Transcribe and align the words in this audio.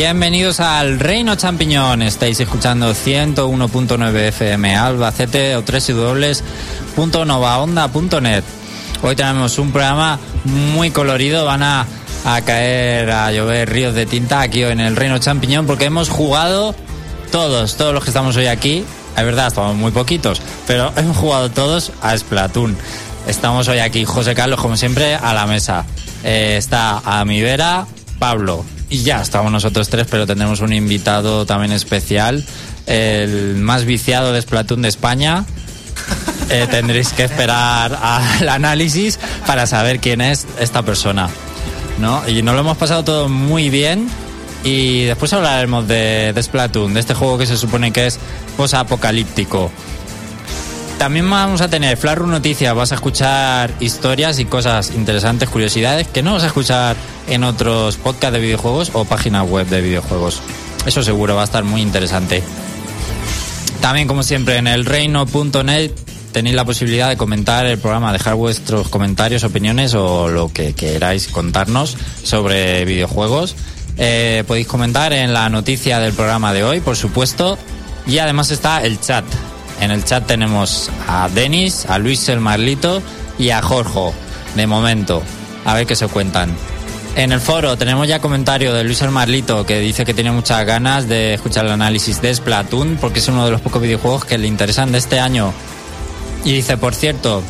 Bienvenidos 0.00 0.60
al 0.60 0.98
Reino 0.98 1.36
Champiñón. 1.36 2.00
Estáis 2.00 2.40
escuchando 2.40 2.92
101.9 2.92 4.16
FM 4.28 4.74
Albacete 4.74 5.56
o 5.56 5.62
www.novaonda.net. 5.62 8.44
Hoy 9.02 9.14
tenemos 9.14 9.58
un 9.58 9.72
programa 9.72 10.18
muy 10.44 10.90
colorido. 10.90 11.44
Van 11.44 11.62
a, 11.62 11.86
a 12.24 12.40
caer, 12.40 13.10
a 13.10 13.30
llover 13.30 13.68
ríos 13.68 13.94
de 13.94 14.06
tinta 14.06 14.40
aquí 14.40 14.62
en 14.62 14.80
el 14.80 14.96
Reino 14.96 15.18
Champiñón 15.18 15.66
porque 15.66 15.84
hemos 15.84 16.08
jugado 16.08 16.74
todos, 17.30 17.76
todos 17.76 17.92
los 17.92 18.02
que 18.02 18.08
estamos 18.08 18.38
hoy 18.38 18.46
aquí. 18.46 18.86
Es 19.18 19.24
verdad, 19.26 19.48
estamos 19.48 19.76
muy 19.76 19.92
poquitos, 19.92 20.40
pero 20.66 20.94
hemos 20.96 21.18
jugado 21.18 21.50
todos 21.50 21.92
a 22.00 22.16
Splatoon. 22.16 22.74
Estamos 23.26 23.68
hoy 23.68 23.80
aquí, 23.80 24.06
José 24.06 24.34
Carlos, 24.34 24.62
como 24.62 24.78
siempre, 24.78 25.14
a 25.14 25.34
la 25.34 25.46
mesa. 25.46 25.84
Eh, 26.24 26.54
está 26.56 27.02
a 27.04 27.22
mi 27.26 27.42
vera 27.42 27.86
Pablo. 28.18 28.64
Y 28.90 29.02
ya 29.04 29.22
estamos 29.22 29.52
nosotros 29.52 29.88
tres, 29.88 30.06
pero 30.10 30.26
tendremos 30.26 30.60
un 30.60 30.72
invitado 30.72 31.46
también 31.46 31.72
especial, 31.72 32.44
el 32.86 33.54
más 33.56 33.84
viciado 33.84 34.32
de 34.32 34.42
Splatoon 34.42 34.82
de 34.82 34.88
España. 34.88 35.44
Eh, 36.52 36.66
tendréis 36.68 37.12
que 37.12 37.22
esperar 37.22 37.96
al 38.02 38.48
análisis 38.48 39.20
para 39.46 39.68
saber 39.68 40.00
quién 40.00 40.20
es 40.20 40.48
esta 40.58 40.82
persona. 40.82 41.30
¿no? 42.00 42.28
Y 42.28 42.42
nos 42.42 42.54
lo 42.54 42.62
hemos 42.62 42.76
pasado 42.76 43.04
todo 43.04 43.28
muy 43.28 43.70
bien. 43.70 44.08
Y 44.64 45.04
después 45.04 45.32
hablaremos 45.32 45.86
de, 45.86 46.32
de 46.34 46.42
Splatoon, 46.42 46.92
de 46.92 47.00
este 47.00 47.14
juego 47.14 47.38
que 47.38 47.46
se 47.46 47.56
supone 47.56 47.92
que 47.92 48.08
es 48.08 48.18
post-apocalíptico. 48.56 49.70
También 51.00 51.30
vamos 51.30 51.62
a 51.62 51.70
tener 51.70 51.96
Flarru 51.96 52.26
Noticias, 52.26 52.74
vas 52.74 52.92
a 52.92 52.96
escuchar 52.96 53.72
historias 53.80 54.38
y 54.38 54.44
cosas 54.44 54.90
interesantes, 54.94 55.48
curiosidades 55.48 56.06
que 56.06 56.22
no 56.22 56.34
vas 56.34 56.42
a 56.42 56.48
escuchar 56.48 56.94
en 57.26 57.42
otros 57.42 57.96
podcasts 57.96 58.34
de 58.34 58.40
videojuegos 58.40 58.90
o 58.92 59.06
páginas 59.06 59.48
web 59.48 59.66
de 59.66 59.80
videojuegos. 59.80 60.42
Eso 60.84 61.02
seguro 61.02 61.36
va 61.36 61.40
a 61.40 61.44
estar 61.44 61.64
muy 61.64 61.80
interesante. 61.80 62.42
También, 63.80 64.08
como 64.08 64.22
siempre, 64.22 64.58
en 64.58 64.66
el 64.66 64.84
reino.net 64.84 65.90
tenéis 66.32 66.54
la 66.54 66.66
posibilidad 66.66 67.08
de 67.08 67.16
comentar 67.16 67.64
el 67.64 67.78
programa, 67.78 68.12
dejar 68.12 68.34
vuestros 68.34 68.90
comentarios, 68.90 69.42
opiniones 69.42 69.94
o 69.94 70.28
lo 70.28 70.52
que 70.52 70.74
queráis 70.74 71.28
contarnos 71.28 71.96
sobre 72.22 72.84
videojuegos. 72.84 73.56
Eh, 73.96 74.44
podéis 74.46 74.66
comentar 74.66 75.14
en 75.14 75.32
la 75.32 75.48
noticia 75.48 75.98
del 75.98 76.12
programa 76.12 76.52
de 76.52 76.62
hoy, 76.62 76.80
por 76.80 76.96
supuesto. 76.96 77.56
Y 78.06 78.18
además 78.18 78.50
está 78.50 78.82
el 78.82 79.00
chat. 79.00 79.24
En 79.80 79.90
el 79.90 80.04
chat 80.04 80.26
tenemos 80.26 80.90
a 81.08 81.28
Denis, 81.28 81.86
a 81.86 81.98
Luis 81.98 82.28
el 82.28 82.40
Marlito 82.40 83.02
y 83.38 83.50
a 83.50 83.62
Jorge, 83.62 84.12
de 84.54 84.66
momento. 84.66 85.22
A 85.64 85.74
ver 85.74 85.86
qué 85.86 85.96
se 85.96 86.06
cuentan. 86.06 86.54
En 87.16 87.32
el 87.32 87.40
foro 87.40 87.76
tenemos 87.76 88.06
ya 88.06 88.20
comentario 88.20 88.72
de 88.72 88.84
Luis 88.84 89.02
el 89.02 89.10
Marlito 89.10 89.66
que 89.66 89.80
dice 89.80 90.04
que 90.04 90.14
tiene 90.14 90.30
muchas 90.30 90.64
ganas 90.64 91.08
de 91.08 91.34
escuchar 91.34 91.66
el 91.66 91.72
análisis 91.72 92.22
de 92.22 92.32
Splatoon 92.32 92.98
porque 93.00 93.18
es 93.18 93.28
uno 93.28 93.44
de 93.44 93.50
los 93.50 93.60
pocos 93.60 93.82
videojuegos 93.82 94.24
que 94.24 94.38
le 94.38 94.46
interesan 94.46 94.92
de 94.92 94.98
este 94.98 95.18
año. 95.18 95.52
Y 96.44 96.52
dice, 96.52 96.76
por 96.76 96.94
cierto, 96.94 97.42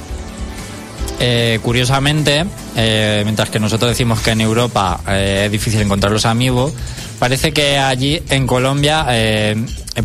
eh, 1.20 1.58
curiosamente, 1.62 2.46
eh, 2.76 3.20
mientras 3.24 3.50
que 3.50 3.60
nosotros 3.60 3.90
decimos 3.90 4.20
que 4.20 4.30
en 4.30 4.40
Europa 4.40 5.00
eh, 5.06 5.42
es 5.46 5.52
difícil 5.52 5.80
encontrar 5.82 6.10
los 6.12 6.24
amigos, 6.24 6.72
parece 7.20 7.52
que 7.52 7.78
allí 7.78 8.20
en 8.30 8.46
Colombia 8.48 9.06
eh, 9.10 9.54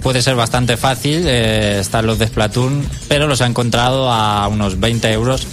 puede 0.04 0.22
ser 0.22 0.36
bastante 0.36 0.78
fácil 0.78 1.24
eh, 1.26 1.80
estar 1.80 2.04
los 2.04 2.20
de 2.20 2.28
Splatoon, 2.28 2.88
pero 3.08 3.26
los 3.26 3.42
ha 3.42 3.48
encontrado 3.48 4.12
a 4.12 4.48
unos 4.50 4.80
20 4.80 5.12
euros 5.14 5.48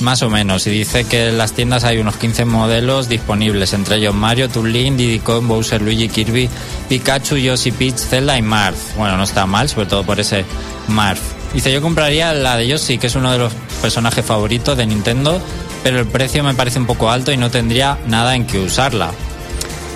más 0.00 0.22
o 0.22 0.30
menos. 0.30 0.66
Y 0.66 0.70
dice 0.70 1.04
que 1.04 1.28
en 1.28 1.38
las 1.38 1.52
tiendas 1.52 1.84
hay 1.84 1.98
unos 1.98 2.16
15 2.16 2.46
modelos 2.46 3.08
disponibles, 3.08 3.74
entre 3.74 3.96
ellos 3.96 4.14
Mario, 4.14 4.48
Toon 4.48 4.72
Diddy 4.72 5.20
Kong, 5.20 5.46
Bowser, 5.46 5.82
Luigi, 5.82 6.08
Kirby, 6.08 6.48
Pikachu, 6.88 7.36
Yoshi, 7.36 7.70
Peach, 7.72 7.96
Zelda 7.96 8.36
y 8.38 8.42
Marth. 8.42 8.96
Bueno, 8.96 9.16
no 9.18 9.22
está 9.22 9.46
mal, 9.46 9.68
sobre 9.68 9.86
todo 9.86 10.04
por 10.04 10.18
ese 10.18 10.44
Marth. 10.88 11.20
Dice, 11.52 11.70
yo 11.70 11.82
compraría 11.82 12.32
la 12.32 12.56
de 12.56 12.66
Yoshi, 12.66 12.96
que 12.96 13.08
es 13.08 13.14
uno 13.14 13.30
de 13.30 13.38
los 13.38 13.52
personajes 13.82 14.24
favoritos 14.24 14.78
de 14.78 14.86
Nintendo, 14.86 15.40
pero 15.84 16.00
el 16.00 16.06
precio 16.06 16.42
me 16.42 16.54
parece 16.54 16.78
un 16.78 16.86
poco 16.86 17.10
alto 17.10 17.30
y 17.32 17.36
no 17.36 17.50
tendría 17.50 17.98
nada 18.06 18.34
en 18.34 18.46
que 18.46 18.58
usarla. 18.58 19.10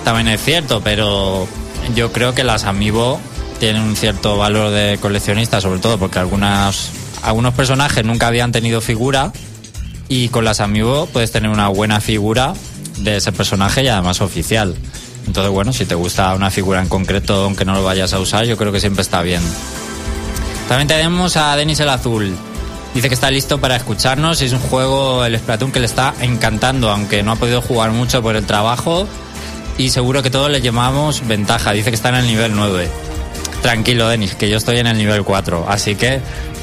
También 0.07 0.29
es 0.29 0.41
cierto, 0.41 0.79
pero 0.81 1.49
yo 1.93 2.13
creo 2.13 2.33
que 2.33 2.45
las 2.45 2.63
Amiibo 2.63 3.19
tienen 3.59 3.81
un 3.81 3.97
cierto 3.97 4.37
valor 4.37 4.71
de 4.71 4.97
coleccionista, 5.01 5.59
sobre 5.59 5.81
todo 5.81 5.97
porque 5.97 6.17
algunas, 6.17 6.91
algunos 7.23 7.53
personajes 7.53 8.05
nunca 8.05 8.27
habían 8.27 8.53
tenido 8.53 8.79
figura 8.79 9.33
y 10.07 10.29
con 10.29 10.45
las 10.45 10.61
Amiibo 10.61 11.07
puedes 11.07 11.33
tener 11.33 11.51
una 11.51 11.67
buena 11.67 11.99
figura 11.99 12.53
de 12.99 13.17
ese 13.17 13.33
personaje 13.33 13.83
y 13.83 13.89
además 13.89 14.21
oficial. 14.21 14.75
Entonces, 15.25 15.51
bueno, 15.51 15.73
si 15.73 15.85
te 15.85 15.95
gusta 15.95 16.33
una 16.35 16.51
figura 16.51 16.81
en 16.81 16.87
concreto, 16.87 17.43
aunque 17.43 17.65
no 17.65 17.73
lo 17.73 17.83
vayas 17.83 18.13
a 18.13 18.19
usar, 18.21 18.45
yo 18.45 18.55
creo 18.55 18.71
que 18.71 18.79
siempre 18.79 19.01
está 19.01 19.21
bien. 19.21 19.41
También 20.69 20.87
tenemos 20.87 21.35
a 21.35 21.53
Denis 21.57 21.81
el 21.81 21.89
Azul. 21.89 22.33
Dice 22.93 23.09
que 23.09 23.13
está 23.13 23.29
listo 23.29 23.59
para 23.59 23.75
escucharnos. 23.75 24.41
Es 24.41 24.53
un 24.53 24.59
juego, 24.59 25.25
el 25.25 25.37
Splatoon, 25.37 25.73
que 25.73 25.81
le 25.81 25.85
está 25.85 26.13
encantando, 26.21 26.89
aunque 26.89 27.23
no 27.23 27.33
ha 27.33 27.35
podido 27.35 27.61
jugar 27.61 27.91
mucho 27.91 28.23
por 28.23 28.37
el 28.37 28.45
trabajo. 28.45 29.05
Y 29.77 29.89
seguro 29.89 30.23
que 30.23 30.29
todos 30.31 30.49
le 30.49 30.61
llamamos 30.61 31.25
ventaja. 31.27 31.71
Dice 31.71 31.89
que 31.91 31.95
está 31.95 32.09
en 32.09 32.15
el 32.15 32.25
nivel 32.27 32.55
9. 32.55 32.89
Tranquilo, 33.61 34.07
Denis, 34.07 34.35
que 34.35 34.49
yo 34.49 34.57
estoy 34.57 34.77
en 34.79 34.87
el 34.87 34.97
nivel 34.97 35.23
4. 35.23 35.65
Así 35.69 35.95
que 35.95 36.19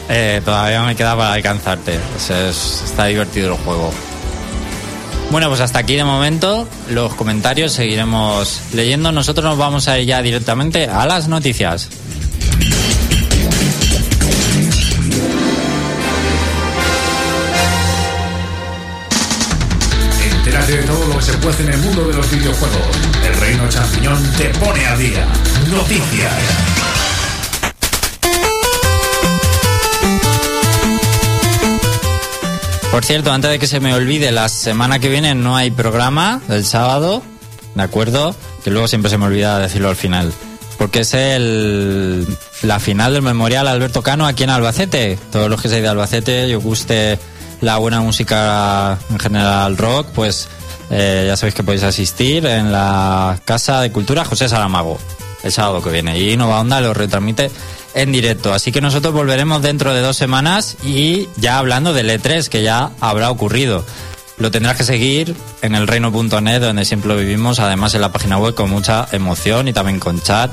eh, 0.08 0.43
todavía 0.44 0.82
me 0.82 0.96
queda 0.96 1.16
para 1.16 1.32
alcanzarte. 1.34 1.99
Es- 2.16 2.82
está 2.84 3.06
divertido 3.06 3.49
el 3.55 3.58
juego. 3.64 3.93
Bueno, 5.31 5.49
pues 5.49 5.61
hasta 5.61 5.78
aquí 5.81 5.94
de 5.96 6.05
momento 6.05 6.69
los 6.90 7.14
comentarios 7.14 7.72
seguiremos 7.72 8.61
leyendo. 8.72 9.11
Nosotros 9.12 9.44
nos 9.44 9.58
vamos 9.58 9.88
a 9.88 9.99
ir 9.99 10.06
ya 10.06 10.22
directamente 10.22 10.87
a 10.88 11.06
las 11.06 11.28
noticias. 11.28 11.88
Se 21.44 21.50
puede 21.50 21.69
en 21.69 21.75
el 21.75 21.81
mundo 21.81 22.08
de 22.08 22.14
los 22.14 22.31
videojuegos. 22.31 22.81
El 23.26 23.35
Reino 23.41 23.69
Champiñón 23.69 24.32
te 24.38 24.49
pone 24.58 24.87
a 24.87 24.96
día. 24.96 25.26
Noticias. 25.70 26.32
Por 32.91 33.05
cierto, 33.05 33.32
antes 33.32 33.50
de 33.50 33.58
que 33.58 33.67
se 33.67 33.81
me 33.81 33.93
olvide, 33.93 34.32
la 34.32 34.49
semana 34.49 34.99
que 34.99 35.08
viene 35.08 35.35
no 35.35 35.56
hay 35.56 35.70
programa 35.70 36.41
el 36.49 36.64
sábado, 36.64 37.23
¿de 37.75 37.82
acuerdo? 37.82 38.35
Que 38.62 38.70
luego 38.70 38.88
siempre 38.88 39.11
se 39.11 39.19
me 39.19 39.26
olvida 39.26 39.58
decirlo 39.58 39.88
al 39.88 39.97
final. 39.97 40.32
Porque 40.79 41.00
es 41.00 41.12
el, 41.12 42.26
la 42.62 42.81
final 42.81 43.12
del 43.12 43.23
Memorial 43.23 43.69
Alberto 43.69 44.02
Cano 44.02 44.26
aquí 44.26 44.44
en 44.44 44.50
Albacete. 44.50 45.19
Todos 45.31 45.50
los 45.50 45.61
que 45.61 45.69
seáis 45.69 45.82
de 45.82 45.88
Albacete 45.88 46.49
y 46.49 46.55
os 46.55 46.62
guste 46.62 47.19
la 47.61 47.76
buena 47.79 48.00
música 48.00 48.99
en 49.11 49.19
general 49.19 49.76
rock, 49.76 50.08
pues 50.14 50.49
eh, 50.90 51.25
ya 51.26 51.36
sabéis 51.36 51.54
que 51.54 51.62
podéis 51.62 51.82
asistir 51.84 52.46
en 52.46 52.72
la 52.72 53.38
Casa 53.44 53.81
de 53.81 53.90
Cultura 53.92 54.25
José 54.25 54.48
Saramago 54.48 54.98
el 55.42 55.52
sábado 55.52 55.82
que 55.82 55.90
viene. 55.90 56.19
Y 56.20 56.36
Nova 56.36 56.60
Onda 56.60 56.81
lo 56.81 56.94
retransmite 56.94 57.50
en 57.94 58.12
directo. 58.12 58.52
Así 58.54 58.72
que 58.72 58.81
nosotros 58.81 59.12
volveremos 59.12 59.60
dentro 59.62 59.92
de 59.94 60.00
dos 60.00 60.16
semanas 60.16 60.76
y 60.82 61.28
ya 61.36 61.58
hablando 61.58 61.92
del 61.92 62.08
E3 62.10 62.48
que 62.48 62.62
ya 62.62 62.90
habrá 63.00 63.31
ocurrido. 63.31 63.84
Lo 64.38 64.50
tendrás 64.50 64.76
que 64.76 64.84
seguir 64.84 65.34
en 65.62 65.75
el 65.76 65.86
reino.net 65.86 66.60
donde 66.60 66.84
siempre 66.84 67.08
lo 67.08 67.16
vivimos, 67.16 67.60
además 67.60 67.94
en 67.94 68.00
la 68.00 68.10
página 68.10 68.37
web 68.38 68.54
con 68.54 68.69
mucha 68.70 69.06
emoción 69.12 69.69
y 69.69 69.72
también 69.72 70.00
con 70.00 70.20
chat. 70.20 70.50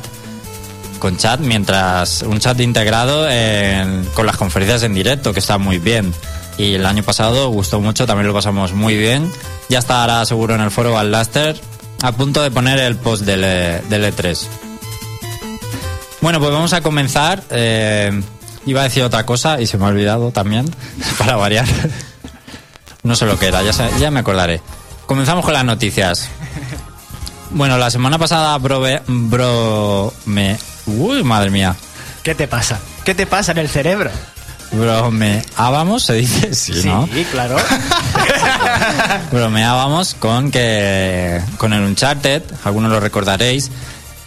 Con 0.99 1.17
chat, 1.17 1.39
mientras 1.39 2.21
un 2.21 2.39
chat 2.39 2.59
integrado 2.59 3.27
en- 3.27 4.05
con 4.13 4.27
las 4.27 4.37
conferencias 4.37 4.83
en 4.83 4.93
directo, 4.93 5.33
que 5.33 5.39
está 5.39 5.57
muy 5.57 5.79
bien. 5.79 6.13
Y 6.61 6.75
el 6.75 6.85
año 6.85 7.01
pasado 7.01 7.49
gustó 7.49 7.81
mucho, 7.81 8.05
también 8.05 8.27
lo 8.27 8.35
pasamos 8.35 8.71
muy 8.73 8.95
bien. 8.95 9.31
Ya 9.67 9.79
estará 9.79 10.23
seguro 10.27 10.53
en 10.53 10.61
el 10.61 10.69
foro 10.69 10.95
Alaster 10.95 11.59
a 12.03 12.11
punto 12.11 12.43
de 12.43 12.51
poner 12.51 12.77
el 12.77 12.97
post 12.97 13.23
del, 13.23 13.43
E- 13.43 13.81
del 13.89 14.13
E3. 14.13 14.45
Bueno, 16.21 16.39
pues 16.39 16.51
vamos 16.51 16.71
a 16.73 16.81
comenzar. 16.81 17.41
Eh, 17.49 18.11
iba 18.67 18.81
a 18.81 18.83
decir 18.83 19.01
otra 19.01 19.25
cosa 19.25 19.59
y 19.59 19.65
se 19.65 19.79
me 19.79 19.85
ha 19.85 19.87
olvidado 19.87 20.29
también, 20.31 20.69
para 21.17 21.35
variar. 21.35 21.65
No 23.03 23.15
sé 23.15 23.25
lo 23.25 23.39
que 23.39 23.47
era, 23.47 23.63
ya, 23.63 23.71
ya 23.97 24.11
me 24.11 24.19
acordaré. 24.19 24.61
Comenzamos 25.07 25.43
con 25.43 25.55
las 25.55 25.65
noticias. 25.65 26.29
Bueno, 27.49 27.79
la 27.79 27.89
semana 27.89 28.19
pasada 28.19 28.55
bro, 28.59 30.13
me... 30.25 30.59
Uy, 30.85 31.23
madre 31.23 31.49
mía. 31.49 31.75
¿Qué 32.21 32.35
te 32.35 32.47
pasa? 32.47 32.79
¿Qué 33.03 33.15
te 33.15 33.25
pasa 33.25 33.53
en 33.53 33.57
el 33.57 33.69
cerebro? 33.69 34.11
Bromeábamos, 34.71 36.03
se 36.03 36.13
dice, 36.13 36.53
sí, 36.55 36.87
¿no? 36.87 37.07
claro. 37.31 37.57
bromeábamos 39.31 40.13
con 40.15 40.51
que 40.51 41.41
con 41.57 41.73
el 41.73 41.83
Uncharted, 41.83 42.43
algunos 42.63 42.91
lo 42.91 42.99
recordaréis, 42.99 43.69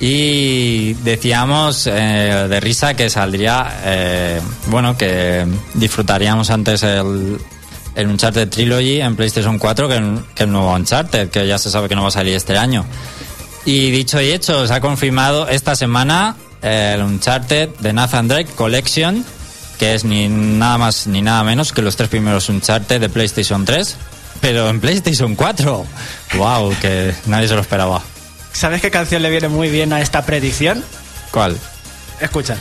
y 0.00 0.94
decíamos 0.94 1.86
eh, 1.86 2.46
de 2.48 2.60
risa 2.60 2.94
que 2.94 3.08
saldría, 3.08 3.80
eh, 3.84 4.40
bueno, 4.66 4.96
que 4.98 5.46
disfrutaríamos 5.72 6.50
antes 6.50 6.82
el, 6.82 7.38
el 7.94 8.06
Uncharted 8.08 8.48
Trilogy 8.48 9.00
en 9.00 9.16
PlayStation 9.16 9.58
4 9.58 9.88
que 9.88 9.96
el, 9.96 10.20
que 10.34 10.42
el 10.42 10.52
nuevo 10.52 10.74
Uncharted, 10.74 11.30
que 11.30 11.46
ya 11.46 11.58
se 11.58 11.70
sabe 11.70 11.88
que 11.88 11.94
no 11.94 12.02
va 12.02 12.08
a 12.08 12.12
salir 12.12 12.34
este 12.34 12.58
año. 12.58 12.84
Y 13.64 13.90
dicho 13.90 14.20
y 14.20 14.30
hecho, 14.30 14.66
se 14.66 14.74
ha 14.74 14.80
confirmado 14.80 15.48
esta 15.48 15.74
semana 15.74 16.36
el 16.60 17.02
Uncharted 17.02 17.70
de 17.78 17.92
Nathan 17.92 18.28
Drake 18.28 18.50
Collection, 18.54 19.24
que 19.78 19.94
es 19.94 20.04
ni 20.04 20.28
nada 20.28 20.78
más 20.78 21.06
ni 21.06 21.22
nada 21.22 21.44
menos 21.44 21.72
que 21.72 21.82
los 21.82 21.96
tres 21.96 22.08
primeros 22.08 22.48
Uncharted 22.48 23.00
de 23.00 23.08
PlayStation 23.08 23.64
3, 23.64 23.96
pero 24.40 24.68
en 24.68 24.80
PlayStation 24.80 25.34
4. 25.34 25.86
¡Wow! 26.36 26.74
Que 26.80 27.14
nadie 27.26 27.48
se 27.48 27.54
lo 27.54 27.60
esperaba. 27.60 28.02
¿Sabes 28.52 28.80
qué 28.80 28.90
canción 28.90 29.22
le 29.22 29.30
viene 29.30 29.48
muy 29.48 29.68
bien 29.68 29.92
a 29.92 30.00
esta 30.00 30.24
predicción? 30.24 30.84
¿Cuál? 31.30 31.58
Escucha. 32.20 32.56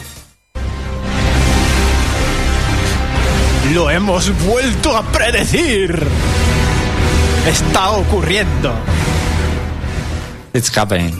Lo 3.74 3.89
hemos 3.89 4.31
vuelto 4.45 4.98
a 4.98 5.04
predecir. 5.12 6.06
Está 7.48 7.92
ocurriendo. 7.92 8.74
It's 10.54 10.75
happening. 10.75 11.19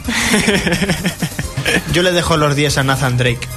Yo 1.92 2.02
le 2.02 2.12
dejo 2.12 2.36
los 2.36 2.54
10 2.54 2.78
a 2.78 2.84
Nathan 2.84 3.16
Drake. 3.16 3.48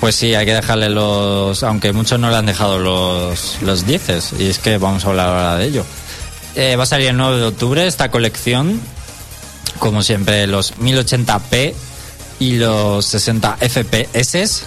Pues 0.00 0.14
sí, 0.14 0.34
hay 0.34 0.46
que 0.46 0.54
dejarle 0.54 0.90
los. 0.90 1.62
Aunque 1.62 1.92
muchos 1.92 2.20
no 2.20 2.30
le 2.30 2.36
han 2.36 2.46
dejado 2.46 2.78
los, 2.78 3.58
los 3.62 3.86
10 3.86 4.34
y 4.38 4.48
es 4.48 4.58
que 4.58 4.78
vamos 4.78 5.04
a 5.04 5.08
hablar 5.08 5.28
ahora 5.28 5.56
de 5.56 5.66
ello. 5.66 5.84
Eh, 6.54 6.76
va 6.76 6.84
a 6.84 6.86
salir 6.86 7.08
el 7.08 7.16
9 7.16 7.38
de 7.38 7.46
octubre 7.46 7.86
esta 7.86 8.10
colección. 8.10 8.80
Como 9.78 10.02
siempre, 10.02 10.46
los 10.46 10.76
1080p 10.78 11.74
y 12.40 12.56
los 12.56 13.04
60 13.06 13.58
FPS 13.60 14.64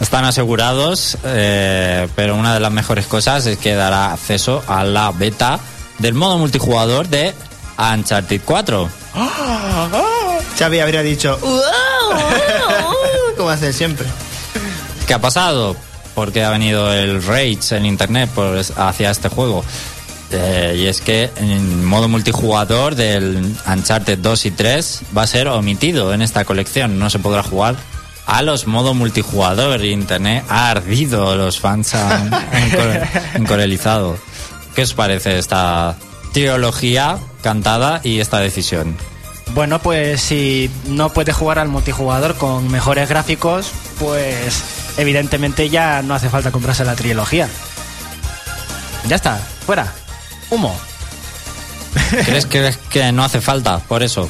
están 0.00 0.24
asegurados, 0.24 1.18
eh, 1.24 2.08
pero 2.16 2.34
una 2.34 2.54
de 2.54 2.60
las 2.60 2.72
mejores 2.72 3.06
cosas 3.06 3.46
es 3.46 3.58
que 3.58 3.74
dará 3.74 4.12
acceso 4.12 4.62
a 4.66 4.84
la 4.84 5.12
beta 5.12 5.60
del 5.98 6.14
modo 6.14 6.38
multijugador 6.38 7.08
de 7.08 7.34
Uncharted 7.78 8.40
4. 8.44 8.88
Xavi 10.58 10.80
habría 10.80 11.02
dicho, 11.02 11.38
como 13.36 13.50
hace 13.50 13.72
siempre. 13.72 14.06
¿Qué 15.10 15.14
ha 15.14 15.20
pasado? 15.20 15.74
Porque 16.14 16.44
ha 16.44 16.50
venido 16.50 16.92
el 16.92 17.20
rage 17.20 17.58
en 17.76 17.84
internet 17.84 18.30
por, 18.32 18.56
hacia 18.76 19.10
este 19.10 19.28
juego. 19.28 19.64
Eh, 20.30 20.76
y 20.78 20.86
es 20.86 21.00
que 21.00 21.28
en 21.34 21.84
modo 21.84 22.06
multijugador 22.06 22.94
del 22.94 23.56
Uncharted 23.66 24.18
2 24.20 24.46
y 24.46 24.50
3 24.52 25.00
va 25.18 25.22
a 25.22 25.26
ser 25.26 25.48
omitido 25.48 26.14
en 26.14 26.22
esta 26.22 26.44
colección. 26.44 27.00
No 27.00 27.10
se 27.10 27.18
podrá 27.18 27.42
jugar 27.42 27.74
a 28.26 28.42
los 28.42 28.68
modo 28.68 28.94
multijugador. 28.94 29.84
Internet 29.84 30.44
ha 30.48 30.70
ardido, 30.70 31.34
los 31.34 31.58
fans 31.58 31.92
han 31.96 32.30
encor- 32.30 33.08
encorelizado. 33.34 34.16
¿Qué 34.76 34.82
os 34.82 34.94
parece 34.94 35.40
esta 35.40 35.96
trilogía 36.32 37.18
cantada 37.42 38.00
y 38.04 38.20
esta 38.20 38.38
decisión? 38.38 38.96
Bueno, 39.54 39.80
pues 39.80 40.20
si 40.20 40.70
no 40.86 41.08
puedes 41.12 41.34
jugar 41.34 41.58
al 41.58 41.66
multijugador 41.66 42.36
con 42.36 42.70
mejores 42.70 43.08
gráficos, 43.08 43.72
pues 43.98 44.62
evidentemente 44.96 45.68
ya 45.68 46.02
no 46.02 46.14
hace 46.14 46.28
falta 46.28 46.50
comprarse 46.50 46.84
la 46.84 46.96
trilogía. 46.96 47.48
Ya 49.08 49.16
está, 49.16 49.36
fuera. 49.66 49.92
Humo. 50.50 50.78
¿Crees 52.24 52.46
que, 52.46 52.74
que 52.88 53.12
no 53.12 53.24
hace 53.24 53.40
falta 53.40 53.78
por 53.78 54.02
eso? 54.02 54.28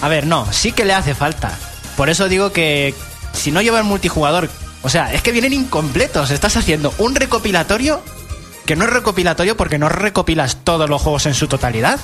A 0.00 0.08
ver, 0.08 0.26
no, 0.26 0.52
sí 0.52 0.72
que 0.72 0.84
le 0.84 0.94
hace 0.94 1.14
falta. 1.14 1.56
Por 1.96 2.08
eso 2.08 2.28
digo 2.28 2.52
que 2.52 2.94
si 3.32 3.50
no 3.50 3.62
lleva 3.62 3.78
el 3.78 3.84
multijugador, 3.84 4.50
o 4.82 4.88
sea, 4.88 5.12
es 5.12 5.22
que 5.22 5.32
vienen 5.32 5.52
incompletos. 5.52 6.30
Estás 6.30 6.56
haciendo 6.56 6.92
un 6.98 7.14
recopilatorio 7.14 8.02
que 8.66 8.76
no 8.76 8.84
es 8.84 8.90
recopilatorio 8.90 9.56
porque 9.56 9.78
no 9.78 9.88
recopilas 9.88 10.58
todos 10.64 10.88
los 10.88 11.00
juegos 11.00 11.26
en 11.26 11.34
su 11.34 11.48
totalidad. 11.48 12.00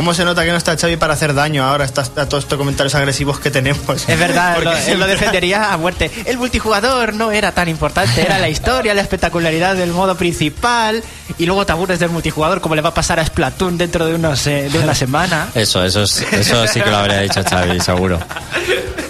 ¿Cómo 0.00 0.14
se 0.14 0.24
nota 0.24 0.46
que 0.46 0.50
no 0.50 0.56
está 0.56 0.78
Xavi 0.78 0.96
para 0.96 1.12
hacer 1.12 1.34
daño 1.34 1.62
ahora 1.62 1.84
está, 1.84 2.00
a 2.00 2.26
todos 2.26 2.44
estos 2.44 2.56
comentarios 2.56 2.94
agresivos 2.94 3.38
que 3.38 3.50
tenemos? 3.50 4.08
Es 4.08 4.18
verdad, 4.18 4.54
Porque 4.54 4.70
lo, 4.70 4.76
él 4.78 4.98
lo 4.98 5.06
defendería 5.06 5.74
a 5.74 5.76
muerte. 5.76 6.10
El 6.24 6.38
multijugador 6.38 7.12
no 7.12 7.32
era 7.32 7.52
tan 7.52 7.68
importante, 7.68 8.22
era 8.22 8.38
la 8.38 8.48
historia, 8.48 8.94
la 8.94 9.02
espectacularidad 9.02 9.76
del 9.76 9.90
modo 9.92 10.14
principal 10.16 11.04
y 11.36 11.44
luego 11.44 11.66
te 11.66 11.72
aburres 11.72 11.98
del 11.98 12.08
multijugador 12.08 12.62
como 12.62 12.76
le 12.76 12.80
va 12.80 12.88
a 12.88 12.94
pasar 12.94 13.20
a 13.20 13.26
Splatoon 13.26 13.76
dentro 13.76 14.06
de, 14.06 14.14
unos, 14.14 14.46
eh, 14.46 14.70
de 14.72 14.78
una 14.78 14.94
semana. 14.94 15.48
Eso, 15.54 15.84
eso, 15.84 16.04
es- 16.04 16.22
eso 16.32 16.66
sí 16.66 16.80
que 16.80 16.88
lo 16.90 16.96
habría 16.96 17.20
dicho 17.20 17.42
Xavi, 17.44 17.78
seguro. 17.80 18.18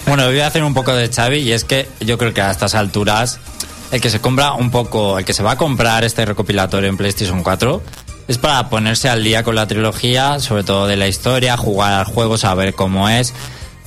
Bueno, 0.09 0.27
voy 0.27 0.41
a 0.41 0.49
hacer 0.49 0.65
un 0.65 0.75
poco 0.75 0.93
de 0.93 1.09
Xavi 1.09 1.37
y 1.39 1.53
es 1.53 1.63
que 1.63 1.89
yo 2.01 2.19
creo 2.19 2.35
que 2.35 2.43
a 2.43 2.51
estas 2.51 2.75
alturas 2.75 3.39
el 3.93 4.01
que 4.01 4.11
se 4.11 4.21
compra 4.21 4.55
un 4.55 4.73
poco, 4.73 5.21
el 5.21 5.25
que 5.25 5.35
se 5.35 5.45
va 5.45 5.53
a 5.53 5.57
comprar 5.57 6.03
este 6.03 6.25
recopilatorio 6.27 6.89
en 6.91 6.97
PlayStation 6.97 7.45
4 7.45 7.81
es 8.31 8.39
para 8.39 8.71
ponerse 8.71 9.09
al 9.09 9.25
día 9.25 9.43
con 9.43 9.57
la 9.57 9.67
trilogía, 9.67 10.39
sobre 10.39 10.63
todo 10.63 10.87
de 10.87 10.97
la 10.97 11.09
historia, 11.09 11.57
jugar 11.57 11.95
al 11.95 12.05
juego, 12.05 12.39
saber 12.39 12.77
cómo 12.77 13.09
es, 13.09 13.35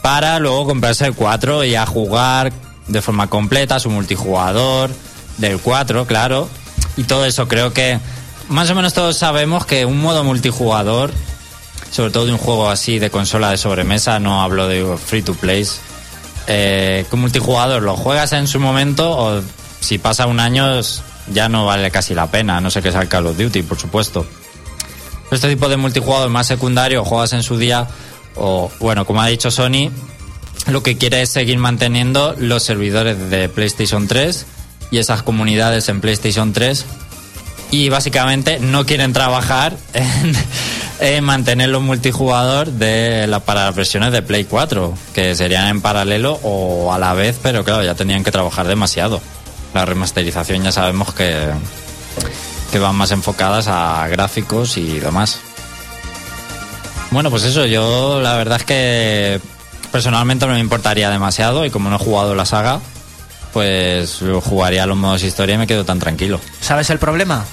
para 0.02 0.38
luego 0.40 0.66
comprarse 0.66 1.06
el 1.06 1.14
4 1.14 1.64
y 1.64 1.76
a 1.76 1.86
jugar 1.86 2.52
de 2.90 3.02
forma 3.02 3.28
completa 3.28 3.80
su 3.80 3.90
multijugador 3.90 4.92
del 5.38 5.60
4, 5.60 6.06
claro. 6.08 6.50
Y 6.98 7.06
todo 7.06 7.26
eso 7.26 7.48
creo 7.48 7.72
que 7.72 8.02
más 8.50 8.70
o 8.70 8.76
menos 8.76 8.94
todos 8.94 9.16
sabemos 9.16 9.66
que 9.66 9.86
un 9.86 10.02
modo 10.02 10.26
multijugador 10.26 11.12
sobre 11.90 12.12
todo 12.12 12.26
de 12.26 12.34
un 12.34 12.38
juego 12.38 12.70
así 12.70 13.00
de 13.00 13.10
consola 13.10 13.50
de 13.50 13.58
sobremesa, 13.58 14.20
no 14.20 14.42
hablo 14.42 14.68
de 14.68 14.98
free 14.98 15.22
to 15.22 15.36
play. 15.36 15.66
Eh, 16.48 17.06
con 17.10 17.22
multijugador 17.22 17.82
lo 17.82 17.96
juegas 17.96 18.34
en 18.34 18.48
su 18.48 18.60
momento 18.60 19.10
o 19.10 19.42
si 19.80 20.00
pasa 20.00 20.28
un 20.28 20.42
año 20.42 20.82
ya 21.32 21.50
no 21.50 21.66
vale 21.66 21.92
casi 21.92 22.14
la 22.14 22.28
pena, 22.28 22.60
no 22.62 22.70
sé 22.70 22.82
que 22.82 22.92
sea 22.92 23.02
el 23.02 23.08
Call 23.08 23.28
of 23.28 23.38
Duty, 23.38 23.64
por 23.64 23.78
supuesto. 23.78 24.26
Este 25.32 25.50
tipo 25.50 25.68
de 25.68 25.78
multijugador 25.78 26.30
más 26.30 26.48
secundario 26.48 27.04
juegas 27.04 27.34
en 27.34 27.44
su 27.44 27.58
día 27.58 27.88
o, 28.36 28.72
bueno, 28.80 29.06
como 29.06 29.22
ha 29.22 29.28
dicho 29.28 29.52
Sony, 29.52 29.90
lo 30.68 30.84
que 30.84 30.98
quiere 30.98 31.22
es 31.22 31.30
seguir 31.30 31.58
manteniendo 31.58 32.36
los 32.38 32.64
servidores 32.64 33.30
de 33.30 33.50
PlayStation 33.50 34.08
3 34.08 34.46
y 34.92 34.98
esas 35.00 35.24
comunidades 35.24 35.90
en 35.90 36.02
PlayStation 36.02 36.54
3 36.54 36.86
y 37.72 37.90
básicamente 37.90 38.60
no 38.60 38.86
quieren 38.86 39.14
trabajar 39.14 39.76
en, 39.94 40.36
en 41.00 41.24
mantener 41.24 41.70
los 41.70 41.82
multijugador 41.82 42.72
de 42.72 43.28
la, 43.28 43.40
para 43.40 43.66
las 43.66 43.76
versiones 43.76 44.12
de 44.12 44.22
Play 44.22 44.46
4, 44.46 44.94
que 45.14 45.36
serían 45.36 45.68
en 45.68 45.82
paralelo 45.82 46.40
o 46.44 46.94
a 46.94 47.00
la 47.00 47.14
vez, 47.14 47.40
pero 47.42 47.64
claro, 47.64 47.84
ya 47.84 47.96
tendrían 47.96 48.24
que 48.24 48.32
trabajar 48.32 48.68
demasiado. 48.68 49.22
La 49.74 49.86
remasterización 49.86 50.64
ya 50.64 50.72
sabemos 50.72 51.14
que, 51.14 51.50
que 52.72 52.80
van 52.80 52.96
más 52.96 53.12
enfocadas 53.12 53.68
a 53.68 54.08
gráficos 54.08 54.78
y 54.78 55.00
demás. 55.00 55.40
Bueno, 57.12 57.30
pues 57.30 57.44
eso, 57.44 57.66
yo 57.66 58.20
la 58.22 58.36
verdad 58.36 58.58
es 58.58 58.66
que 58.66 59.42
personalmente 59.92 60.48
no 60.48 60.54
me 60.54 60.60
importaría 60.60 61.10
demasiado 61.10 61.66
y 61.66 61.70
como 61.70 61.90
no 61.90 61.98
he 61.98 62.00
jugado 62.00 62.34
la 62.34 62.46
saga, 62.46 62.80
pues 63.54 64.20
jugaría 64.44 64.88
los 64.88 64.98
modos 64.98 65.22
historia 65.24 65.56
y 65.56 65.58
me 65.60 65.68
quedo 65.68 65.86
tan 65.86 66.00
tranquilo. 66.00 66.40
¿Sabes 66.60 66.90
el 66.90 66.98
problema? 66.98 67.46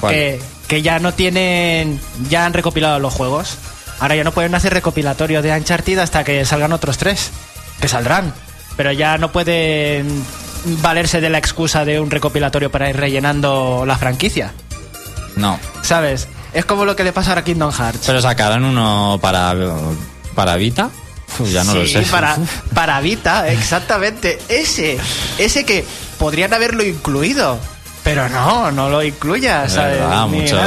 ¿Cuál? 0.00 0.14
Que, 0.14 0.40
que 0.66 0.80
ya 0.80 0.98
no 0.98 1.12
tienen. 1.12 2.00
Ya 2.30 2.46
han 2.46 2.54
recopilado 2.54 2.98
los 2.98 3.12
juegos. 3.12 3.58
Ahora 4.00 4.16
ya 4.16 4.24
no 4.24 4.32
pueden 4.32 4.54
hacer 4.54 4.72
recopilatorio 4.72 5.42
de 5.42 5.52
Uncharted 5.52 5.98
hasta 5.98 6.24
que 6.24 6.44
salgan 6.46 6.72
otros 6.72 6.96
tres. 6.96 7.30
Que 7.80 7.88
saldrán. 7.88 8.32
Pero 8.76 8.90
ya 8.92 9.18
no 9.18 9.30
pueden 9.30 10.24
valerse 10.64 11.20
de 11.20 11.30
la 11.30 11.38
excusa 11.38 11.84
de 11.84 12.00
un 12.00 12.10
recopilatorio 12.10 12.70
para 12.70 12.88
ir 12.90 12.96
rellenando 12.96 13.84
la 13.86 13.96
franquicia. 13.98 14.52
No, 15.36 15.58
¿Sabes? 15.82 16.28
Es 16.52 16.64
como 16.64 16.84
lo 16.84 16.94
que 16.94 17.02
le 17.02 17.12
pasa 17.12 17.30
ahora 17.30 17.40
a 17.40 17.44
Kingdom 17.44 17.72
Hearts. 17.72 18.04
pero 18.06 18.20
sacarán 18.22 18.64
uno 18.64 19.18
para, 19.20 19.52
para 20.36 20.54
Vita. 20.56 20.88
Uf, 21.40 21.50
ya 21.50 21.64
no 21.64 21.72
sí, 21.72 21.78
lo 21.78 21.86
sé. 21.86 22.02
Para, 22.10 22.36
para 22.74 23.00
Vita, 23.00 23.48
exactamente. 23.48 24.38
Ese. 24.48 24.96
Ese 25.38 25.64
que 25.64 25.84
podrían 26.18 26.54
haberlo 26.54 26.84
incluido. 26.84 27.58
Pero 28.04 28.28
no, 28.28 28.70
no 28.70 28.88
lo 28.90 29.02
incluyas, 29.02 29.66
Es 29.68 29.72
¿sabes? 29.72 29.98
verdad, 29.98 30.26
muchos, 30.28 30.60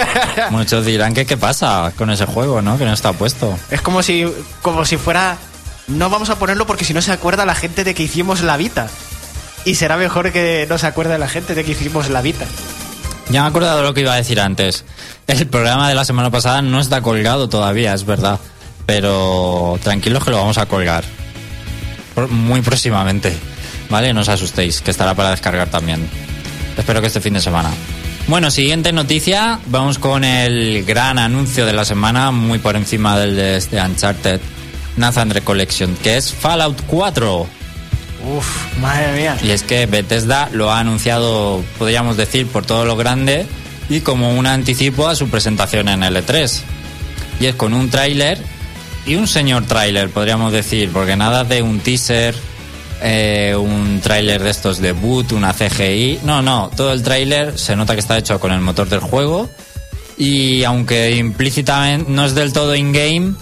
muchos 0.50 0.84
dirán 0.86 1.14
que 1.14 1.24
qué 1.26 1.36
pasa 1.36 1.92
con 1.96 2.10
ese 2.10 2.26
juego, 2.26 2.60
¿no? 2.62 2.78
Que 2.78 2.84
no 2.84 2.92
está 2.92 3.12
puesto. 3.14 3.58
Es 3.70 3.80
como 3.80 4.02
si, 4.02 4.26
como 4.62 4.84
si 4.84 4.96
fuera. 4.98 5.36
No 5.88 6.08
vamos 6.10 6.30
a 6.30 6.36
ponerlo 6.38 6.66
porque 6.66 6.84
si 6.84 6.94
no 6.94 7.02
se 7.02 7.10
acuerda 7.12 7.44
la 7.44 7.54
gente 7.54 7.82
de 7.84 7.94
que 7.94 8.04
hicimos 8.04 8.40
la 8.42 8.56
Vita. 8.56 8.88
Y 9.64 9.76
será 9.76 9.96
mejor 9.96 10.32
que 10.32 10.66
no 10.68 10.78
se 10.78 10.86
acuerde 10.86 11.18
la 11.18 11.28
gente 11.28 11.54
de 11.54 11.64
que 11.64 11.72
hicimos 11.72 12.10
la 12.10 12.20
Vita. 12.20 12.44
Ya 13.30 13.40
me 13.40 13.46
he 13.46 13.50
acordado 13.50 13.78
de 13.78 13.84
lo 13.84 13.94
que 13.94 14.02
iba 14.02 14.12
a 14.12 14.16
decir 14.16 14.40
antes. 14.40 14.84
El 15.26 15.46
programa 15.46 15.88
de 15.88 15.94
la 15.94 16.04
semana 16.04 16.30
pasada 16.30 16.60
no 16.60 16.80
está 16.80 17.00
colgado 17.00 17.48
todavía, 17.48 17.94
es 17.94 18.04
verdad. 18.04 18.38
Pero 18.86 19.78
tranquilos 19.82 20.22
que 20.24 20.30
lo 20.30 20.36
vamos 20.36 20.58
a 20.58 20.66
colgar. 20.66 21.04
Muy 22.28 22.60
próximamente. 22.60 23.32
¿Vale? 23.88 24.12
No 24.12 24.20
os 24.20 24.28
asustéis, 24.28 24.82
que 24.82 24.90
estará 24.90 25.14
para 25.14 25.30
descargar 25.30 25.68
también. 25.68 26.08
Espero 26.76 27.00
que 27.00 27.06
este 27.06 27.20
fin 27.20 27.34
de 27.34 27.40
semana. 27.40 27.70
Bueno, 28.26 28.50
siguiente 28.50 28.92
noticia. 28.92 29.60
Vamos 29.66 29.98
con 29.98 30.24
el 30.24 30.84
gran 30.84 31.18
anuncio 31.18 31.66
de 31.66 31.72
la 31.72 31.84
semana, 31.84 32.30
muy 32.30 32.58
por 32.58 32.76
encima 32.76 33.18
del 33.18 33.36
de 33.36 33.56
este 33.56 33.80
Uncharted 33.80 34.40
Nathan 34.96 35.28
Drake 35.28 35.44
Collection, 35.44 35.94
que 35.96 36.16
es 36.16 36.32
Fallout 36.32 36.80
4. 36.86 37.46
Uf, 38.26 38.78
madre 38.78 39.12
mía. 39.12 39.36
Y 39.42 39.50
es 39.50 39.62
que 39.62 39.86
Bethesda 39.86 40.48
lo 40.52 40.70
ha 40.70 40.78
anunciado, 40.78 41.62
podríamos 41.78 42.16
decir, 42.16 42.46
por 42.46 42.64
todo 42.64 42.84
lo 42.84 42.96
grande 42.96 43.46
y 43.88 44.00
como 44.00 44.34
un 44.34 44.46
anticipo 44.46 45.08
a 45.08 45.14
su 45.14 45.28
presentación 45.28 45.88
en 45.88 46.00
L3. 46.02 46.62
Y 47.40 47.46
es 47.46 47.54
con 47.54 47.74
un 47.74 47.90
tráiler 47.90 48.38
y 49.06 49.16
un 49.16 49.26
señor 49.26 49.66
tráiler, 49.66 50.08
podríamos 50.10 50.52
decir, 50.52 50.90
porque 50.92 51.16
nada 51.16 51.44
de 51.44 51.60
un 51.60 51.80
teaser, 51.80 52.34
eh, 53.02 53.54
un 53.58 54.00
tráiler 54.00 54.42
de 54.42 54.50
estos 54.50 54.78
de 54.78 54.92
boot, 54.92 55.32
una 55.32 55.52
CGI. 55.52 56.20
No, 56.22 56.40
no, 56.40 56.70
todo 56.74 56.92
el 56.92 57.02
tráiler 57.02 57.58
se 57.58 57.76
nota 57.76 57.94
que 57.94 58.00
está 58.00 58.16
hecho 58.16 58.40
con 58.40 58.52
el 58.52 58.60
motor 58.60 58.88
del 58.88 59.00
juego 59.00 59.50
y 60.16 60.64
aunque 60.64 61.16
implícitamente 61.16 62.10
no 62.10 62.24
es 62.24 62.34
del 62.34 62.52
todo 62.52 62.74
in-game, 62.74 63.34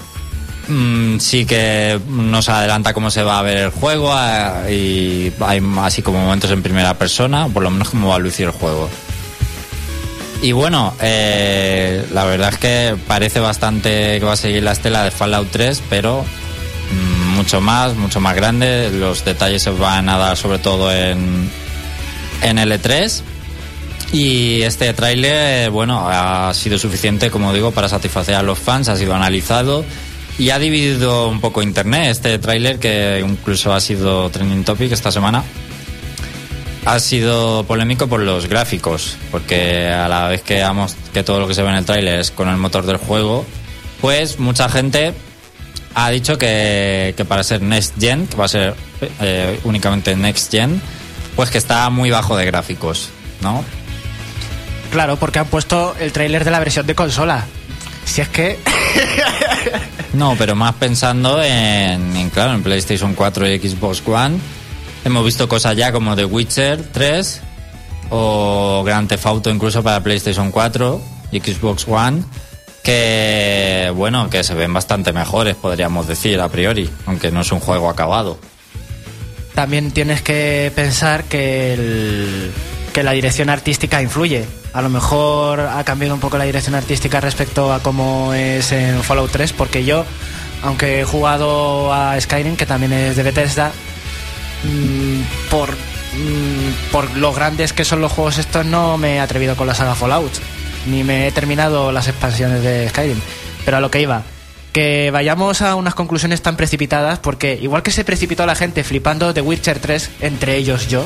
mm, 0.73 1.19
sí 1.21 1.45
que 1.45 2.01
nos 2.09 2.49
adelanta 2.49 2.93
cómo 2.93 3.11
se 3.11 3.23
va 3.23 3.39
a 3.39 3.43
ver 3.43 3.59
el 3.59 3.71
juego 3.71 4.15
eh, 4.17 5.33
y 5.39 5.43
hay 5.43 5.63
así 5.81 6.03
como 6.03 6.21
momentos 6.21 6.51
en 6.51 6.63
primera 6.63 6.95
persona, 6.95 7.49
por 7.49 7.63
lo 7.63 7.71
menos 7.71 7.91
cómo 7.91 8.09
va 8.09 8.17
a 8.17 8.19
lucir 8.19 8.47
el 8.47 8.53
juego. 8.53 8.89
Y 10.43 10.51
bueno, 10.51 10.93
eh, 11.01 12.05
la 12.13 12.25
verdad 12.25 12.49
es 12.53 12.59
que 12.59 12.97
parece 13.07 13.39
bastante 13.39 14.19
que 14.19 14.25
va 14.25 14.33
a 14.33 14.37
seguir 14.37 14.63
la 14.65 14.73
estela 14.73 15.05
de 15.05 15.13
Fallout 15.13 15.49
3, 15.53 15.83
pero 15.89 16.25
mm, 16.25 17.37
mucho 17.37 17.61
más, 17.61 17.95
mucho 17.95 18.19
más 18.21 18.35
grande. 18.35 18.91
Los 18.91 19.25
detalles 19.25 19.63
se 19.63 19.71
van 19.71 20.09
a 20.09 20.19
dar 20.19 20.37
sobre 20.37 20.59
todo 20.59 20.93
en, 20.93 21.49
en 22.43 22.57
L3. 22.57 23.23
Y 24.13 24.63
este 24.63 24.93
tráiler, 24.93 25.71
bueno, 25.71 26.09
ha 26.09 26.53
sido 26.55 26.77
suficiente, 26.77 27.31
como 27.31 27.55
digo, 27.55 27.71
para 27.71 27.89
satisfacer 27.89 28.35
a 28.35 28.43
los 28.43 28.59
fans, 28.59 28.89
ha 28.89 28.97
sido 28.97 29.15
analizado 29.15 29.85
y 30.43 30.51
ha 30.51 30.59
dividido 30.59 31.29
un 31.29 31.41
poco 31.41 31.63
internet. 31.63 32.11
Este 32.11 32.37
tráiler, 32.41 32.81
que 32.81 33.25
incluso 33.25 33.73
ha 33.73 33.81
sido 33.81 34.29
trending 34.29 34.65
topic 34.65 34.91
esta 34.91 35.13
semana, 35.13 35.45
ha 36.85 36.99
sido 36.99 37.63
polémico 37.63 38.09
por 38.09 38.19
los 38.19 38.49
gráficos, 38.49 39.17
porque 39.31 39.87
a 39.87 40.09
la 40.09 40.27
vez 40.27 40.43
que, 40.43 40.67
que 41.15 41.23
todo 41.23 41.39
lo 41.39 41.47
que 41.47 41.55
se 41.55 41.63
ve 41.63 41.69
en 41.69 41.77
el 41.77 41.85
tráiler 41.85 42.19
es 42.19 42.33
con 42.33 42.49
el 42.49 42.57
motor 42.57 42.85
del 42.87 42.97
juego, 42.97 43.47
pues 44.01 44.41
mucha 44.41 44.69
gente 44.69 45.15
ha 45.95 46.11
dicho 46.11 46.37
que, 46.39 47.15
que 47.17 47.25
para 47.25 47.45
ser 47.45 47.63
Next 47.63 47.95
Gen, 48.01 48.27
que 48.27 48.37
va 48.37 48.47
a 48.47 48.49
ser 48.49 48.75
eh, 49.21 49.61
únicamente 49.63 50.17
Next 50.17 50.51
Gen, 50.51 50.83
pues 51.37 51.51
que 51.51 51.59
está 51.59 51.89
muy 51.89 52.11
bajo 52.11 52.37
de 52.37 52.47
gráficos, 52.47 53.11
¿no? 53.43 53.65
Claro, 54.91 55.19
porque 55.19 55.39
han 55.39 55.47
puesto 55.47 55.95
el 56.01 56.11
tráiler 56.11 56.45
de 56.45 56.51
la 56.51 56.59
versión 56.59 56.85
de 56.85 56.97
consola. 56.97 57.47
Si 58.05 58.23
es 58.23 58.29
que... 58.29 58.59
No, 60.15 60.35
pero 60.39 60.55
más 60.55 60.75
pensando 60.75 61.43
en, 61.43 62.15
en, 62.17 62.31
claro, 62.31 62.53
en 62.55 62.63
PlayStation 62.63 63.15
4 63.15 63.49
y 63.51 63.59
Xbox 63.59 64.03
One. 64.07 64.39
Hemos 65.05 65.25
visto 65.25 65.49
cosas 65.49 65.77
ya 65.77 65.91
como 65.91 66.15
The 66.15 66.27
Witcher 66.27 66.83
3 66.93 67.41
o 68.11 68.83
Grand 68.85 69.09
Theft 69.09 69.27
Auto 69.27 69.51
incluso 69.51 69.83
para 69.83 70.01
PlayStation 70.03 70.51
4 70.53 71.01
y 71.33 71.41
Xbox 71.41 71.87
One 71.89 72.23
que 72.85 73.91
bueno, 73.97 74.29
que 74.29 74.45
se 74.45 74.55
ven 74.55 74.73
bastante 74.73 75.13
mejores, 75.13 75.55
podríamos 75.55 76.07
decir 76.09 76.41
a 76.41 76.49
priori, 76.49 76.91
aunque 77.07 77.31
no 77.31 77.41
es 77.41 77.53
un 77.53 77.61
juego 77.61 77.89
acabado. 77.89 78.39
También 79.55 79.93
tienes 79.93 80.21
que 80.23 80.71
pensar 80.75 81.25
que, 81.25 81.75
el- 81.75 82.51
que 82.93 83.03
la 83.03 83.13
dirección 83.13 83.51
artística 83.51 84.03
influye. 84.03 84.45
A 84.73 84.81
lo 84.81 84.89
mejor 84.89 85.61
ha 85.61 85.85
cambiado 85.85 86.15
un 86.15 86.21
poco 86.21 86.39
la 86.39 86.45
dirección 86.45 86.75
artística 86.75 87.21
respecto 87.21 87.73
a 87.73 87.81
cómo 87.81 88.33
es 88.33 88.73
en 88.73 89.03
Fallout 89.03 89.31
3, 89.31 89.53
porque 89.53 89.85
yo, 89.85 90.07
aunque 90.63 91.01
he 91.01 91.05
jugado 91.05 91.93
a 91.93 92.19
Skyrim, 92.19 92.57
que 92.57 92.65
también 92.65 92.93
es 92.95 93.17
de 93.17 93.23
Bethesda, 93.23 93.71
mm, 94.65 95.51
por, 95.51 95.71
mm, 95.73 96.91
por 96.91 97.11
lo 97.19 97.35
grandes 97.35 97.75
que 97.75 97.85
son 97.85 98.01
los 98.01 98.13
juegos 98.13 98.39
estos, 98.39 98.65
no 98.65 98.97
me 98.97 99.17
he 99.17 99.21
atrevido 99.21 99.57
con 99.57 99.67
la 99.67 99.75
saga 99.75 99.95
Fallout, 99.95 100.33
ni 100.87 101.05
me 101.05 101.29
he 101.29 101.33
terminado 101.33 101.93
las 101.93 102.09
expansiones 102.09 102.63
de 102.63 102.89
Skyrim. 102.89 103.21
Pero 103.67 103.77
a 103.77 103.81
lo 103.81 103.91
que 103.91 104.01
iba, 104.01 104.23
que 104.73 105.11
vayamos 105.11 105.61
a 105.61 105.75
unas 105.75 105.95
conclusiones 105.95 106.41
tan 106.41 106.57
precipitadas, 106.57 107.19
porque 107.19 107.59
igual 107.61 107.83
que 107.83 107.91
se 107.91 108.05
precipitó 108.05 108.47
la 108.47 108.55
gente 108.55 108.85
flipando 108.85 109.35
de 109.35 109.43
Witcher 109.43 109.81
3, 109.81 110.11
entre 110.23 110.57
ellos 110.57 110.89
yo, 110.89 111.05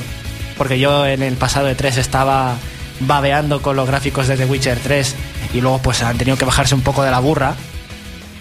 porque 0.57 0.79
yo 0.79 1.05
en 1.05 1.23
el 1.23 1.35
pasado 1.35 1.67
de 1.67 1.75
3 1.75 1.97
estaba 1.97 2.55
babeando 3.00 3.62
con 3.62 3.76
los 3.76 3.87
gráficos 3.87 4.26
de 4.29 4.37
The 4.37 4.47
Witcher 4.47 4.79
3 4.79 5.15
y 5.55 5.61
luego 5.61 5.79
pues 5.79 6.03
han 6.03 6.19
tenido 6.19 6.37
que 6.37 6.45
bajarse 6.45 6.75
un 6.75 6.83
poco 6.83 7.03
de 7.03 7.11
la 7.11 7.19
burra, 7.19 7.55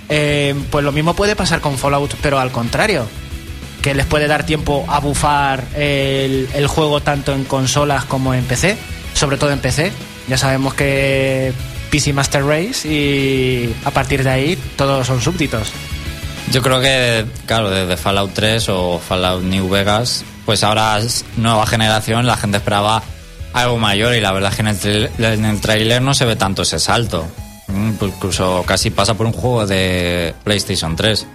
eh, 0.10 0.56
pues 0.70 0.84
lo 0.84 0.92
mismo 0.92 1.14
puede 1.16 1.36
pasar 1.36 1.62
con 1.62 1.78
Fallout, 1.78 2.16
pero 2.22 2.40
al 2.40 2.52
contrario, 2.52 3.08
que 3.82 3.94
les 3.94 4.06
puede 4.06 4.28
dar 4.28 4.46
tiempo 4.46 4.86
a 4.88 5.00
bufar 5.00 5.64
el, 5.76 6.50
el 6.54 6.68
juego 6.68 7.02
tanto 7.02 7.34
en 7.34 7.44
consolas 7.44 8.06
como 8.06 8.34
en 8.34 8.44
PC, 8.46 8.78
sobre 9.14 9.38
todo 9.38 9.52
en 9.52 9.60
PC. 9.60 9.92
Ya 10.28 10.38
sabemos 10.38 10.74
que 10.74 11.54
PC 11.92 12.14
Master 12.14 12.44
Race 12.44 12.88
y 12.88 13.76
a 13.86 13.92
partir 13.92 14.24
de 14.24 14.30
ahí 14.30 14.60
todos 14.76 15.06
son 15.06 15.22
súbditos. 15.22 15.72
Yo 16.52 16.62
creo 16.62 16.80
que, 16.80 17.26
claro, 17.46 17.70
desde 17.70 17.98
Fallout 17.98 18.34
3 18.34 18.70
o 18.70 19.00
Fallout 19.00 19.44
New 19.44 19.70
Vegas, 19.70 20.24
pues 20.46 20.64
ahora 20.64 20.98
es 21.00 21.26
nueva 21.38 21.66
generación, 21.66 22.28
la 22.28 22.38
gente 22.38 22.58
esperaba 22.58 23.02
algo 23.56 23.78
mayor 23.80 24.14
y 24.16 24.22
la 24.22 24.32
verdad 24.32 24.52
es 24.52 24.56
que 24.58 24.62
en 24.62 24.68
el, 24.68 24.80
trail- 24.80 25.10
en 25.20 25.46
el 25.46 25.62
trailer 25.62 26.02
no 26.02 26.14
se 26.14 26.26
ve 26.26 26.36
tanto 26.36 26.62
ese 26.62 26.78
salto. 26.80 27.26
Mm, 27.68 27.92
pues 27.94 28.14
Incluso 28.16 28.64
casi 28.68 28.90
pasa 28.92 29.14
por 29.16 29.26
un 29.26 29.34
juego 29.34 29.66
de 29.66 30.34
PlayStation 30.44 30.96
3. 30.96 31.26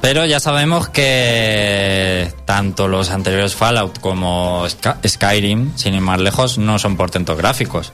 Pero 0.00 0.26
ya 0.26 0.38
sabemos 0.38 0.90
que 0.90 2.30
tanto 2.44 2.88
los 2.88 3.08
anteriores 3.10 3.54
Fallout 3.54 3.98
como 4.00 4.66
Sky- 4.68 5.08
Skyrim, 5.08 5.72
sin 5.76 5.94
ir 5.94 6.02
más 6.02 6.20
lejos, 6.20 6.58
no 6.58 6.78
son 6.78 6.96
portentos 6.98 7.38
gráficos. 7.38 7.92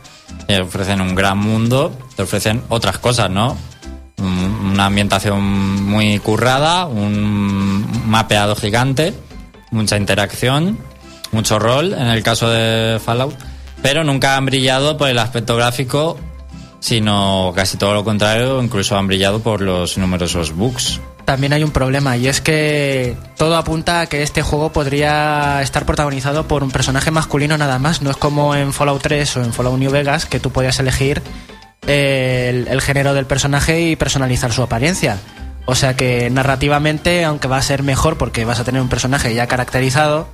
Te 0.48 0.60
ofrecen 0.60 1.00
un 1.00 1.14
gran 1.14 1.38
mundo, 1.38 1.96
te 2.16 2.22
ofrecen 2.22 2.62
otras 2.68 2.98
cosas, 2.98 3.30
¿no? 3.30 3.56
Un- 4.18 4.70
Una 4.72 4.86
ambientación 4.86 5.40
muy 5.84 6.18
currada, 6.18 6.86
un 6.86 7.86
mapeado 8.06 8.56
gigante, 8.56 9.14
mucha 9.70 9.96
interacción, 9.96 10.78
mucho 11.32 11.58
rol 11.58 11.92
en 11.92 12.06
el 12.06 12.22
caso 12.22 12.48
de 12.48 12.98
Fallout, 12.98 13.34
pero 13.82 14.04
nunca 14.04 14.36
han 14.36 14.46
brillado 14.46 14.96
por 14.96 15.08
el 15.08 15.18
aspecto 15.18 15.56
gráfico, 15.56 16.18
sino 16.80 17.52
casi 17.54 17.76
todo 17.76 17.94
lo 17.94 18.04
contrario, 18.04 18.62
incluso 18.62 18.96
han 18.96 19.06
brillado 19.06 19.40
por 19.40 19.60
los 19.60 19.98
numerosos 19.98 20.54
bugs. 20.54 21.00
También 21.24 21.52
hay 21.52 21.62
un 21.62 21.70
problema 21.70 22.16
y 22.16 22.26
es 22.26 22.40
que 22.40 23.16
todo 23.36 23.56
apunta 23.56 24.00
a 24.00 24.06
que 24.06 24.22
este 24.22 24.42
juego 24.42 24.72
podría 24.72 25.62
estar 25.62 25.86
protagonizado 25.86 26.48
por 26.48 26.64
un 26.64 26.72
personaje 26.72 27.10
masculino 27.10 27.56
nada 27.56 27.78
más. 27.78 28.02
No 28.02 28.10
es 28.10 28.16
como 28.16 28.56
en 28.56 28.72
Fallout 28.72 29.02
3 29.02 29.36
o 29.36 29.44
en 29.44 29.52
Fallout 29.52 29.78
New 29.78 29.92
Vegas 29.92 30.26
que 30.26 30.40
tú 30.40 30.50
podías 30.50 30.80
elegir 30.80 31.22
el, 31.86 32.66
el 32.66 32.80
género 32.80 33.14
del 33.14 33.26
personaje 33.26 33.80
y 33.80 33.96
personalizar 33.96 34.52
su 34.52 34.62
apariencia. 34.62 35.18
O 35.66 35.76
sea 35.76 35.94
que 35.94 36.28
narrativamente, 36.30 37.24
aunque 37.24 37.46
va 37.46 37.58
a 37.58 37.62
ser 37.62 37.84
mejor 37.84 38.18
porque 38.18 38.44
vas 38.44 38.58
a 38.58 38.64
tener 38.64 38.82
un 38.82 38.88
personaje 38.88 39.32
ya 39.32 39.46
caracterizado, 39.46 40.26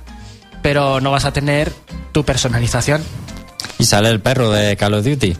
pero 0.61 0.99
no 1.01 1.11
vas 1.11 1.25
a 1.25 1.31
tener 1.33 1.71
tu 2.11 2.23
personalización. 2.25 3.03
Y 3.79 3.85
sale 3.85 4.09
el 4.09 4.19
perro 4.21 4.49
de 4.51 4.75
Call 4.77 4.93
of 4.95 5.05
Duty. 5.05 5.37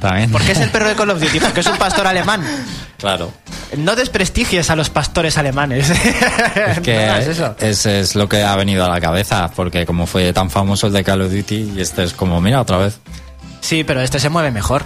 También. 0.00 0.30
¿Por 0.30 0.40
qué 0.42 0.52
es 0.52 0.60
el 0.60 0.70
perro 0.70 0.88
de 0.88 0.94
Call 0.94 1.10
of 1.10 1.20
Duty? 1.20 1.40
Porque 1.40 1.60
es 1.60 1.66
un 1.66 1.76
pastor 1.76 2.06
alemán. 2.06 2.42
Claro. 3.00 3.32
No 3.78 3.96
desprestigies 3.96 4.68
a 4.68 4.76
los 4.76 4.90
pastores 4.90 5.38
alemanes. 5.38 5.88
Es 5.88 6.80
que 6.82 7.06
No 7.06 7.16
eso. 7.16 7.56
ese 7.58 8.00
es 8.00 8.14
lo 8.14 8.28
que 8.28 8.42
ha 8.42 8.54
venido 8.56 8.84
a 8.84 8.90
la 8.90 9.00
cabeza, 9.00 9.50
porque 9.56 9.86
como 9.86 10.06
fue 10.06 10.34
tan 10.34 10.50
famoso 10.50 10.88
el 10.88 10.92
de 10.92 11.02
Call 11.02 11.22
of 11.22 11.32
Duty, 11.32 11.72
y 11.76 11.80
este 11.80 12.02
es 12.04 12.12
como, 12.12 12.42
mira, 12.42 12.60
otra 12.60 12.76
vez. 12.76 12.98
Sí, 13.62 13.82
pero 13.82 14.02
este 14.02 14.20
se 14.20 14.28
mueve 14.28 14.50
mejor. 14.50 14.84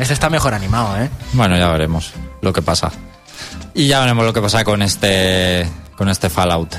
Este 0.00 0.14
está 0.14 0.28
mejor 0.30 0.52
animado, 0.52 1.00
¿eh? 1.00 1.08
Bueno, 1.32 1.56
ya 1.56 1.68
veremos 1.68 2.10
lo 2.42 2.52
que 2.52 2.60
pasa. 2.60 2.90
Y 3.72 3.86
ya 3.86 4.00
veremos 4.00 4.24
lo 4.24 4.32
que 4.32 4.40
pasa 4.42 4.64
con 4.64 4.82
este, 4.82 5.68
con 5.96 6.08
este 6.08 6.28
Fallout. 6.28 6.74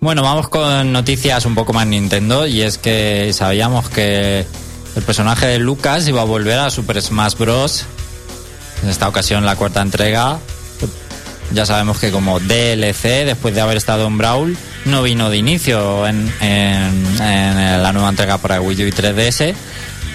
Bueno, 0.00 0.22
vamos 0.22 0.48
con 0.48 0.92
noticias 0.92 1.44
un 1.44 1.54
poco 1.54 1.72
más 1.72 1.86
Nintendo, 1.86 2.46
y 2.46 2.62
es 2.62 2.78
que 2.78 3.32
sabíamos 3.34 3.90
que 3.90 4.46
el 4.96 5.02
personaje 5.02 5.46
de 5.46 5.58
Lucas 5.58 6.08
iba 6.08 6.22
a 6.22 6.24
volver 6.24 6.58
a 6.58 6.70
Super 6.70 7.00
Smash 7.02 7.34
Bros. 7.36 7.84
En 8.82 8.88
esta 8.88 9.08
ocasión 9.08 9.44
la 9.44 9.56
cuarta 9.56 9.82
entrega. 9.82 10.38
Ya 11.52 11.66
sabemos 11.66 11.98
que 11.98 12.10
como 12.10 12.38
DLC, 12.40 13.26
después 13.26 13.54
de 13.54 13.60
haber 13.60 13.76
estado 13.76 14.06
en 14.06 14.16
Brawl, 14.16 14.56
no 14.86 15.02
vino 15.02 15.28
de 15.30 15.36
inicio 15.36 16.06
en, 16.06 16.32
en- 16.40 17.18
la 17.82 17.92
nueva 17.92 18.08
entrega 18.08 18.38
para 18.38 18.60
Wii 18.60 18.84
U 18.84 18.86
y 18.86 18.92
3DS. 18.92 19.54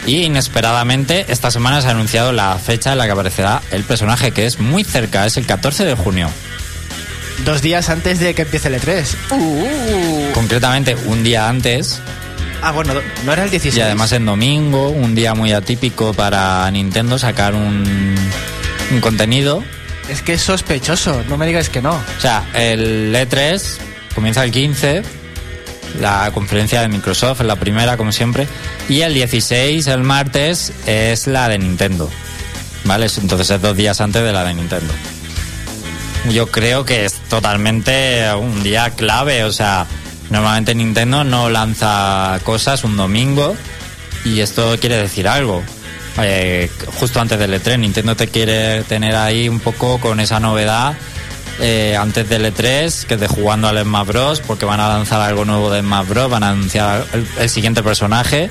Y 0.07 0.23
inesperadamente, 0.23 1.25
esta 1.29 1.51
semana 1.51 1.81
se 1.81 1.87
ha 1.89 1.91
anunciado 1.91 2.31
la 2.31 2.57
fecha 2.57 2.93
en 2.93 2.97
la 2.99 3.05
que 3.05 3.11
aparecerá 3.11 3.61
el 3.71 3.83
personaje, 3.83 4.31
que 4.31 4.45
es 4.45 4.59
muy 4.59 4.83
cerca, 4.83 5.25
es 5.25 5.35
el 5.37 5.45
14 5.45 5.83
de 5.83 5.95
junio. 5.95 6.29
Dos 7.43 7.61
días 7.61 7.89
antes 7.89 8.19
de 8.19 8.33
que 8.33 8.43
empiece 8.43 8.69
el 8.69 8.75
E3. 8.75 9.05
Uh. 9.31 10.33
Concretamente, 10.33 10.95
un 11.05 11.23
día 11.23 11.49
antes, 11.49 11.99
Ah, 12.61 12.71
bueno, 12.71 12.93
no 13.25 13.33
era 13.33 13.43
el 13.43 13.51
16. 13.51 13.77
y 13.77 13.81
además 13.81 14.11
en 14.13 14.25
domingo, 14.25 14.89
un 14.89 15.13
día 15.13 15.35
muy 15.35 15.51
atípico 15.51 16.13
para 16.13 16.69
Nintendo 16.71 17.19
sacar 17.19 17.53
un, 17.53 18.15
un 18.91 19.01
contenido. 19.01 19.63
Es 20.09 20.21
que 20.21 20.33
es 20.33 20.41
sospechoso, 20.41 21.23
no 21.29 21.37
me 21.37 21.45
digas 21.45 21.69
que 21.69 21.81
no. 21.81 21.91
O 21.93 22.21
sea, 22.21 22.43
el 22.55 23.13
E3 23.13 23.61
comienza 24.15 24.43
el 24.43 24.51
15, 24.51 25.03
la 25.99 26.31
conferencia 26.33 26.81
de 26.81 26.87
Microsoft 26.87 27.41
es 27.41 27.47
la 27.47 27.55
primera, 27.55 27.97
como 27.97 28.11
siempre, 28.11 28.47
y 28.89 29.01
el 29.01 29.13
16, 29.13 29.85
el 29.87 30.01
martes, 30.01 30.73
es 30.87 31.27
la 31.27 31.47
de 31.49 31.59
Nintendo. 31.59 32.09
¿Vale? 32.83 33.07
Entonces 33.21 33.49
es 33.49 33.61
dos 33.61 33.75
días 33.75 33.99
antes 34.01 34.23
de 34.23 34.31
la 34.31 34.43
de 34.43 34.53
Nintendo. 34.53 34.93
Yo 36.31 36.47
creo 36.47 36.85
que 36.85 37.05
es 37.05 37.13
totalmente 37.29 38.33
un 38.33 38.63
día 38.63 38.89
clave, 38.91 39.43
o 39.43 39.51
sea, 39.51 39.85
normalmente 40.29 40.73
Nintendo 40.73 41.23
no 41.23 41.49
lanza 41.49 42.39
cosas 42.43 42.83
un 42.83 42.97
domingo 42.97 43.55
y 44.23 44.39
esto 44.39 44.75
quiere 44.79 44.97
decir 44.97 45.27
algo. 45.27 45.63
Eh, 46.21 46.69
justo 46.99 47.19
antes 47.19 47.37
del 47.37 47.53
E3, 47.53 47.79
Nintendo 47.79 48.15
te 48.15 48.27
quiere 48.27 48.83
tener 48.83 49.15
ahí 49.15 49.47
un 49.49 49.59
poco 49.59 49.99
con 49.99 50.19
esa 50.19 50.39
novedad 50.39 50.95
eh, 51.59 51.95
antes 51.95 52.27
del 52.27 52.45
E3, 52.45 53.05
que 53.05 53.13
es 53.13 53.19
de 53.19 53.27
jugando 53.27 53.67
al 53.67 53.81
Smash 53.83 54.07
Bros, 54.07 54.41
porque 54.41 54.65
van 54.65 54.79
a 54.79 54.89
lanzar 54.89 55.21
algo 55.21 55.45
nuevo 55.45 55.69
de 55.71 55.81
Smash 55.81 56.07
Bros, 56.07 56.29
van 56.29 56.43
a 56.43 56.49
anunciar 56.49 57.05
el, 57.13 57.27
el 57.39 57.49
siguiente 57.49 57.83
personaje 57.83 58.49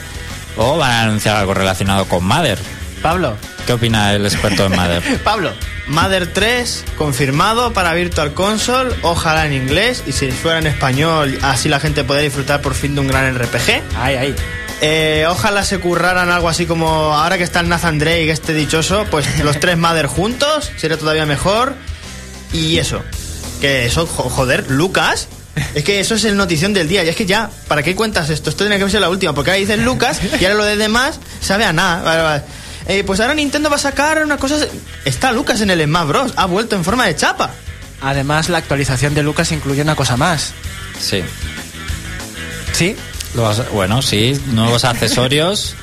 o 0.57 0.79
van 0.79 0.91
a 0.91 1.03
anunciar 1.03 1.37
algo 1.37 1.55
relacionado 1.55 2.07
con 2.07 2.25
Mother. 2.25 2.59
Pablo, 3.05 3.37
¿Qué 3.67 3.75
opina 3.75 4.15
el 4.15 4.25
experto 4.25 4.65
en 4.65 4.73
Mother? 4.77 5.03
Pablo, 5.25 5.53
Mother 5.89 6.33
3 6.33 6.85
confirmado 6.97 7.75
para 7.75 7.93
Virtual 7.93 8.33
Console, 8.33 8.95
ojalá 9.03 9.45
en 9.45 9.53
inglés 9.53 10.03
y 10.07 10.13
si 10.13 10.31
fuera 10.33 10.59
en 10.59 10.67
español, 10.67 11.39
así 11.43 11.69
la 11.69 11.81
gente 11.81 12.03
podría 12.03 12.25
disfrutar 12.25 12.63
por 12.63 12.73
fin 12.75 12.95
de 12.95 13.03
un 13.03 13.07
gran 13.09 13.39
RPG. 13.39 13.83
ahí, 14.01 14.15
ahí. 14.17 14.35
Eh, 14.81 15.27
ojalá 15.29 15.65
se 15.67 15.79
curraran 15.81 16.31
algo 16.31 16.49
así 16.49 16.65
como 16.65 16.89
ahora 17.15 17.37
que 17.37 17.45
está 17.45 17.61
el 17.61 17.69
Nathan 17.69 17.99
Drake, 17.99 18.31
este 18.31 18.55
dichoso, 18.55 19.05
pues 19.11 19.27
los 19.45 19.61
tres 19.61 19.77
Mother 19.77 20.07
juntos, 20.07 20.73
sería 20.79 20.97
todavía 20.97 21.27
mejor. 21.27 21.75
Y 22.55 22.79
eso, 22.79 23.03
que 23.61 23.85
eso, 23.85 24.07
jo- 24.07 24.31
joder, 24.31 24.71
Lucas. 24.71 25.29
Es 25.75 25.85
que 25.85 26.01
eso 26.01 26.15
es 26.17 26.25
el 26.25 26.37
notición 26.39 26.73
del 26.73 26.89
día. 26.89 27.05
Y 27.05 27.09
es 27.11 27.17
que 27.17 27.27
ya, 27.27 27.51
¿para 27.69 27.83
qué 27.83 27.95
cuentas 27.95 28.31
esto? 28.31 28.49
Esto 28.51 28.65
tiene 28.65 28.83
que 28.83 28.91
ser 28.91 29.01
la 29.03 29.09
última, 29.11 29.35
porque 29.35 29.51
ahora 29.51 29.61
dices 29.61 29.79
Lucas 29.79 30.21
y 30.41 30.45
ahora 30.45 30.57
lo 30.57 30.65
de 30.65 30.77
demás 30.77 31.21
sabe 31.41 31.65
a 31.65 31.73
nada. 31.73 32.43
Eh, 32.87 33.03
pues 33.05 33.21
ahora 33.21 33.35
Nintendo 33.35 33.71
va 33.71 33.77
a 33.77 33.79
sacar 33.79 34.23
una 34.25 34.37
cosa. 34.37 34.57
Está 35.05 35.33
Lucas 35.33 35.61
en 35.61 35.71
el 35.71 35.83
Smash 35.85 36.07
Bros. 36.07 36.33
Ha 36.37 36.47
vuelto 36.47 36.77
en 36.77 36.85
forma 36.85 37.07
de 37.07 37.17
chapa. 37.17 37.51
Además, 38.03 38.49
la 38.51 38.59
actualización 38.59 39.15
de 39.15 39.23
Lucas 39.23 39.51
incluye 39.53 39.81
una 39.83 39.97
cosa 39.97 40.17
más. 40.17 40.53
Sí. 41.01 41.23
¿Sí? 42.73 42.97
Los- 43.35 43.71
bueno, 43.73 44.03
sí, 44.03 44.39
nuevos 44.53 44.85
accesorios 44.85 45.75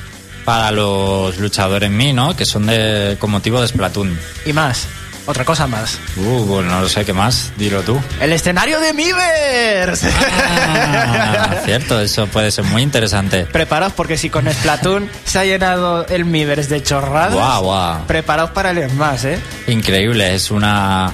para 0.44 0.70
los 0.70 1.38
luchadores 1.38 1.90
Mi, 1.90 2.12
¿no? 2.12 2.36
Que 2.36 2.44
son 2.44 2.66
de 2.66 3.16
con 3.18 3.30
motivo 3.30 3.60
de 3.60 3.68
Splatoon. 3.68 4.18
Y 4.46 4.52
más. 4.52 4.86
Otra 5.26 5.44
cosa 5.44 5.66
más. 5.68 5.98
Uh, 6.16 6.44
bueno, 6.44 6.70
no 6.70 6.80
lo 6.80 6.88
sé 6.88 7.04
qué 7.04 7.12
más, 7.12 7.52
dilo 7.56 7.82
tú. 7.82 8.00
¡El 8.20 8.32
escenario 8.32 8.80
de 8.80 8.92
Miiverse! 8.92 10.10
Ah, 10.18 11.60
cierto, 11.64 12.00
eso 12.00 12.26
puede 12.26 12.50
ser 12.50 12.64
muy 12.64 12.82
interesante. 12.82 13.44
Preparaos 13.44 13.92
porque 13.92 14.16
si 14.18 14.30
con 14.30 14.50
Splatoon 14.52 15.08
se 15.24 15.38
ha 15.38 15.44
llenado 15.44 16.06
el 16.08 16.24
Miiverse 16.24 16.68
de 16.74 16.82
chorradas, 16.82 17.34
Guau, 17.34 17.62
guau. 17.64 18.06
preparaos 18.06 18.50
para 18.50 18.70
el 18.72 18.90
Smash, 18.90 19.24
¿eh? 19.26 19.38
Increíble, 19.68 20.34
es 20.34 20.50
una 20.50 21.12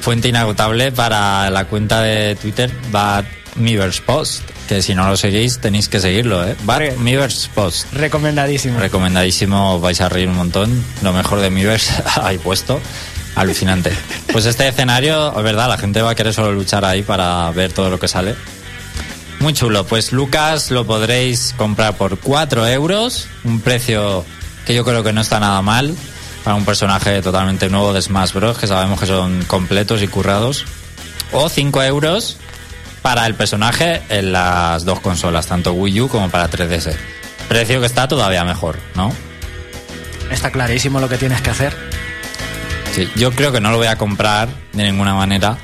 fuente 0.00 0.28
inagotable 0.28 0.90
para 0.92 1.48
la 1.50 1.64
cuenta 1.66 2.00
de 2.02 2.34
Twitter 2.36 2.70
Bad 2.90 3.24
Miiverse 3.56 4.02
Post, 4.02 4.42
que 4.68 4.82
si 4.82 4.94
no 4.96 5.08
lo 5.08 5.16
seguís 5.16 5.58
tenéis 5.60 5.88
que 5.88 6.00
seguirlo, 6.00 6.44
¿eh? 6.46 6.56
Bad 6.64 6.78
Re- 6.78 6.96
Miiverse 6.96 7.48
Post. 7.54 7.92
Recomendadísimo. 7.92 8.80
Recomendadísimo, 8.80 9.78
vais 9.80 10.00
a 10.00 10.08
reír 10.08 10.26
un 10.28 10.34
montón. 10.36 10.84
Lo 11.02 11.12
mejor 11.12 11.38
de 11.40 11.50
Miiverse 11.50 11.92
ahí 12.20 12.36
puesto. 12.44 12.80
Alucinante. 13.34 13.92
Pues 14.32 14.46
este 14.46 14.68
escenario, 14.68 15.36
es 15.36 15.42
verdad, 15.42 15.68
la 15.68 15.78
gente 15.78 16.02
va 16.02 16.10
a 16.10 16.14
querer 16.14 16.32
solo 16.32 16.52
luchar 16.52 16.84
ahí 16.84 17.02
para 17.02 17.50
ver 17.50 17.72
todo 17.72 17.90
lo 17.90 17.98
que 17.98 18.08
sale. 18.08 18.34
Muy 19.40 19.52
chulo. 19.52 19.84
Pues 19.86 20.12
Lucas 20.12 20.70
lo 20.70 20.86
podréis 20.86 21.54
comprar 21.56 21.96
por 21.96 22.18
4 22.18 22.66
euros. 22.68 23.26
Un 23.44 23.60
precio 23.60 24.24
que 24.64 24.74
yo 24.74 24.84
creo 24.84 25.02
que 25.02 25.12
no 25.12 25.20
está 25.20 25.40
nada 25.40 25.60
mal 25.62 25.94
para 26.44 26.56
un 26.56 26.64
personaje 26.64 27.20
totalmente 27.22 27.68
nuevo 27.68 27.92
de 27.92 28.00
Smash 28.00 28.32
Bros. 28.32 28.56
Que 28.56 28.66
sabemos 28.66 28.98
que 28.98 29.06
son 29.06 29.44
completos 29.44 30.02
y 30.02 30.08
currados. 30.08 30.64
O 31.32 31.48
5 31.48 31.82
euros 31.82 32.38
para 33.02 33.26
el 33.26 33.34
personaje 33.34 34.00
en 34.08 34.32
las 34.32 34.86
dos 34.86 35.00
consolas, 35.00 35.46
tanto 35.46 35.74
Wii 35.74 36.00
U 36.02 36.08
como 36.08 36.30
para 36.30 36.48
3DS. 36.48 36.94
Precio 37.48 37.80
que 37.80 37.86
está 37.86 38.08
todavía 38.08 38.44
mejor, 38.44 38.78
¿no? 38.94 39.12
Está 40.30 40.50
clarísimo 40.50 41.00
lo 41.00 41.08
que 41.10 41.18
tienes 41.18 41.42
que 41.42 41.50
hacer. 41.50 41.76
Sí, 42.94 43.08
yo 43.16 43.32
creo 43.32 43.50
que 43.52 43.60
no 43.60 43.70
lo 43.70 43.78
voy 43.78 43.88
a 43.88 43.96
comprar 43.98 44.48
de 44.72 44.84
ninguna 44.84 45.14
manera, 45.14 45.56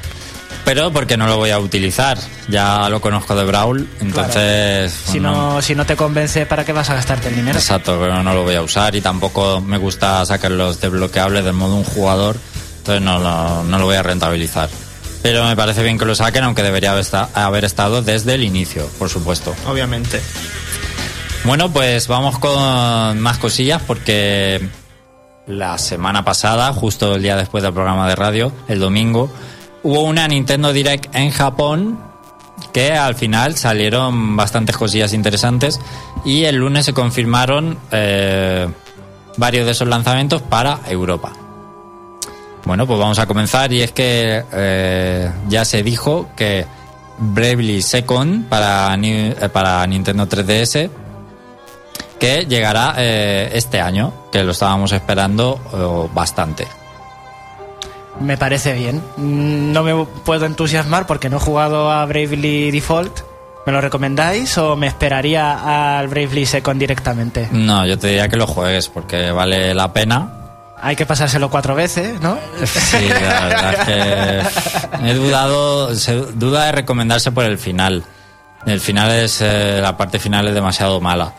pero 0.64 0.92
porque 0.92 1.16
no 1.16 1.26
lo 1.28 1.36
voy 1.36 1.50
a 1.50 1.58
utilizar. 1.60 2.18
Ya 2.48 2.88
lo 2.88 3.00
conozco 3.00 3.36
de 3.36 3.44
Brawl, 3.44 3.88
entonces... 4.00 4.92
Si 4.92 5.20
no, 5.20 5.62
si 5.62 5.74
no 5.76 5.86
te 5.86 5.94
convence, 5.94 6.44
¿para 6.46 6.64
qué 6.64 6.72
vas 6.72 6.90
a 6.90 6.94
gastarte 6.94 7.28
el 7.28 7.36
dinero? 7.36 7.56
Exacto, 7.58 7.96
pero 8.00 8.22
no 8.24 8.34
lo 8.34 8.42
voy 8.42 8.56
a 8.56 8.62
usar 8.62 8.96
y 8.96 9.00
tampoco 9.00 9.60
me 9.60 9.78
gusta 9.78 10.26
sacar 10.26 10.50
los 10.50 10.80
desbloqueables 10.80 11.44
del 11.44 11.52
modo 11.54 11.76
un 11.76 11.84
jugador, 11.84 12.36
entonces 12.78 13.02
no, 13.02 13.18
lo- 13.20 13.62
no 13.62 13.78
lo 13.78 13.84
voy 13.84 13.96
a 13.96 14.02
rentabilizar. 14.02 14.68
Pero 15.22 15.44
me 15.44 15.54
parece 15.54 15.82
bien 15.84 15.98
que 15.98 16.06
lo 16.06 16.14
saquen, 16.16 16.42
aunque 16.44 16.62
debería 16.62 16.92
haber 17.34 17.64
estado 17.64 18.02
desde 18.02 18.34
el 18.34 18.42
inicio, 18.42 18.88
por 18.98 19.08
supuesto. 19.10 19.54
Obviamente. 19.68 20.20
Bueno, 21.44 21.70
pues 21.72 22.08
vamos 22.08 22.38
con 22.38 23.20
más 23.20 23.38
cosillas 23.38 23.82
porque 23.86 24.66
la 25.50 25.76
semana 25.78 26.24
pasada, 26.24 26.72
justo 26.72 27.16
el 27.16 27.22
día 27.22 27.36
después 27.36 27.62
del 27.62 27.72
programa 27.72 28.08
de 28.08 28.16
radio, 28.16 28.52
el 28.68 28.78
domingo, 28.78 29.30
hubo 29.82 30.02
una 30.02 30.26
Nintendo 30.28 30.72
Direct 30.72 31.14
en 31.14 31.30
Japón 31.30 31.98
que 32.72 32.92
al 32.92 33.14
final 33.14 33.56
salieron 33.56 34.36
bastantes 34.36 34.76
cosillas 34.76 35.12
interesantes 35.12 35.80
y 36.24 36.44
el 36.44 36.56
lunes 36.56 36.84
se 36.84 36.92
confirmaron 36.92 37.78
eh, 37.90 38.68
varios 39.36 39.66
de 39.66 39.72
esos 39.72 39.88
lanzamientos 39.88 40.42
para 40.42 40.80
Europa. 40.88 41.32
Bueno, 42.64 42.86
pues 42.86 42.98
vamos 42.98 43.18
a 43.18 43.26
comenzar 43.26 43.72
y 43.72 43.82
es 43.82 43.92
que 43.92 44.44
eh, 44.52 45.32
ya 45.48 45.64
se 45.64 45.82
dijo 45.82 46.28
que 46.36 46.66
Bravely 47.18 47.82
Second 47.82 48.48
para, 48.48 48.94
eh, 49.02 49.48
para 49.52 49.86
Nintendo 49.86 50.28
3DS 50.28 50.90
que 52.20 52.46
llegará 52.46 52.94
eh, 52.98 53.50
este 53.54 53.80
año, 53.80 54.12
que 54.30 54.44
lo 54.44 54.52
estábamos 54.52 54.92
esperando 54.92 55.58
eh, 55.72 56.10
bastante. 56.14 56.68
Me 58.20 58.36
parece 58.36 58.74
bien. 58.74 59.02
Mm, 59.16 59.72
No 59.72 59.82
me 59.82 60.04
puedo 60.24 60.46
entusiasmar 60.46 61.06
porque 61.06 61.28
no 61.30 61.38
he 61.38 61.40
jugado 61.40 61.90
a 61.90 62.04
Bravely 62.06 62.70
Default. 62.70 63.20
¿Me 63.66 63.72
lo 63.72 63.80
recomendáis 63.80 64.56
o 64.58 64.74
me 64.76 64.86
esperaría 64.86 65.98
al 65.98 66.08
Bravely 66.08 66.46
Second 66.46 66.78
directamente? 66.80 67.48
No, 67.52 67.86
yo 67.86 67.98
te 67.98 68.08
diría 68.08 68.28
que 68.28 68.36
lo 68.36 68.46
juegues 68.46 68.88
porque 68.88 69.30
vale 69.32 69.74
la 69.74 69.92
pena. 69.92 70.34
Hay 70.82 70.96
que 70.96 71.04
pasárselo 71.04 71.50
cuatro 71.50 71.74
veces, 71.74 72.20
¿no? 72.22 72.38
Sí, 72.64 73.06
la 73.08 73.18
verdad 73.48 73.74
es 73.74 74.50
que 75.02 75.10
he 75.10 75.14
dudado, 75.14 75.94
se 75.94 76.14
duda 76.14 76.64
de 76.66 76.72
recomendarse 76.72 77.32
por 77.32 77.44
el 77.44 77.58
final. 77.58 78.02
El 78.66 78.80
final 78.80 79.10
es, 79.10 79.40
eh, 79.42 79.78
la 79.82 79.96
parte 79.98 80.18
final 80.18 80.48
es 80.48 80.54
demasiado 80.54 80.98
mala. 81.00 81.32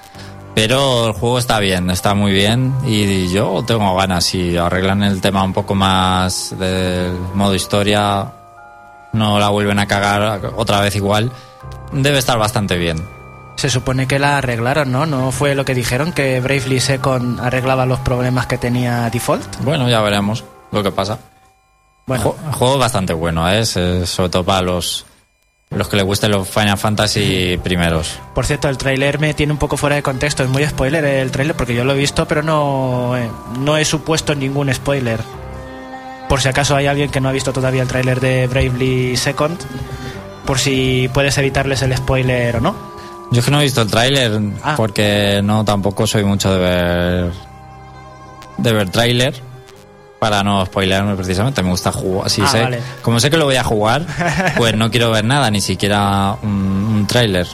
Pero 0.54 1.08
el 1.08 1.14
juego 1.14 1.40
está 1.40 1.60
bien, 1.60 1.90
está 1.90 2.14
muy 2.14 2.34
bien 2.34 2.74
y 2.86 3.32
yo 3.32 3.64
tengo 3.66 3.96
ganas. 3.96 4.26
Si 4.26 4.58
arreglan 4.58 5.02
el 5.04 5.22
tema 5.22 5.44
un 5.44 5.54
poco 5.54 5.76
más 5.76 6.54
del 6.60 7.14
modo 7.34 7.56
historia, 7.56 8.32
no 9.14 9.40
la 9.40 9.50
vuelven 9.50 9.80
a 9.80 9.88
cagar 9.88 10.52
otra 10.58 10.82
vez 10.82 10.96
igual, 10.96 11.32
debe 11.94 12.20
estar 12.20 12.38
bastante 12.38 12.78
bien. 12.78 13.02
Se 13.56 13.70
supone 13.70 14.08
que 14.08 14.20
la 14.20 14.38
arreglaron, 14.40 14.92
¿no? 14.92 15.06
¿No 15.06 15.32
fue 15.32 15.56
lo 15.56 15.66
que 15.66 15.76
dijeron? 15.76 16.14
Que 16.14 16.40
Bravely 16.42 16.80
Second 16.80 17.40
arreglaba 17.40 17.86
los 17.86 18.00
problemas 18.00 18.48
que 18.48 18.58
tenía 18.58 19.10
Default. 19.10 19.62
Bueno, 19.64 19.88
ya 19.88 20.02
veremos 20.02 20.44
lo 20.72 20.82
que 20.82 20.92
pasa. 20.92 21.20
Bueno, 22.08 22.36
El 22.48 22.54
juego 22.54 22.74
es 22.74 22.80
bastante 22.80 23.14
bueno, 23.14 23.50
¿eh? 23.50 23.64
Eh, 23.76 24.04
sobre 24.06 24.30
todo 24.30 24.44
para 24.44 24.64
los, 24.64 25.06
los 25.72 25.88
que 25.88 25.96
les 25.96 26.06
gusten 26.06 26.32
los 26.32 26.48
Final 26.50 26.78
Fantasy 26.78 27.58
primeros. 27.64 28.20
por 28.34 28.46
cierto, 28.46 28.68
el 28.70 28.78
tráiler 28.78 29.20
me 29.20 29.34
tiene 29.34 29.54
un 29.54 29.60
poco 29.60 29.78
fuera 29.78 29.96
de 29.96 30.04
contexto. 30.04 30.44
Es 30.44 30.50
muy 30.50 30.66
spoiler 30.66 31.04
el 31.06 31.32
tráiler 31.32 31.56
porque 31.56 31.74
yo 31.74 31.84
lo 31.86 31.94
he 31.94 31.98
visto, 31.98 32.28
pero 32.28 32.44
no, 32.44 33.18
eh, 33.18 33.30
no 33.60 33.78
he 33.78 33.86
supuesto 33.86 34.36
ningún 34.36 34.74
spoiler. 34.74 35.20
Por 36.28 36.42
si 36.42 36.50
acaso 36.50 36.76
hay 36.76 36.88
alguien 36.88 37.10
que 37.10 37.20
no 37.22 37.30
ha 37.30 37.32
visto 37.32 37.52
todavía 37.54 37.82
el 37.82 37.88
tráiler 37.88 38.20
de 38.20 38.48
Bravely 38.48 39.16
Second, 39.18 39.58
por 40.46 40.60
si 40.60 41.10
puedes 41.14 41.38
evitarles 41.38 41.82
el 41.82 41.96
spoiler 41.96 42.58
o 42.58 42.62
no. 42.62 42.76
Yo 43.32 43.40
es 43.40 43.46
que 43.46 43.52
no 43.52 43.60
he 43.62 43.64
visto 43.64 43.82
el 43.82 43.90
tráiler 43.90 44.40
Ah. 44.64 44.74
porque 44.76 45.42
no 45.44 45.64
tampoco 45.64 46.06
soy 46.06 46.24
mucho 46.26 46.54
de 46.54 46.60
ver 46.60 47.32
de 48.58 48.74
ver 48.74 48.90
tráiler 48.90 49.42
para 50.22 50.44
no 50.44 50.64
spoilearme 50.64 51.16
precisamente. 51.16 51.64
Me 51.64 51.72
gusta 51.72 51.92
jugar. 51.92 52.30
Si 52.30 52.44
Ah, 52.44 52.48
sé, 52.48 52.62
vale. 52.62 52.80
Como 53.02 53.20
sé 53.20 53.32
que 53.32 53.38
lo 53.38 53.46
voy 53.46 53.56
a 53.56 53.64
jugar, 53.64 54.06
pues 54.56 54.76
no 54.76 54.92
quiero 54.92 55.10
ver 55.10 55.26
nada, 55.26 55.50
ni 55.50 55.62
siquiera 55.62 56.38
un, 56.44 56.52
un 56.52 57.08
tráiler. 57.08 57.48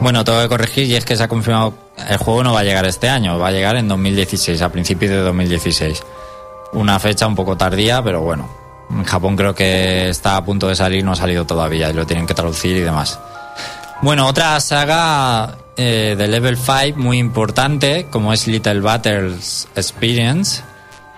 Bueno, 0.00 0.24
tengo 0.24 0.42
que 0.42 0.48
corregir 0.48 0.86
y 0.86 0.96
es 0.96 1.04
que 1.04 1.14
se 1.14 1.22
ha 1.22 1.28
confirmado 1.28 1.74
el 2.08 2.16
juego 2.16 2.42
no 2.42 2.52
va 2.52 2.60
a 2.60 2.64
llegar 2.64 2.84
este 2.84 3.08
año, 3.08 3.38
va 3.38 3.46
a 3.48 3.52
llegar 3.52 3.76
en 3.76 3.86
2016, 3.86 4.60
a 4.60 4.70
principios 4.70 5.12
de 5.12 5.18
2016. 5.18 6.02
Una 6.72 6.98
fecha 6.98 7.28
un 7.28 7.36
poco 7.36 7.56
tardía, 7.56 8.02
pero 8.02 8.22
bueno. 8.22 8.48
En 8.90 9.04
Japón 9.04 9.36
creo 9.36 9.54
que 9.54 10.08
está 10.08 10.36
a 10.36 10.44
punto 10.44 10.66
de 10.66 10.74
salir, 10.74 11.04
no 11.04 11.12
ha 11.12 11.16
salido 11.16 11.44
todavía 11.44 11.90
y 11.90 11.92
lo 11.92 12.04
tienen 12.06 12.26
que 12.26 12.34
traducir 12.34 12.76
y 12.76 12.80
demás. 12.80 13.20
Bueno, 14.00 14.26
otra 14.26 14.58
saga 14.58 15.58
eh, 15.76 16.16
de 16.18 16.26
Level 16.26 16.56
5 16.58 16.98
muy 16.98 17.18
importante, 17.18 18.08
como 18.10 18.32
es 18.32 18.48
Little 18.48 18.80
Battles 18.80 19.68
Experience, 19.76 20.64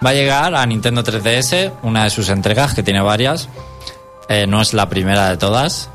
va 0.04 0.10
a 0.10 0.14
llegar 0.14 0.54
a 0.54 0.66
Nintendo 0.66 1.02
3DS, 1.02 1.72
una 1.82 2.04
de 2.04 2.10
sus 2.10 2.28
entregas, 2.28 2.74
que 2.74 2.82
tiene 2.82 3.00
varias. 3.00 3.48
Eh, 4.28 4.46
no 4.46 4.60
es 4.60 4.74
la 4.74 4.88
primera 4.88 5.30
de 5.30 5.36
todas, 5.36 5.90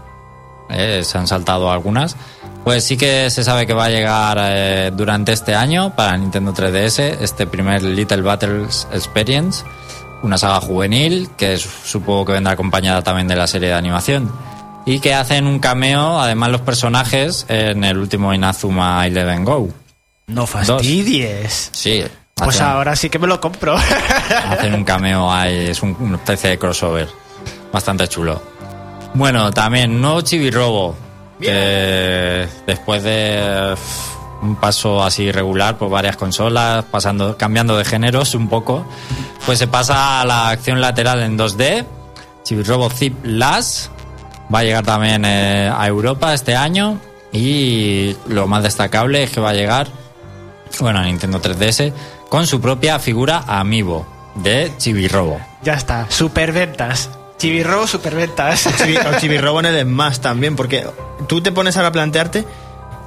eh, 0.70 1.02
se 1.04 1.18
han 1.18 1.28
saltado 1.28 1.72
algunas. 1.72 2.16
Pues 2.64 2.84
sí 2.84 2.98
que 2.98 3.30
se 3.30 3.44
sabe 3.44 3.66
que 3.66 3.74
va 3.74 3.86
a 3.86 3.90
llegar 3.90 4.38
eh, 4.42 4.92
durante 4.94 5.32
este 5.32 5.56
año 5.56 5.96
para 5.96 6.18
Nintendo 6.18 6.54
3DS, 6.54 7.18
este 7.22 7.48
primer 7.48 7.84
Little 7.84 8.22
Battles 8.22 8.88
Experience, 8.92 9.64
una 10.24 10.38
saga 10.38 10.60
juvenil 10.60 11.30
que 11.38 11.58
supongo 11.58 12.26
que 12.26 12.32
vendrá 12.34 12.54
acompañada 12.54 13.02
también 13.02 13.28
de 13.28 13.36
la 13.36 13.48
serie 13.48 13.70
de 13.70 13.76
animación. 13.76 14.32
Y 14.86 15.00
que 15.00 15.14
hacen 15.14 15.46
un 15.46 15.60
cameo, 15.60 16.20
además 16.20 16.50
los 16.50 16.62
personajes, 16.62 17.46
en 17.48 17.84
el 17.84 17.98
último 17.98 18.34
Inazuma 18.34 19.06
Eleven 19.06 19.46
Go. 19.46 19.70
No 20.28 20.48
fastidies. 20.48 21.70
Sí. 21.74 22.04
Pues 22.44 22.62
ahora 22.62 22.96
sí 22.96 23.10
que 23.10 23.20
me 23.20 23.28
lo 23.28 23.40
compro. 23.42 23.76
hacen 24.50 24.74
un 24.74 24.84
cameo 24.84 25.32
ahí, 25.32 25.68
es 25.68 25.82
un- 25.82 25.96
una 26.00 26.18
especie 26.18 26.52
de 26.52 26.58
crossover. 26.60 27.08
Bastante 27.72 28.08
chulo. 28.08 28.42
Bueno, 29.14 29.52
también 29.52 30.02
nuevo 30.02 30.22
Chibi-Robo. 30.22 30.96
Que 31.40 32.48
después 32.68 33.02
de 33.04 33.74
un 34.42 34.56
paso 34.58 35.02
así 35.04 35.32
regular 35.32 35.78
por 35.78 35.90
varias 35.90 36.18
consolas, 36.18 36.84
pasando, 36.86 37.38
cambiando 37.38 37.78
de 37.78 37.86
géneros 37.86 38.36
un 38.36 38.50
poco, 38.50 38.86
pues 39.46 39.58
se 39.60 39.68
pasa 39.68 40.22
a 40.22 40.26
la 40.26 40.50
acción 40.50 40.82
lateral 40.82 41.22
en 41.24 41.38
2D. 41.38 41.86
Chibi-Robo 42.44 42.90
Zip 42.90 43.16
Las 43.24 43.90
va 44.54 44.60
a 44.60 44.64
llegar 44.64 44.86
también 44.86 45.24
eh, 45.26 45.72
a 45.74 45.88
Europa 45.88 46.34
este 46.34 46.56
año. 46.56 47.00
Y 47.32 48.16
lo 48.28 48.48
más 48.48 48.64
destacable 48.64 49.24
es 49.24 49.30
que 49.32 49.40
va 49.40 49.52
a 49.52 49.54
llegar 49.54 49.88
bueno, 50.80 51.00
a 51.00 51.04
Nintendo 51.04 51.42
3DS, 51.42 51.94
con 52.30 52.48
su 52.48 52.62
propia 52.62 53.00
figura 53.00 53.44
Amiibo 53.48 54.06
de 54.36 54.72
Chibi-Robo. 54.78 55.40
ya 55.64 55.74
está, 55.74 56.06
superventas. 56.10 57.10
Chibirrobo, 57.38 57.88
superventas. 57.88 58.66
Chibi- 58.80 59.00
o 59.00 59.18
Chibi-Robo 59.20 59.60
en 59.62 59.66
el 59.68 59.82
Smash 59.86 60.20
también, 60.20 60.56
porque 60.58 60.86
tú 61.28 61.42
te 61.42 61.52
pones 61.54 61.78
ahora 61.78 61.88
a 61.90 61.92
plantearte. 61.94 62.46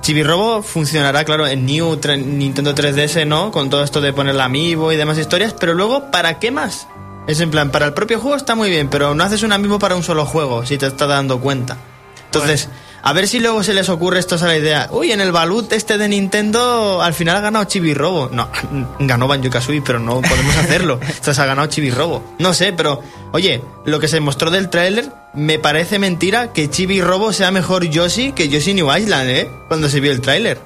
Chibi-Robo 0.00 0.62
funcionará, 0.62 1.24
claro, 1.24 1.46
en 1.46 1.64
New 1.66 1.96
tre- 2.00 2.16
Nintendo 2.24 2.74
3DS, 2.74 3.26
¿no? 3.26 3.52
Con 3.52 3.68
todo 3.70 3.84
esto 3.84 4.00
de 4.00 4.12
poner 4.12 4.34
la 4.34 4.44
amiibo 4.46 4.90
y 4.90 4.96
demás 4.96 5.18
historias, 5.18 5.54
pero 5.58 5.74
luego, 5.74 6.10
¿para 6.10 6.38
qué 6.38 6.50
más? 6.50 6.88
Es 7.28 7.40
en 7.40 7.50
plan, 7.50 7.70
para 7.70 7.86
el 7.86 7.92
propio 7.94 8.18
juego 8.18 8.36
está 8.36 8.54
muy 8.54 8.68
bien, 8.70 8.88
pero 8.88 9.14
no 9.14 9.22
haces 9.22 9.42
un 9.44 9.52
amiibo 9.52 9.78
para 9.78 9.94
un 9.94 10.02
solo 10.02 10.24
juego, 10.26 10.64
si 10.66 10.76
te 10.78 10.86
estás 10.86 11.08
dando 11.08 11.38
cuenta. 11.38 11.76
Entonces, 12.24 12.68
a 13.02 13.12
ver 13.12 13.26
si 13.26 13.40
luego 13.40 13.62
se 13.62 13.74
les 13.74 13.88
ocurre 13.88 14.20
esto 14.20 14.36
a 14.36 14.46
la 14.46 14.56
idea. 14.56 14.88
Uy, 14.92 15.10
en 15.10 15.20
el 15.20 15.32
balut 15.32 15.72
este 15.72 15.98
de 15.98 16.08
Nintendo 16.08 17.02
al 17.02 17.14
final 17.14 17.36
ha 17.36 17.40
ganado 17.40 17.64
Chibi-Robo. 17.64 18.30
No, 18.30 18.48
ganó 19.00 19.26
Banjo-Kazooie, 19.26 19.82
pero 19.84 19.98
no 19.98 20.20
podemos 20.22 20.56
hacerlo. 20.56 21.00
Entonces 21.06 21.38
ha 21.38 21.46
ganado 21.46 21.68
Chibi-Robo. 21.68 22.22
No 22.38 22.54
sé, 22.54 22.72
pero 22.72 23.02
oye, 23.32 23.62
lo 23.84 23.98
que 23.98 24.08
se 24.08 24.20
mostró 24.20 24.50
del 24.50 24.70
tráiler 24.70 25.10
me 25.34 25.58
parece 25.58 25.98
mentira 25.98 26.52
que 26.52 26.70
Chibi-Robo 26.70 27.32
sea 27.32 27.50
mejor 27.50 27.84
Yoshi 27.84 28.32
que 28.32 28.48
Yoshi 28.48 28.74
New 28.74 28.94
Island, 28.94 29.30
¿eh? 29.30 29.50
Cuando 29.68 29.88
se 29.88 30.00
vio 30.00 30.12
el 30.12 30.20
tráiler. 30.20 30.58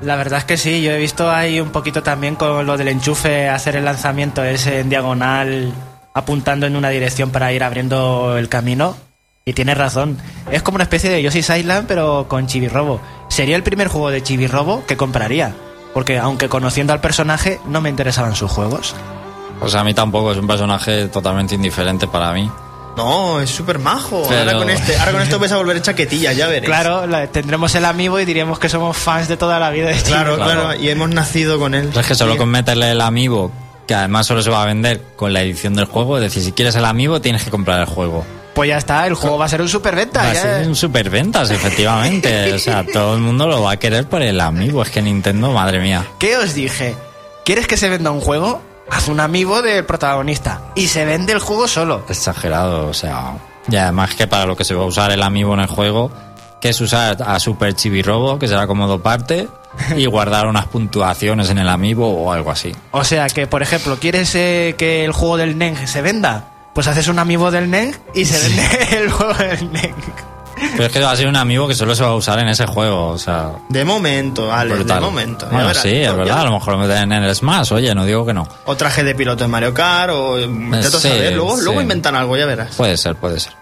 La 0.00 0.16
verdad 0.16 0.38
es 0.38 0.44
que 0.44 0.56
sí, 0.56 0.82
yo 0.82 0.92
he 0.92 0.98
visto 0.98 1.30
ahí 1.30 1.60
un 1.60 1.70
poquito 1.70 2.02
también 2.02 2.36
con 2.36 2.64
lo 2.64 2.76
del 2.76 2.88
enchufe, 2.88 3.48
hacer 3.48 3.76
el 3.76 3.84
lanzamiento 3.84 4.42
ese 4.42 4.80
en 4.80 4.88
diagonal, 4.88 5.72
apuntando 6.14 6.66
en 6.66 6.76
una 6.76 6.88
dirección 6.88 7.30
para 7.30 7.52
ir 7.52 7.62
abriendo 7.62 8.38
el 8.38 8.48
camino. 8.48 8.96
Y 9.44 9.54
tienes 9.54 9.76
razón, 9.76 10.18
es 10.52 10.62
como 10.62 10.76
una 10.76 10.84
especie 10.84 11.10
de 11.10 11.20
Yoshi's 11.20 11.50
Island, 11.50 11.86
pero 11.88 12.26
con 12.28 12.46
Chibi-Robo. 12.46 13.00
Sería 13.28 13.56
el 13.56 13.64
primer 13.64 13.88
juego 13.88 14.10
de 14.10 14.22
Chibi-Robo 14.22 14.84
que 14.86 14.96
compraría. 14.96 15.52
Porque 15.94 16.16
aunque 16.18 16.48
conociendo 16.48 16.92
al 16.92 17.00
personaje, 17.00 17.60
no 17.66 17.80
me 17.80 17.88
interesaban 17.88 18.36
sus 18.36 18.50
juegos. 18.52 18.94
Pues 19.58 19.74
a 19.74 19.82
mí 19.82 19.94
tampoco, 19.94 20.30
es 20.32 20.38
un 20.38 20.46
personaje 20.46 21.06
totalmente 21.08 21.56
indiferente 21.56 22.06
para 22.06 22.32
mí. 22.32 22.48
No, 22.96 23.40
es 23.40 23.50
súper 23.50 23.78
majo. 23.80 24.22
Ahora, 24.24 24.54
con 24.56 24.70
este, 24.70 24.96
ahora 24.96 25.12
con 25.12 25.22
esto 25.22 25.38
vais 25.40 25.50
a 25.52 25.56
volver 25.56 25.82
chaquetilla, 25.82 26.32
ya 26.32 26.46
veréis. 26.46 26.66
Claro, 26.66 27.06
la- 27.08 27.26
tendremos 27.26 27.74
el 27.74 27.84
amiibo 27.84 28.20
y 28.20 28.24
diríamos 28.24 28.58
que 28.60 28.68
somos 28.68 28.96
fans 28.96 29.26
de 29.28 29.36
toda 29.36 29.58
la 29.58 29.70
vida 29.70 29.88
de 29.88 29.94
Claro, 30.02 30.36
Chibi-Robo. 30.36 30.44
claro, 30.62 30.74
y 30.80 30.88
hemos 30.88 31.10
nacido 31.10 31.58
con 31.58 31.74
él. 31.74 31.86
Pero 31.88 32.00
es 32.00 32.06
que 32.06 32.14
solo 32.14 32.36
con 32.36 32.48
meterle 32.48 32.92
el 32.92 33.00
Amiibo, 33.00 33.50
que 33.88 33.94
además 33.94 34.26
solo 34.26 34.40
se 34.42 34.50
va 34.50 34.62
a 34.62 34.66
vender 34.66 35.02
con 35.16 35.32
la 35.32 35.42
edición 35.42 35.74
del 35.74 35.86
juego, 35.86 36.16
es 36.18 36.22
decir, 36.22 36.42
si 36.44 36.52
quieres 36.52 36.76
el 36.76 36.84
Amiibo 36.84 37.20
tienes 37.20 37.42
que 37.44 37.50
comprar 37.50 37.80
el 37.80 37.86
juego. 37.86 38.24
Pues 38.54 38.68
ya 38.68 38.78
está, 38.78 39.06
el 39.06 39.14
juego 39.14 39.38
va 39.38 39.46
a 39.46 39.48
ser 39.48 39.62
un 39.62 39.68
superventa. 39.68 40.22
Va 40.22 40.30
a 40.30 40.34
ser 40.34 40.68
un 40.68 40.76
superventas, 40.76 41.50
efectivamente. 41.50 42.52
O 42.54 42.58
sea, 42.58 42.84
todo 42.84 43.14
el 43.14 43.20
mundo 43.20 43.46
lo 43.46 43.62
va 43.62 43.72
a 43.72 43.76
querer 43.78 44.06
por 44.06 44.22
el 44.22 44.40
Amiibo. 44.40 44.82
Es 44.82 44.90
que 44.90 45.02
Nintendo, 45.02 45.52
madre 45.52 45.80
mía. 45.80 46.04
¿Qué 46.18 46.36
os 46.36 46.54
dije? 46.54 46.94
¿Quieres 47.44 47.66
que 47.66 47.76
se 47.76 47.88
venda 47.88 48.10
un 48.10 48.20
juego? 48.20 48.62
Haz 48.90 49.08
un 49.08 49.20
amiibo 49.20 49.62
del 49.62 49.84
protagonista. 49.84 50.60
Y 50.74 50.88
se 50.88 51.04
vende 51.04 51.32
el 51.32 51.38
juego 51.38 51.66
solo. 51.66 52.04
Exagerado, 52.08 52.88
o 52.88 52.94
sea. 52.94 53.34
Y 53.70 53.76
además 53.76 54.14
que 54.14 54.26
para 54.26 54.46
lo 54.46 54.56
que 54.56 54.64
se 54.64 54.74
va 54.74 54.82
a 54.82 54.86
usar 54.86 55.10
el 55.12 55.22
Amiibo 55.22 55.54
en 55.54 55.60
el 55.60 55.66
juego, 55.66 56.10
que 56.60 56.68
es 56.70 56.80
usar 56.80 57.16
a 57.24 57.38
Super 57.40 57.74
Chibi-Robo, 57.74 58.38
que 58.38 58.48
será 58.48 58.66
como 58.66 58.98
parte, 59.00 59.48
y 59.96 60.06
guardar 60.06 60.46
unas 60.46 60.66
puntuaciones 60.66 61.50
en 61.50 61.58
el 61.58 61.68
Amiibo 61.68 62.08
o 62.08 62.32
algo 62.32 62.50
así. 62.50 62.74
O 62.90 63.04
sea 63.04 63.28
que, 63.28 63.46
por 63.46 63.62
ejemplo, 63.62 63.98
¿quieres 63.98 64.34
eh, 64.34 64.74
que 64.76 65.04
el 65.04 65.12
juego 65.12 65.36
del 65.36 65.58
Neng 65.58 65.86
se 65.86 66.02
venda? 66.02 66.51
Pues 66.74 66.86
haces 66.86 67.08
un 67.08 67.18
amiibo 67.18 67.50
del 67.50 67.70
Neng 67.70 67.94
y 68.14 68.24
se 68.24 68.38
vende 68.48 68.88
el 69.02 69.10
juego 69.10 69.34
del 69.34 69.72
Neng. 69.72 69.94
Pero 70.72 70.84
es 70.84 70.92
que 70.92 71.00
va 71.00 71.10
a 71.10 71.16
ser 71.16 71.26
un 71.26 71.34
amiibo 71.36 71.66
que 71.66 71.74
solo 71.74 71.94
se 71.94 72.02
va 72.04 72.10
a 72.10 72.14
usar 72.14 72.38
en 72.38 72.48
ese 72.48 72.66
juego, 72.66 73.08
o 73.08 73.18
sea. 73.18 73.50
De 73.68 73.84
momento, 73.84 74.52
Ale, 74.52 74.74
brutal. 74.74 75.00
de 75.00 75.04
momento. 75.06 75.46
Bueno, 75.50 75.66
verás. 75.66 75.82
sí, 75.82 75.88
es 75.90 76.06
Ya- 76.06 76.12
verdad, 76.12 76.40
a 76.40 76.44
lo 76.44 76.52
mejor 76.52 76.74
lo 76.74 76.78
meten 76.78 77.10
en 77.12 77.22
el 77.24 77.34
Smash, 77.34 77.72
oye, 77.72 77.94
no 77.94 78.04
digo 78.04 78.24
que 78.24 78.32
no. 78.32 78.46
O 78.66 78.76
traje 78.76 79.02
de 79.02 79.14
piloto 79.14 79.44
en 79.44 79.50
Mario 79.50 79.74
Kart, 79.74 80.12
o 80.14 80.38
sí, 80.38 80.90
saber. 80.90 81.34
Luego, 81.34 81.56
sí. 81.56 81.64
luego 81.64 81.80
inventan 81.82 82.14
algo, 82.14 82.36
ya 82.36 82.46
verás. 82.46 82.76
Puede 82.76 82.96
ser, 82.96 83.16
puede 83.16 83.40
ser. 83.40 83.52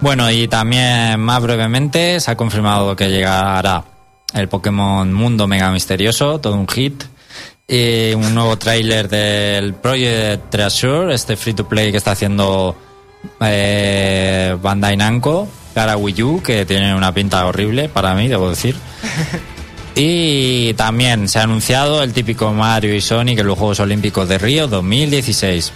Bueno, 0.00 0.30
y 0.30 0.48
también 0.48 1.20
más 1.20 1.42
brevemente 1.42 2.18
se 2.20 2.30
ha 2.30 2.36
confirmado 2.36 2.96
que 2.96 3.10
llegará 3.10 3.84
el 4.32 4.48
Pokémon 4.48 5.12
Mundo 5.12 5.46
Mega 5.46 5.70
Misterioso, 5.70 6.40
todo 6.40 6.54
un 6.54 6.66
hit. 6.68 7.04
Y 7.72 8.14
un 8.14 8.34
nuevo 8.34 8.58
tráiler 8.58 9.08
del 9.08 9.74
Project 9.74 10.50
Treasure, 10.50 11.14
este 11.14 11.36
free 11.36 11.54
to 11.54 11.68
play 11.68 11.92
que 11.92 11.98
está 11.98 12.10
haciendo 12.10 12.74
eh, 13.40 14.56
Bandai 14.60 14.96
Namco 14.96 15.46
para 15.72 15.96
Wii 15.96 16.22
U, 16.24 16.42
que 16.42 16.66
tiene 16.66 16.92
una 16.96 17.14
pinta 17.14 17.46
horrible 17.46 17.88
para 17.88 18.12
mí, 18.14 18.26
debo 18.26 18.50
decir. 18.50 18.74
Y 19.94 20.72
también 20.74 21.28
se 21.28 21.40
ha 21.40 21.42
anunciado 21.42 22.02
el 22.02 22.12
típico 22.12 22.52
Mario 22.52 22.94
y 22.94 23.00
Sonic 23.00 23.40
en 23.40 23.46
los 23.48 23.58
Juegos 23.58 23.80
Olímpicos 23.80 24.28
de 24.28 24.38
Río 24.38 24.68
2016. 24.68 25.72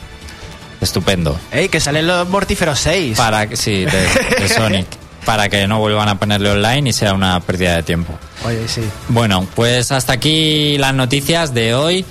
Estupendo. 0.81 1.39
¡Ey, 1.51 1.69
que 1.69 1.81
salen 1.81 2.07
los 2.07 2.29
Mortíferos 2.29 2.79
6! 2.79 3.19
Para 3.19 3.49
que, 3.49 3.57
sí, 3.57 3.85
de, 3.85 4.09
de 4.41 4.49
Sonic. 4.55 4.87
Para 5.25 5.49
que 5.49 5.67
no 5.67 5.79
vuelvan 5.79 6.09
a 6.09 6.19
ponerle 6.19 6.51
online 6.51 6.91
y 6.91 6.93
sea 6.93 7.15
una 7.15 7.41
pérdida 7.41 7.77
de 7.77 7.83
tiempo. 7.83 8.13
Oye, 8.45 8.69
sí. 8.69 8.83
Bueno, 9.09 9.47
pues 9.55 9.91
hasta 9.91 10.13
aquí 10.13 10.77
las 10.79 10.95
noticias 10.95 11.55
de 11.55 11.75
hoy. 11.75 12.05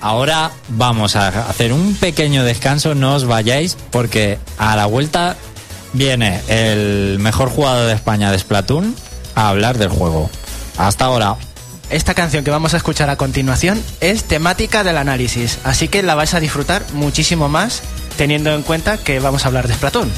Ahora 0.00 0.52
vamos 0.68 1.16
a 1.16 1.28
hacer 1.48 1.72
un 1.72 1.96
pequeño 1.96 2.44
descanso, 2.44 2.94
no 2.94 3.16
os 3.16 3.24
vayáis, 3.24 3.76
porque 3.90 4.38
a 4.56 4.76
la 4.76 4.86
vuelta 4.86 5.36
viene 5.92 6.40
el 6.48 7.18
mejor 7.18 7.50
jugador 7.50 7.88
de 7.88 7.94
España 7.94 8.30
de 8.30 8.38
Splatoon 8.38 8.94
a 9.34 9.48
hablar 9.48 9.78
del 9.78 9.88
juego. 9.88 10.30
Hasta 10.76 11.06
ahora. 11.06 11.36
Esta 11.90 12.14
canción 12.14 12.44
que 12.44 12.50
vamos 12.50 12.74
a 12.74 12.76
escuchar 12.76 13.08
a 13.08 13.16
continuación 13.16 13.82
es 14.00 14.24
temática 14.24 14.84
del 14.84 14.98
análisis, 14.98 15.58
así 15.64 15.88
que 15.88 16.02
la 16.02 16.14
vais 16.14 16.34
a 16.34 16.40
disfrutar 16.40 16.84
muchísimo 16.92 17.48
más 17.48 17.82
teniendo 18.18 18.52
en 18.52 18.62
cuenta 18.62 18.98
que 18.98 19.20
vamos 19.20 19.44
a 19.44 19.48
hablar 19.48 19.68
de 19.68 19.74
Splatoon. 19.74 20.10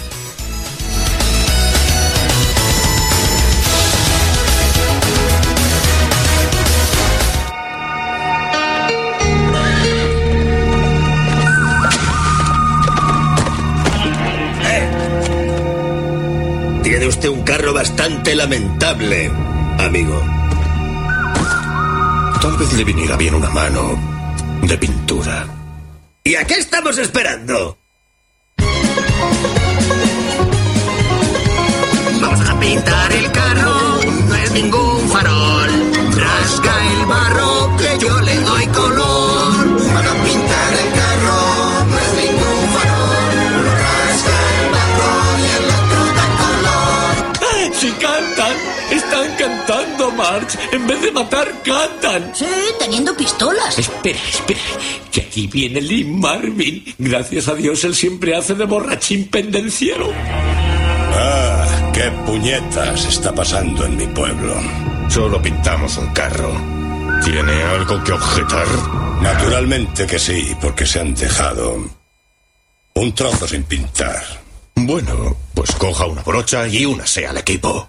Tiene 16.91 17.07
usted 17.07 17.29
un 17.29 17.43
carro 17.45 17.73
bastante 17.73 18.35
lamentable, 18.35 19.31
amigo. 19.79 20.21
Tal 22.43 22.57
vez 22.57 22.73
le 22.73 22.83
viniera 22.83 23.17
bien 23.17 23.33
una 23.33 23.49
mano 23.51 23.97
de 24.63 24.77
pintura. 24.77 25.47
¿Y 26.25 26.35
a 26.35 26.45
qué 26.45 26.55
estamos 26.55 26.99
esperando? 26.99 27.79
Vamos 32.21 32.49
a 32.49 32.59
pintar 32.59 33.13
el 33.13 33.31
carro, 33.31 34.01
no 34.27 34.35
es 34.35 34.51
ningún 34.51 35.09
farol. 35.11 35.71
Rasca 36.17 36.75
el 36.93 37.07
barro 37.07 37.77
que 37.77 37.99
yo 38.05 38.21
le 38.21 38.35
doy 38.41 38.67
color. 38.67 39.79
Para 39.95 40.13
pintar 40.25 40.73
el 40.73 40.93
carro, 40.99 41.50
cantan! 48.01 48.57
¡Están 48.91 49.37
cantando, 49.37 50.11
March. 50.13 50.59
En 50.73 50.87
vez 50.87 51.03
de 51.03 51.13
matar, 51.13 51.49
cantan. 51.65 52.35
Sí, 52.35 52.47
teniendo 52.79 53.17
pistolas. 53.17 53.79
Espera, 53.79 54.19
espera. 54.29 54.61
Que 55.13 55.23
aquí 55.23 55.47
viene 55.47 55.81
Lee 55.81 56.05
Marvin. 56.05 56.85
Gracias 56.99 57.49
a 57.49 57.55
Dios 57.55 57.85
él 57.85 57.95
siempre 57.95 58.35
hace 58.35 58.55
de 58.55 58.65
borrachín 58.65 59.29
pendenciero. 59.29 60.11
Ah, 61.13 61.91
qué 61.93 62.11
puñetas 62.27 63.05
está 63.05 63.35
pasando 63.35 63.85
en 63.85 63.97
mi 63.97 64.07
pueblo. 64.07 64.55
Solo 65.09 65.41
pintamos 65.41 65.97
un 65.99 66.09
carro. 66.13 66.53
¿Tiene 67.25 67.63
algo 67.65 68.03
que 68.03 68.13
objetar? 68.13 68.67
Naturalmente 69.21 70.07
que 70.07 70.19
sí, 70.19 70.57
porque 70.61 70.87
se 70.87 71.01
han 71.01 71.15
dejado 71.15 71.77
un 72.95 73.15
trozo 73.15 73.47
sin 73.47 73.65
pintar. 73.65 74.40
Bueno, 74.87 75.37
pues 75.55 75.73
coja 75.73 76.07
una 76.07 76.23
brocha 76.23 76.67
y 76.67 76.87
únase 76.87 77.27
al 77.27 77.37
equipo. 77.37 77.89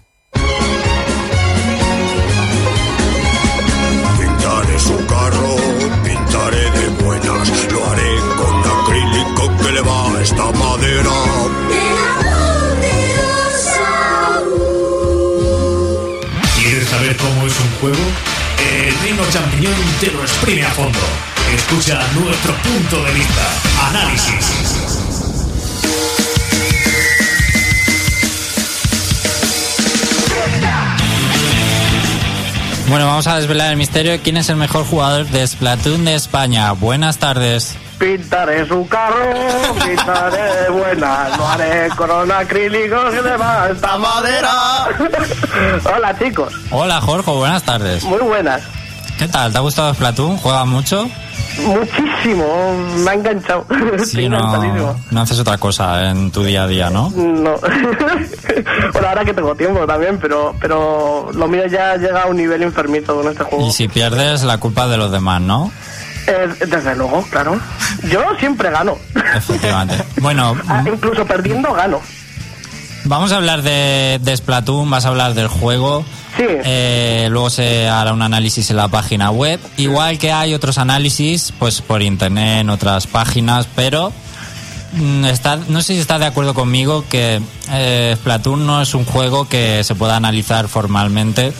Pintaré 4.19 4.79
su 4.79 5.05
carro, 5.07 5.55
pintaré 6.03 6.71
de 6.71 6.87
buenas. 7.03 7.71
Lo 7.71 7.85
haré 7.87 8.19
con 8.37 8.59
acrílico 8.71 9.57
que 9.63 9.71
le 9.71 9.81
va 9.81 10.07
a 10.07 10.21
esta 10.21 10.51
madera. 10.51 11.11
¿Quieres 16.59 16.89
saber 16.89 17.17
cómo 17.17 17.47
es 17.47 17.59
un 17.59 17.71
juego? 17.79 18.03
El 18.59 18.99
Reino 19.01 19.23
Champiñón 19.31 19.75
te 19.99 20.11
lo 20.11 20.21
exprime 20.23 20.65
a 20.65 20.71
fondo. 20.71 20.99
Escucha 21.55 22.05
nuestro 22.13 22.53
punto 22.55 23.03
de 23.03 23.13
vista. 23.13 23.47
Análisis. 23.89 24.80
Bueno, 32.91 33.05
vamos 33.05 33.25
a 33.27 33.37
desvelar 33.37 33.71
el 33.71 33.77
misterio 33.77 34.11
de 34.11 34.19
quién 34.19 34.35
es 34.35 34.49
el 34.49 34.57
mejor 34.57 34.83
jugador 34.85 35.25
de 35.27 35.47
Splatoon 35.47 36.03
de 36.03 36.13
España. 36.13 36.73
Buenas 36.73 37.19
tardes. 37.19 37.77
Pintaré 37.97 38.67
su 38.67 38.85
carro, 38.85 39.31
pintaré 39.85 40.63
de 40.63 40.69
buena, 40.71 41.29
lo 41.37 41.47
haré 41.47 41.87
con 41.95 42.29
acrílicos 42.29 43.13
que 43.13 43.21
le 43.21 43.37
va 43.37 43.69
esta 43.71 43.97
madera. 43.97 44.51
Hola 45.95 46.19
chicos, 46.19 46.53
Hola 46.69 46.99
Jorge, 46.99 47.31
buenas 47.31 47.63
tardes. 47.63 48.03
muy 48.03 48.19
buenas. 48.19 48.61
¿Qué 49.17 49.29
tal? 49.29 49.53
¿Te 49.53 49.57
ha 49.59 49.61
gustado 49.61 49.93
Splatoon? 49.93 50.35
¿Juegas 50.35 50.67
mucho? 50.67 51.09
Muchísimo, 51.65 52.73
me 53.03 53.11
ha 53.11 53.13
enganchado. 53.13 53.65
Sí, 54.05 54.27
no, 54.29 54.95
no 55.11 55.21
haces 55.21 55.39
otra 55.39 55.57
cosa 55.57 56.09
en 56.09 56.31
tu 56.31 56.43
día 56.43 56.63
a 56.63 56.67
día, 56.67 56.89
¿no? 56.89 57.09
No. 57.11 57.55
bueno, 58.93 59.07
ahora 59.07 59.25
que 59.25 59.33
tengo 59.33 59.55
tiempo 59.55 59.85
también, 59.85 60.17
pero, 60.19 60.55
pero 60.59 61.29
lo 61.33 61.47
mío 61.47 61.65
ya 61.67 61.95
llega 61.97 62.23
a 62.23 62.27
un 62.27 62.37
nivel 62.37 62.63
enfermizo 62.63 63.15
con 63.15 63.27
este 63.31 63.43
juego. 63.43 63.67
Y 63.67 63.71
si 63.71 63.87
pierdes, 63.87 64.43
la 64.43 64.57
culpa 64.57 64.87
de 64.87 64.97
los 64.97 65.11
demás, 65.11 65.41
¿no? 65.41 65.71
Eh, 66.27 66.47
desde 66.67 66.95
luego, 66.95 67.23
claro. 67.29 67.59
Yo 68.09 68.21
siempre 68.39 68.69
gano. 68.69 68.97
Efectivamente. 69.35 70.03
Bueno, 70.21 70.55
Ah, 70.67 70.83
incluso 70.85 71.25
perdiendo 71.25 71.73
gano. 71.73 71.99
Vamos 73.05 73.31
a 73.31 73.37
hablar 73.37 73.61
de, 73.61 74.19
de 74.21 74.37
Splatoon, 74.37 74.89
vas 74.89 75.05
a 75.05 75.09
hablar 75.09 75.33
del 75.33 75.47
juego. 75.47 76.05
Sí. 76.37 76.45
Eh, 76.47 77.27
luego 77.29 77.49
se 77.49 77.87
hará 77.87 78.13
un 78.13 78.21
análisis 78.21 78.69
en 78.69 78.77
la 78.77 78.87
página 78.87 79.31
web. 79.31 79.59
Igual 79.77 80.17
que 80.17 80.31
hay 80.31 80.53
otros 80.53 80.77
análisis, 80.77 81.53
pues 81.59 81.81
por 81.81 82.01
internet, 82.01 82.61
en 82.61 82.69
otras 82.69 83.07
páginas, 83.07 83.67
pero 83.75 84.11
mm, 84.93 85.25
está, 85.25 85.57
no 85.67 85.81
sé 85.81 85.93
si 85.93 85.99
está 85.99 86.19
de 86.19 86.25
acuerdo 86.25 86.53
conmigo 86.53 87.05
que 87.09 87.41
eh, 87.71 88.15
Splatoon 88.17 88.65
no 88.65 88.81
es 88.81 88.93
un 88.93 89.05
juego 89.05 89.47
que 89.47 89.83
se 89.83 89.95
pueda 89.95 90.15
analizar 90.15 90.67
formalmente 90.67 91.53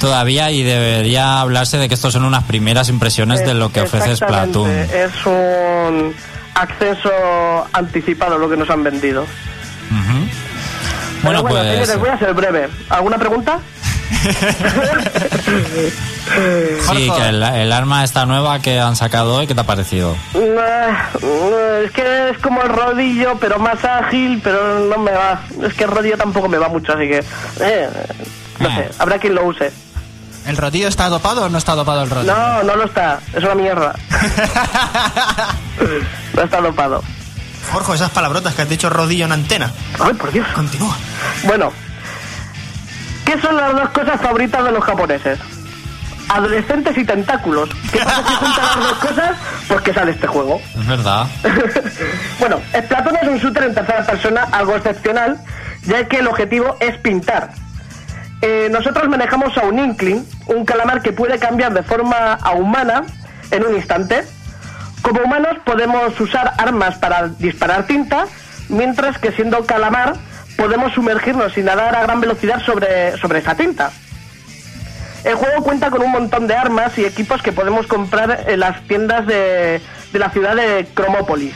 todavía 0.00 0.50
y 0.50 0.62
debería 0.62 1.40
hablarse 1.40 1.78
de 1.78 1.88
que 1.88 1.94
estos 1.94 2.12
son 2.12 2.24
unas 2.24 2.44
primeras 2.44 2.88
impresiones 2.88 3.44
de 3.44 3.54
lo 3.54 3.72
que 3.72 3.80
ofrece 3.80 4.16
Splatoon. 4.16 4.70
Es 4.70 5.24
un 5.24 6.14
acceso 6.54 7.10
anticipado 7.72 8.38
lo 8.38 8.48
que 8.48 8.56
nos 8.56 8.68
han 8.70 8.82
vendido. 8.82 9.24
Pero 9.88 10.45
Bueno, 11.26 11.42
bueno, 11.42 11.58
pues 11.58 11.72
señores, 11.86 11.98
voy 11.98 12.08
a 12.08 12.18
ser 12.18 12.34
breve. 12.34 12.68
¿Alguna 12.88 13.18
pregunta? 13.18 13.58
sí, 16.92 17.10
que 17.16 17.28
el, 17.28 17.42
el 17.42 17.72
arma 17.72 18.04
esta 18.04 18.26
nueva 18.26 18.58
que 18.60 18.78
han 18.80 18.96
sacado 18.96 19.34
hoy, 19.34 19.46
¿qué 19.46 19.54
te 19.54 19.60
ha 19.60 19.64
parecido? 19.64 20.16
Eh, 20.34 21.84
Es 21.84 21.90
que 21.92 22.30
es 22.30 22.38
como 22.38 22.62
el 22.62 22.68
rodillo, 22.68 23.36
pero 23.40 23.58
más 23.58 23.84
ágil, 23.84 24.40
pero 24.42 24.80
no 24.80 24.98
me 24.98 25.12
va. 25.12 25.40
Es 25.62 25.74
que 25.74 25.84
el 25.84 25.90
rodillo 25.90 26.16
tampoco 26.16 26.48
me 26.48 26.58
va 26.58 26.68
mucho, 26.68 26.92
así 26.92 27.08
que... 27.08 27.24
eh, 27.60 27.88
no 28.58 28.74
sé, 28.74 28.88
habrá 28.98 29.18
quien 29.18 29.34
lo 29.34 29.44
use. 29.46 29.70
¿El 30.46 30.56
rodillo 30.56 30.88
está 30.88 31.08
dopado 31.08 31.44
o 31.44 31.48
no 31.48 31.58
está 31.58 31.74
dopado 31.74 32.02
el 32.04 32.10
rodillo? 32.10 32.34
No, 32.36 32.62
no 32.62 32.76
lo 32.76 32.84
está. 32.84 33.18
Es 33.34 33.42
una 33.42 33.56
mierda. 33.56 33.94
no 36.34 36.42
está 36.42 36.60
dopado. 36.60 37.02
Jorge, 37.72 37.94
esas 37.94 38.10
palabrotas 38.10 38.54
que 38.54 38.62
has 38.62 38.68
dicho 38.68 38.90
rodillo 38.90 39.26
en 39.26 39.32
antena. 39.32 39.72
Ay, 39.98 40.14
por 40.14 40.32
Dios. 40.32 40.46
Continúa. 40.54 40.96
Bueno, 41.44 41.72
¿qué 43.24 43.40
son 43.40 43.56
las 43.56 43.72
dos 43.74 43.90
cosas 43.90 44.20
favoritas 44.20 44.64
de 44.64 44.72
los 44.72 44.84
japoneses? 44.84 45.38
Adolescentes 46.28 46.96
y 46.98 47.04
tentáculos. 47.04 47.68
¿Qué 47.92 47.98
pasa 47.98 48.22
si 48.26 48.34
juntan 48.34 48.64
las 48.64 48.76
dos 48.76 48.98
cosas? 48.98 49.36
Pues 49.68 49.80
que 49.82 49.94
sale 49.94 50.10
este 50.12 50.26
juego. 50.26 50.60
Es 50.78 50.86
verdad. 50.86 51.26
bueno, 52.40 52.60
Splatoon 52.76 53.16
es 53.16 53.28
un 53.28 53.38
shooter 53.38 53.64
en 53.64 53.74
tercera 53.74 54.04
persona 54.04 54.42
algo 54.52 54.74
excepcional, 54.74 55.38
ya 55.82 56.06
que 56.08 56.18
el 56.18 56.26
objetivo 56.26 56.76
es 56.80 56.96
pintar. 56.98 57.52
Eh, 58.42 58.68
nosotros 58.70 59.08
manejamos 59.08 59.56
a 59.56 59.62
un 59.62 59.78
Inkling, 59.78 60.26
un 60.46 60.64
calamar 60.64 61.00
que 61.00 61.12
puede 61.12 61.38
cambiar 61.38 61.72
de 61.72 61.82
forma 61.82 62.34
a 62.34 62.52
humana 62.52 63.04
en 63.50 63.64
un 63.64 63.74
instante. 63.74 64.24
Como 65.06 65.20
humanos 65.20 65.58
podemos 65.64 66.18
usar 66.18 66.54
armas 66.58 66.96
para 66.96 67.28
disparar 67.28 67.86
tinta, 67.86 68.26
mientras 68.68 69.18
que 69.18 69.30
siendo 69.30 69.64
calamar 69.64 70.14
podemos 70.56 70.94
sumergirnos 70.94 71.56
y 71.56 71.62
nadar 71.62 71.94
a 71.94 72.02
gran 72.02 72.20
velocidad 72.20 72.60
sobre, 72.62 73.16
sobre 73.16 73.38
esa 73.38 73.54
tinta. 73.54 73.92
El 75.22 75.36
juego 75.36 75.62
cuenta 75.62 75.90
con 75.90 76.02
un 76.02 76.10
montón 76.10 76.48
de 76.48 76.56
armas 76.56 76.98
y 76.98 77.04
equipos 77.04 77.40
que 77.40 77.52
podemos 77.52 77.86
comprar 77.86 78.46
en 78.48 78.58
las 78.58 78.82
tiendas 78.88 79.28
de, 79.28 79.80
de 80.12 80.18
la 80.18 80.30
ciudad 80.30 80.56
de 80.56 80.88
Cromópolis. 80.92 81.54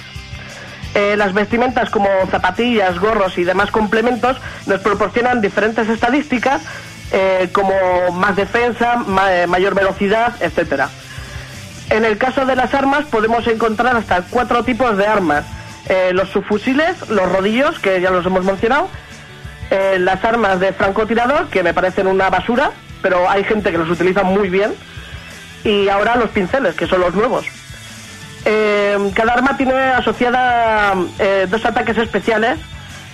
Eh, 0.95 1.17
las 1.17 1.35
vestimentas 1.35 1.91
como 1.91 2.09
zapatillas, 2.31 3.01
gorros 3.01 3.37
y 3.37 3.43
demás 3.43 3.73
complementos 3.73 4.37
nos 4.67 4.79
proporcionan 4.79 5.41
diferentes 5.41 5.89
estadísticas 5.89 6.63
eh, 7.11 7.49
como 7.53 7.75
más 8.13 8.37
defensa, 8.37 9.05
eh, 9.29 9.49
mayor 9.49 9.75
velocidad, 9.75 10.35
etcétera. 10.39 10.89
En 11.91 12.05
el 12.05 12.19
caso 12.19 12.47
de 12.47 12.55
las 12.55 12.73
armas 12.73 13.05
podemos 13.07 13.47
encontrar 13.49 13.97
hasta 13.97 14.23
cuatro 14.23 14.63
tipos 14.65 14.97
de 14.97 15.07
armas. 15.07 15.45
Eh, 15.89 16.13
los 16.13 16.29
subfusiles, 16.29 17.09
los 17.09 17.31
rodillos, 17.31 17.81
que 17.81 18.01
ya 18.01 18.11
los 18.11 18.25
hemos 18.25 18.45
mencionado, 18.45 18.89
eh, 19.71 19.97
las 19.99 20.25
armas 20.25 20.61
de 20.61 20.73
francotirador, 20.73 21.49
que 21.49 21.65
me 21.65 21.75
parecen 21.75 22.07
una 22.07 22.31
basura, 22.31 22.71
pero 23.03 23.29
hay 23.29 23.43
gente 23.43 23.73
que 23.73 23.79
los 23.79 23.91
utiliza 23.91 24.23
muy 24.23 24.49
bien, 24.51 24.73
y 25.65 25.89
ahora 25.89 26.15
los 26.15 26.31
pinceles, 26.31 26.77
que 26.77 26.87
son 26.87 27.01
los 27.01 27.13
nuevos. 27.15 27.45
Eh, 28.45 29.11
cada 29.15 29.33
arma 29.33 29.57
tiene 29.57 29.75
asociada 29.75 30.95
dos 31.49 31.65
ataques 31.65 31.99
especiales, 31.99 32.59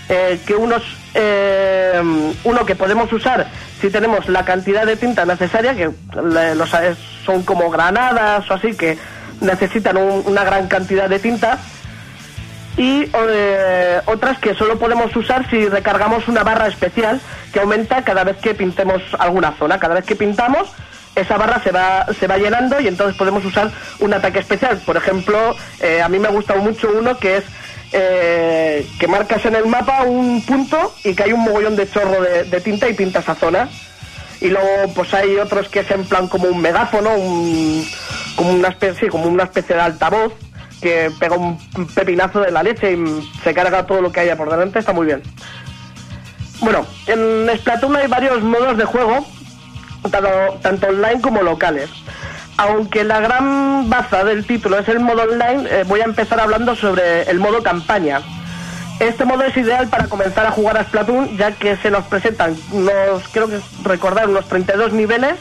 que 0.08 0.54
unos, 0.54 0.82
eh, 1.16 2.00
uno 2.44 2.66
que 2.66 2.76
podemos 2.76 3.12
usar 3.12 3.46
si 3.80 3.90
tenemos 3.90 4.28
la 4.28 4.44
cantidad 4.44 4.84
de 4.86 4.96
tinta 4.96 5.24
necesaria, 5.24 5.74
que 5.74 5.90
los, 6.14 6.74
eh, 6.74 6.94
son 7.24 7.42
como 7.42 7.70
granadas 7.70 8.48
o 8.50 8.54
así, 8.54 8.74
que 8.76 8.96
necesitan 9.40 9.96
un- 9.96 10.22
una 10.26 10.44
gran 10.44 10.68
cantidad 10.68 11.08
de 11.08 11.18
tinta, 11.18 11.58
y 12.76 13.10
eh, 13.30 14.00
otras 14.04 14.38
que 14.38 14.54
solo 14.54 14.78
podemos 14.78 15.14
usar 15.16 15.48
si 15.48 15.66
recargamos 15.66 16.28
una 16.28 16.42
barra 16.44 16.66
especial 16.66 17.20
que 17.52 17.60
aumenta 17.60 18.02
cada 18.04 18.22
vez 18.22 18.36
que 18.36 18.54
pintemos 18.54 19.02
alguna 19.18 19.52
zona. 19.58 19.78
Cada 19.78 19.94
vez 19.94 20.04
que 20.04 20.14
pintamos, 20.14 20.68
esa 21.14 21.38
barra 21.38 21.62
se 21.62 21.72
va, 21.72 22.04
se 22.20 22.26
va 22.26 22.36
llenando 22.36 22.78
y 22.78 22.86
entonces 22.88 23.16
podemos 23.16 23.42
usar 23.46 23.70
un 24.00 24.12
ataque 24.12 24.40
especial. 24.40 24.78
Por 24.84 24.98
ejemplo, 24.98 25.56
eh, 25.80 26.02
a 26.02 26.08
mí 26.10 26.18
me 26.18 26.28
ha 26.28 26.32
gustado 26.32 26.60
mucho 26.60 26.90
uno 26.94 27.16
que 27.16 27.38
es 27.38 27.44
eh, 27.98 28.86
que 29.00 29.08
marcas 29.08 29.46
en 29.46 29.54
el 29.54 29.66
mapa 29.66 30.02
un 30.02 30.42
punto 30.42 30.94
y 31.02 31.14
que 31.14 31.22
hay 31.22 31.32
un 31.32 31.42
mogollón 31.42 31.76
de 31.76 31.90
chorro 31.90 32.20
de, 32.20 32.60
tinta 32.60 32.86
y 32.90 32.92
pinta 32.92 33.20
esa 33.20 33.34
zona. 33.34 33.70
Y 34.38 34.48
luego 34.48 34.92
pues 34.94 35.14
hay 35.14 35.38
otros 35.38 35.70
que 35.70 35.80
es 35.80 35.90
en 35.90 36.04
plan 36.04 36.28
como 36.28 36.48
un 36.48 36.60
megáfono, 36.60 37.14
un, 37.14 37.86
como 38.36 38.50
una 38.50 38.68
especie, 38.68 39.00
sí, 39.00 39.08
como 39.08 39.24
una 39.24 39.44
especie 39.44 39.76
de 39.76 39.80
altavoz 39.80 40.34
que 40.82 41.10
pega 41.18 41.36
un 41.36 41.58
pepinazo 41.94 42.40
de 42.40 42.50
la 42.50 42.62
leche 42.62 42.92
y 42.92 43.30
se 43.42 43.54
carga 43.54 43.86
todo 43.86 44.02
lo 44.02 44.12
que 44.12 44.20
haya 44.20 44.36
por 44.36 44.50
delante, 44.50 44.78
está 44.78 44.92
muy 44.92 45.06
bien. 45.06 45.22
Bueno, 46.60 46.84
en 47.06 47.48
Splatoon 47.58 47.96
hay 47.96 48.08
varios 48.08 48.42
modos 48.42 48.76
de 48.76 48.84
juego, 48.84 49.26
tanto 50.60 50.86
online 50.86 51.22
como 51.22 51.40
locales. 51.40 51.88
Aunque 52.58 53.04
la 53.04 53.20
gran 53.20 53.90
baza 53.90 54.24
del 54.24 54.46
título 54.46 54.78
es 54.78 54.88
el 54.88 55.00
modo 55.00 55.22
online, 55.22 55.68
eh, 55.68 55.84
voy 55.86 56.00
a 56.00 56.04
empezar 56.04 56.40
hablando 56.40 56.74
sobre 56.74 57.22
el 57.30 57.38
modo 57.38 57.62
campaña, 57.62 58.22
Este 58.98 59.26
modo 59.26 59.42
es 59.42 59.54
ideal 59.58 59.88
para 59.88 60.06
comenzar 60.06 60.46
a 60.46 60.50
jugar 60.50 60.78
a 60.78 60.84
Splatoon, 60.84 61.36
ya 61.36 61.52
que 61.52 61.76
se 61.76 61.90
nos 61.90 62.04
presentan 62.06 62.56
unos, 62.72 63.28
creo 63.30 63.46
que 63.46 63.60
recordar, 63.84 64.26
unos 64.26 64.48
32 64.48 64.94
niveles 64.94 65.34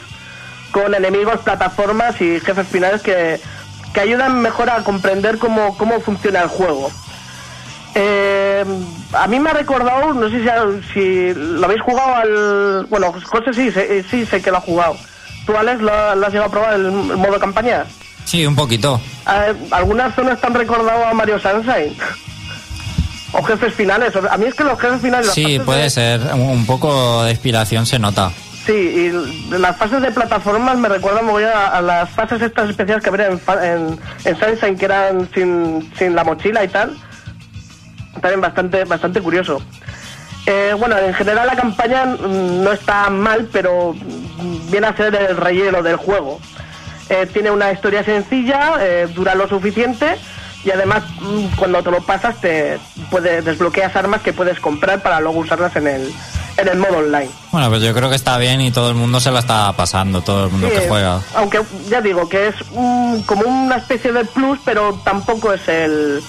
con 0.72 0.94
enemigos, 0.94 1.40
plataformas 1.40 2.20
y 2.20 2.38
jefes 2.40 2.68
finales 2.68 3.00
que, 3.00 3.40
que 3.94 4.00
ayudan 4.00 4.42
mejor 4.42 4.68
a 4.68 4.84
comprender 4.84 5.38
cómo, 5.38 5.74
cómo 5.78 6.00
funciona 6.00 6.42
el 6.42 6.48
juego. 6.48 6.90
Eh, 7.94 8.62
a 9.14 9.26
mí 9.26 9.40
me 9.40 9.48
ha 9.48 9.54
recordado, 9.54 10.12
no 10.12 10.28
sé 10.28 10.44
si, 10.92 11.32
lo 11.34 11.64
habéis 11.64 11.80
jugado 11.80 12.14
al... 12.14 12.86
Bueno, 12.90 13.14
José 13.24 13.54
sí, 13.54 13.72
sí 14.10 14.26
sé 14.26 14.42
que 14.42 14.50
lo 14.50 14.58
ha 14.58 14.60
jugado. 14.60 14.96
¿Tú, 15.46 15.56
Alex, 15.56 15.80
has 15.82 16.32
llegado 16.32 16.44
a 16.46 16.50
probar 16.50 16.74
el, 16.74 16.86
el 16.86 16.92
modo 17.16 17.38
campaña? 17.38 17.84
Sí, 18.24 18.44
un 18.44 18.56
poquito. 18.56 19.00
Eh, 19.30 19.54
algunas 19.70 20.14
zonas 20.14 20.40
te 20.40 20.46
han 20.48 20.54
recordado 20.54 21.06
a 21.06 21.14
Mario 21.14 21.38
Sunshine. 21.38 21.96
o 23.32 23.42
jefes 23.42 23.72
finales. 23.74 24.12
A 24.16 24.36
mí 24.36 24.46
es 24.46 24.54
que 24.54 24.64
los 24.64 24.78
jefes 24.80 25.00
finales... 25.00 25.30
Sí, 25.32 25.58
puede 25.64 25.82
de- 25.84 25.90
ser. 25.90 26.20
Un 26.34 26.66
poco 26.66 27.22
de 27.24 27.30
inspiración 27.30 27.86
se 27.86 27.98
nota. 27.98 28.32
Sí, 28.66 28.72
y 28.72 29.56
las 29.58 29.76
fases 29.76 30.02
de 30.02 30.10
plataformas 30.10 30.76
me 30.76 30.88
recuerdan 30.88 31.24
mogollón 31.26 31.52
a, 31.54 31.68
a 31.68 31.80
las 31.80 32.10
fases 32.10 32.42
estas 32.42 32.68
especiales 32.68 33.00
que 33.04 33.10
habría 33.10 33.28
en, 33.28 33.40
en, 33.62 34.00
en 34.24 34.36
Sunshine, 34.40 34.76
que 34.76 34.84
eran 34.86 35.28
sin, 35.32 35.92
sin 35.96 36.16
la 36.16 36.24
mochila 36.24 36.64
y 36.64 36.68
tal. 36.68 36.96
También 38.20 38.40
bastante, 38.40 38.84
bastante 38.84 39.20
curioso. 39.20 39.62
Eh, 40.46 40.74
bueno, 40.78 40.96
en 40.98 41.12
general 41.14 41.46
la 41.48 41.56
campaña 41.56 42.04
mm, 42.06 42.62
no 42.62 42.72
está 42.72 43.10
mal, 43.10 43.48
pero 43.52 43.94
viene 44.70 44.86
a 44.86 44.96
ser 44.96 45.14
el 45.14 45.36
relleno 45.36 45.82
del 45.82 45.96
juego. 45.96 46.40
Eh, 47.08 47.26
tiene 47.32 47.50
una 47.50 47.72
historia 47.72 48.04
sencilla, 48.04 48.74
eh, 48.80 49.08
dura 49.14 49.34
lo 49.34 49.48
suficiente 49.48 50.16
y 50.64 50.70
además 50.70 51.02
mm, 51.20 51.56
cuando 51.56 51.82
te 51.82 51.90
lo 51.90 52.00
pasas 52.02 52.40
te 52.40 52.78
puedes, 53.10 53.44
desbloqueas 53.44 53.94
armas 53.96 54.22
que 54.22 54.32
puedes 54.32 54.58
comprar 54.60 55.02
para 55.02 55.20
luego 55.20 55.40
usarlas 55.40 55.74
en 55.76 55.86
el, 55.88 56.12
en 56.56 56.68
el 56.68 56.78
modo 56.78 56.98
online. 56.98 57.30
Bueno, 57.52 57.68
pues 57.68 57.82
yo 57.82 57.92
creo 57.94 58.08
que 58.08 58.16
está 58.16 58.38
bien 58.38 58.60
y 58.60 58.70
todo 58.72 58.88
el 58.90 58.94
mundo 58.96 59.18
se 59.20 59.30
la 59.32 59.40
está 59.40 59.72
pasando, 59.72 60.20
todo 60.22 60.46
el 60.46 60.50
mundo 60.52 60.68
Sí, 60.68 60.74
que 60.74 60.88
juega. 60.88 61.20
Aunque 61.34 61.60
ya 61.88 62.00
digo 62.00 62.28
que 62.28 62.48
es 62.48 62.54
un- 62.72 63.22
como 63.24 63.42
una 63.42 63.76
especie 63.76 64.12
de 64.12 64.24
plus, 64.24 64.58
pero 64.64 65.00
tampoco 65.04 65.52
es 65.52 65.66
el, 65.68 66.22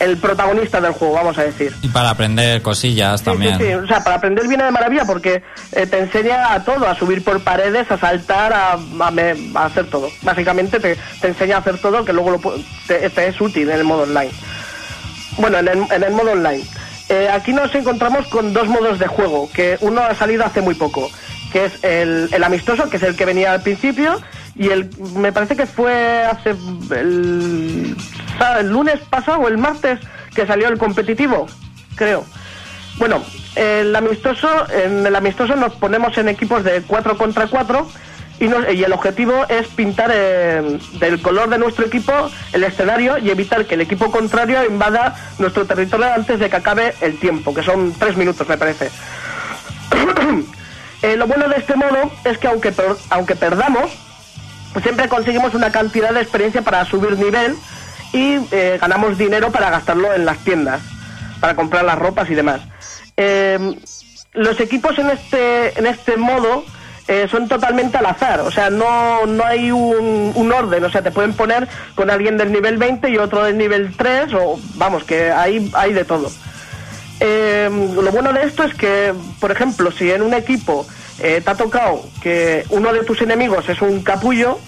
el 0.00 0.16
protagonista 0.18 0.80
del 0.80 0.92
juego, 0.92 1.14
vamos 1.14 1.38
a 1.38 1.44
decir. 1.44 1.74
Y 1.82 1.88
para 1.88 2.10
aprender 2.10 2.60
cosillas 2.62 3.20
Sí, 3.20 3.24
también. 3.26 3.58
sí, 3.58 3.64
sí. 3.66 3.72
O 3.74 3.86
sea, 3.86 4.02
para 4.02 4.16
aprender 4.16 4.48
viene 4.48 4.64
de 4.64 4.70
maravilla 4.70 5.04
porque 5.04 5.42
eh, 5.72 5.86
te 5.86 5.98
enseña 5.98 6.52
a 6.52 6.64
todo, 6.64 6.88
a 6.88 6.94
subir 6.94 7.22
por 7.24 7.40
paredes, 7.42 7.90
a 7.90 7.98
saltar, 7.98 8.52
a, 8.52 8.72
a 8.72 9.10
me- 9.10 9.34
a 9.54 9.64
hacer 9.66 9.86
todo. 9.90 10.08
Básicamente 10.22 10.80
te, 10.80 10.96
te 11.20 11.28
enseña 11.28 11.56
a 11.56 11.58
hacer 11.60 11.78
todo 11.78 12.04
que 12.04 12.12
luego 12.12 12.30
lo 12.32 12.40
te, 12.86 13.08
te 13.10 13.26
es 13.28 13.40
útil 13.40 13.70
en 13.70 13.78
el 13.78 13.84
modo 13.84 14.02
online. 14.02 14.30
Bueno, 15.38 15.58
en 15.58 15.68
el, 15.68 15.78
en 15.90 16.02
el 16.02 16.12
modo 16.12 16.32
online. 16.32 16.64
Eh, 17.08 17.28
aquí 17.32 17.52
nos 17.52 17.74
encontramos 17.74 18.26
con 18.28 18.52
dos 18.52 18.68
modos 18.68 18.98
de 18.98 19.06
juego, 19.06 19.50
que 19.52 19.76
uno 19.80 20.00
ha 20.02 20.14
salido 20.14 20.44
hace 20.44 20.60
muy 20.62 20.74
poco, 20.74 21.10
que 21.52 21.66
es 21.66 21.72
el, 21.84 22.28
el 22.32 22.44
amistoso, 22.44 22.88
que 22.88 22.96
es 22.96 23.02
el 23.02 23.16
que 23.16 23.24
venía 23.24 23.52
al 23.52 23.62
principio, 23.62 24.20
y 24.54 24.68
el 24.68 24.90
me 25.16 25.32
parece 25.32 25.56
que 25.56 25.66
fue 25.66 26.24
hace 26.24 26.50
el, 26.50 27.96
el 28.58 28.68
lunes 28.68 29.00
pasado 29.10 29.38
o 29.38 29.48
el 29.48 29.58
martes 29.58 29.98
que 30.34 30.46
salió 30.46 30.68
el 30.68 30.78
competitivo, 30.78 31.46
creo. 31.96 32.24
Bueno, 32.98 33.22
el 33.56 33.94
amistoso, 33.96 34.48
en 34.70 35.06
el 35.06 35.16
amistoso 35.16 35.56
nos 35.56 35.74
ponemos 35.74 36.16
en 36.18 36.28
equipos 36.28 36.62
de 36.64 36.82
4 36.82 37.16
contra 37.16 37.46
4 37.46 37.88
y, 38.40 38.48
nos- 38.48 38.70
y 38.72 38.84
el 38.84 38.92
objetivo 38.92 39.46
es 39.48 39.66
pintar 39.68 40.10
eh, 40.12 40.78
del 41.00 41.22
color 41.22 41.48
de 41.48 41.58
nuestro 41.58 41.86
equipo 41.86 42.12
el 42.52 42.64
escenario 42.64 43.16
y 43.18 43.30
evitar 43.30 43.64
que 43.66 43.74
el 43.74 43.80
equipo 43.80 44.10
contrario 44.10 44.64
invada 44.64 45.16
nuestro 45.38 45.64
territorio 45.66 46.12
antes 46.12 46.38
de 46.38 46.50
que 46.50 46.56
acabe 46.56 46.94
el 47.00 47.18
tiempo, 47.18 47.54
que 47.54 47.62
son 47.62 47.92
3 47.98 48.16
minutos 48.16 48.46
me 48.48 48.58
parece. 48.58 48.90
Eh, 51.04 51.16
lo 51.16 51.26
bueno 51.26 51.48
de 51.48 51.56
este 51.56 51.74
modo 51.74 52.12
es 52.24 52.38
que 52.38 52.46
aunque, 52.46 52.70
per- 52.70 52.94
aunque 53.10 53.34
perdamos, 53.34 53.90
pues 54.72 54.82
siempre 54.82 55.08
conseguimos 55.08 55.54
una 55.54 55.70
cantidad 55.70 56.12
de 56.12 56.20
experiencia 56.20 56.62
para 56.62 56.84
subir 56.84 57.18
nivel 57.18 57.56
y 58.12 58.38
eh, 58.50 58.78
ganamos 58.80 59.18
dinero 59.18 59.50
para 59.50 59.70
gastarlo 59.70 60.12
en 60.12 60.24
las 60.24 60.38
tiendas, 60.38 60.80
para 61.40 61.54
comprar 61.54 61.84
las 61.84 61.98
ropas 61.98 62.30
y 62.30 62.34
demás. 62.34 62.60
Eh, 63.16 63.76
los 64.32 64.60
equipos 64.60 64.98
en 64.98 65.10
este, 65.10 65.78
en 65.78 65.86
este 65.86 66.16
modo 66.16 66.64
eh, 67.08 67.26
son 67.30 67.48
totalmente 67.48 67.98
al 67.98 68.06
azar, 68.06 68.40
o 68.40 68.50
sea, 68.50 68.70
no, 68.70 69.26
no 69.26 69.44
hay 69.44 69.70
un, 69.70 70.32
un 70.34 70.52
orden, 70.52 70.84
o 70.84 70.90
sea, 70.90 71.02
te 71.02 71.10
pueden 71.10 71.34
poner 71.34 71.68
con 71.94 72.10
alguien 72.10 72.38
del 72.38 72.52
nivel 72.52 72.78
20 72.78 73.10
y 73.10 73.18
otro 73.18 73.44
del 73.44 73.58
nivel 73.58 73.94
3, 73.96 74.32
o 74.34 74.58
vamos, 74.76 75.04
que 75.04 75.30
hay, 75.30 75.70
hay 75.74 75.92
de 75.92 76.04
todo. 76.04 76.30
Eh, 77.24 77.70
lo 77.70 78.10
bueno 78.10 78.32
de 78.32 78.42
esto 78.42 78.64
es 78.64 78.74
que, 78.74 79.14
por 79.38 79.52
ejemplo, 79.52 79.92
si 79.92 80.10
en 80.10 80.22
un 80.22 80.34
equipo 80.34 80.86
eh, 81.22 81.40
te 81.40 81.50
ha 81.50 81.54
tocado 81.54 82.04
que 82.20 82.64
uno 82.70 82.92
de 82.92 83.04
tus 83.04 83.20
enemigos 83.22 83.68
es 83.68 83.80
un 83.80 84.02
capullo, 84.02 84.58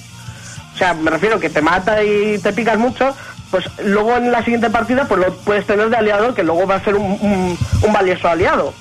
o 0.75 0.79
sea, 0.79 0.95
me 0.95 1.11
refiero 1.11 1.39
que 1.41 1.51
te 1.51 1.61
mata 1.63 2.03
y 2.03 2.39
te 2.39 2.53
picas 2.53 2.79
mucho, 2.79 3.15
pues 3.51 3.65
luego 3.85 4.17
en 4.17 4.33
la 4.33 4.43
siguiente 4.43 4.71
partida 4.71 5.07
pues 5.07 5.21
lo 5.21 5.35
puedes 5.39 5.67
tener 5.67 5.89
de 5.91 5.97
aliado, 5.97 6.35
que 6.35 6.43
luego 6.43 6.67
va 6.67 6.77
a 6.77 6.85
ser 6.85 6.95
un, 6.97 7.19
un- 7.21 7.59
un 7.83 7.93
valioso 7.93 8.29
aliado. 8.29 8.73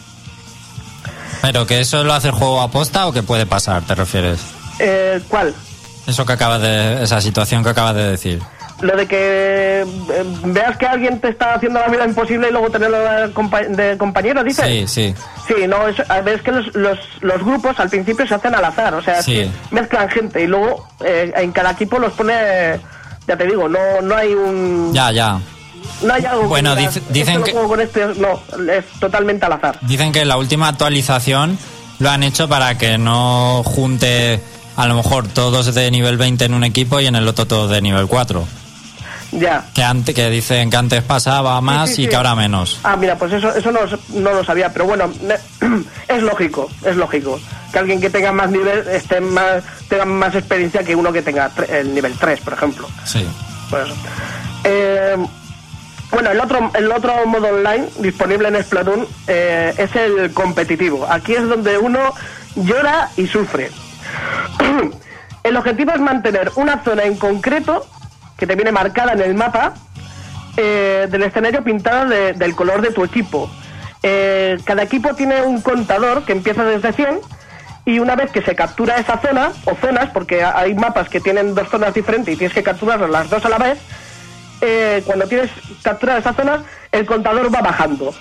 Pero 1.42 1.68
que 1.68 1.82
eso 1.82 2.04
lo 2.04 2.14
hace 2.14 2.30
el 2.30 2.34
juego 2.34 2.62
aposta 2.62 3.06
o 3.08 3.12
que 3.12 3.22
puede 3.24 3.46
pasar, 3.46 3.84
¿te 3.84 3.96
refieres? 3.96 4.40
Eh, 4.80 5.22
¿Cuál? 5.28 5.54
Eso 6.08 6.26
que 6.26 6.34
acabas 6.34 6.62
de. 6.62 7.04
esa 7.04 7.22
situación 7.22 7.64
que 7.64 7.70
acabas 7.70 7.96
de 7.96 8.04
decir. 8.12 8.42
Lo 8.82 8.98
de 8.98 9.08
que 9.08 9.82
eh, 9.82 9.86
veas 10.46 10.78
que 10.78 10.86
alguien 10.86 11.20
te 11.22 11.30
está 11.30 11.54
haciendo 11.54 11.80
la 11.80 11.88
vida 11.88 12.06
imposible 12.06 12.50
y 12.50 12.52
luego 12.52 12.70
tenerlo 12.70 12.98
de, 13.00 13.34
compa- 13.34 13.68
de 13.68 13.98
compañero, 13.98 14.44
dices. 14.44 14.66
Sí, 14.66 14.88
sí. 14.88 15.16
Sí, 15.48 15.68
no, 15.68 15.88
es, 15.88 15.98
a 16.10 16.20
ver, 16.22 16.36
es 16.36 16.42
que 16.42 16.52
los, 16.52 16.74
los, 16.76 16.98
los 17.22 17.44
grupos 17.44 17.80
al 17.80 17.90
principio 17.90 18.28
se 18.28 18.34
hacen 18.36 18.54
al 18.56 18.66
azar, 18.66 18.94
o 18.96 19.02
sea, 19.02 19.22
Sí. 19.22 19.50
mezclan 19.72 20.10
gente 20.10 20.42
y 20.44 20.48
luego 20.48 20.88
eh, 21.06 21.32
en 21.36 21.52
cada 21.52 21.72
equipo 21.72 21.98
los 22.00 22.12
pone, 22.14 22.34
ya 23.28 23.38
te 23.38 23.46
digo, 23.46 23.70
no, 23.70 24.02
no 24.02 24.16
hay 24.16 24.34
un... 24.34 24.92
Ya, 24.94 25.12
ya. 25.12 25.40
No 26.02 26.14
hay 26.14 26.26
algo 26.26 26.48
Bueno, 26.48 26.74
que 26.74 26.80
digas, 26.82 26.96
dice- 26.96 27.06
dicen 27.14 27.28
"Esto 27.36 27.40
lo 27.40 27.46
que- 27.46 27.52
juego 27.54 27.68
con 27.68 27.82
este, 27.82 28.06
no, 28.16 28.42
es 28.72 28.86
totalmente 29.00 29.46
al 29.46 29.54
azar. 29.54 29.78
Dicen 29.82 30.12
que 30.12 30.26
la 30.26 30.36
última 30.38 30.68
actualización 30.70 31.58
lo 32.00 32.10
han 32.10 32.24
hecho 32.24 32.50
para 32.50 32.78
que 32.78 32.98
no 32.98 33.62
junte 33.64 34.42
a 34.76 34.88
lo 34.88 34.96
mejor 34.96 35.28
todos 35.28 35.74
de 35.74 35.92
nivel 35.92 36.18
20 36.18 36.46
en 36.46 36.54
un 36.54 36.64
equipo 36.64 37.00
y 37.00 37.06
en 37.06 37.16
el 37.16 37.28
otro 37.28 37.46
todos 37.46 37.70
de 37.70 37.82
nivel 37.82 38.08
4. 38.08 38.46
Ya. 39.40 39.66
Que 39.74 39.84
antes 39.84 40.14
que 40.14 40.30
dicen 40.30 40.70
que 40.70 40.78
antes 40.78 41.04
pasaba 41.04 41.60
más 41.62 41.90
sí, 41.90 42.02
y 42.02 42.06
sí. 42.06 42.10
que 42.10 42.16
ahora 42.16 42.36
menos. 42.36 42.80
Ah, 42.84 42.96
mira, 42.96 43.18
pues 43.18 43.34
eso, 43.34 43.54
eso 43.56 43.72
no, 43.72 43.80
no 44.10 44.34
lo 44.34 44.44
sabía, 44.44 44.72
pero 44.72 44.86
bueno, 44.86 45.12
es 46.08 46.22
lógico, 46.22 46.70
es 46.86 46.96
lógico. 46.96 47.40
Que 47.72 47.80
alguien 47.80 48.00
que 48.00 48.10
tenga 48.10 48.32
más 48.32 48.52
nivel, 48.52 48.88
esté 48.88 49.20
más, 49.20 49.64
tenga 49.90 50.06
más 50.06 50.36
experiencia 50.36 50.84
que 50.84 50.96
uno 50.96 51.12
que 51.12 51.22
tenga 51.22 51.52
el 51.70 51.94
nivel 51.94 52.14
3, 52.18 52.40
por 52.42 52.54
ejemplo. 52.54 52.88
Sí. 53.06 53.28
Por 53.70 53.82
eso. 53.82 53.96
Eh, 54.64 55.16
bueno, 56.12 56.30
el 56.30 56.40
otro, 56.40 56.72
el 56.76 56.92
otro 56.92 57.26
modo 57.26 57.48
online 57.48 57.88
disponible 57.98 58.48
en 58.48 58.64
Splatoon 58.64 59.08
eh, 59.28 59.74
es 59.78 59.96
el 59.96 60.32
competitivo. 60.32 61.08
Aquí 61.10 61.34
es 61.34 61.48
donde 61.48 61.80
uno 61.80 62.14
llora 62.56 63.10
y 63.18 63.26
sufre. 63.26 63.72
el 65.44 65.58
objetivo 65.58 65.92
es 65.92 66.00
mantener 66.00 66.52
una 66.56 66.84
zona 66.84 67.04
en 67.06 67.18
concreto 67.18 67.88
que 68.44 68.48
te 68.48 68.56
viene 68.56 68.74
marcada 68.74 69.14
en 69.14 69.22
el 69.22 69.36
mapa 69.36 69.74
eh, 70.58 71.08
del 71.10 71.24
escenario 71.24 71.64
pintada 71.64 72.04
de- 72.04 72.34
del 72.34 72.54
color 72.56 72.82
de 72.82 72.92
tu 72.92 73.06
equipo. 73.06 73.50
Eh, 74.04 74.58
cada 74.66 74.84
equipo 74.84 75.16
tiene 75.16 75.42
un 75.44 75.62
contador 75.62 76.26
que 76.26 76.34
empieza 76.34 76.66
desde 76.66 76.92
100 76.92 77.22
y 77.86 78.00
una 78.00 78.18
vez 78.18 78.32
que 78.32 78.42
se 78.42 78.54
captura 78.54 78.98
esa 78.98 79.18
zona, 79.22 79.54
o 79.64 79.76
zonas, 79.76 80.10
porque 80.10 80.44
hay 80.44 80.74
mapas 80.74 81.08
que 81.08 81.22
tienen 81.22 81.56
dos 81.56 81.70
zonas 81.70 81.94
diferentes 81.94 82.34
y 82.34 82.38
tienes 82.38 82.54
que 82.54 82.64
capturarlas 82.64 83.10
las 83.10 83.30
dos 83.30 83.46
a 83.46 83.50
la 83.50 83.58
vez, 83.60 83.78
eh, 84.60 85.02
cuando 85.06 85.26
tienes 85.26 85.50
capturada 85.82 86.20
esa 86.20 86.34
zona, 86.34 86.64
el 86.92 87.06
contador 87.06 87.54
va 87.54 87.62
bajando. 87.62 88.14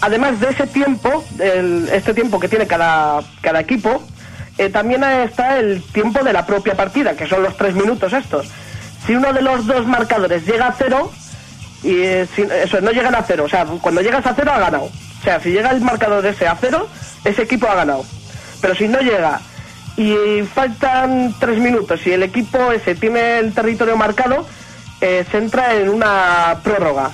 Además 0.00 0.38
de 0.38 0.50
ese 0.50 0.68
tiempo, 0.68 1.24
este 1.92 2.14
tiempo 2.14 2.38
que 2.38 2.46
tiene 2.48 2.68
cada, 2.68 3.20
equipo, 3.58 4.00
también 4.72 5.02
está 5.02 5.58
el 5.58 5.82
tiempo 5.92 6.22
de 6.22 6.32
la 6.32 6.46
propia 6.46 6.76
partida, 6.76 7.14
que 7.16 7.26
son 7.26 7.42
los 7.42 7.56
tres 7.56 7.74
minutos 7.74 8.12
estos. 8.12 8.46
Si 9.06 9.14
uno 9.14 9.32
de 9.32 9.42
los 9.42 9.66
dos 9.66 9.86
marcadores 9.86 10.44
llega 10.46 10.68
a 10.68 10.72
cero, 10.76 11.12
y 11.82 12.02
eh, 12.02 12.26
si- 12.34 12.42
eso, 12.42 12.80
no 12.80 12.90
llegan 12.90 13.14
a 13.14 13.22
cero, 13.22 13.44
o 13.44 13.48
sea, 13.48 13.64
cuando 13.80 14.00
llegas 14.00 14.26
a 14.26 14.34
cero 14.34 14.50
ha 14.54 14.58
ganado. 14.58 14.84
O 14.86 15.22
sea, 15.24 15.40
si 15.40 15.50
llega 15.50 15.70
el 15.70 15.80
marcador 15.80 16.24
ese 16.26 16.46
a 16.48 16.56
cero, 16.60 16.88
ese 17.24 17.42
equipo 17.42 17.66
ha 17.68 17.74
ganado. 17.74 18.04
Pero 18.60 18.74
si 18.74 18.88
no 18.88 19.00
llega 19.00 19.40
y 19.96 20.42
faltan 20.54 21.34
tres 21.38 21.58
minutos 21.58 22.06
y 22.06 22.12
el 22.12 22.22
equipo 22.22 22.72
ese 22.72 22.94
tiene 22.94 23.38
el 23.38 23.54
territorio 23.54 23.96
marcado, 23.96 24.46
eh, 25.00 25.24
se 25.30 25.38
entra 25.38 25.74
en 25.74 25.88
una 25.88 26.58
prórroga 26.62 27.10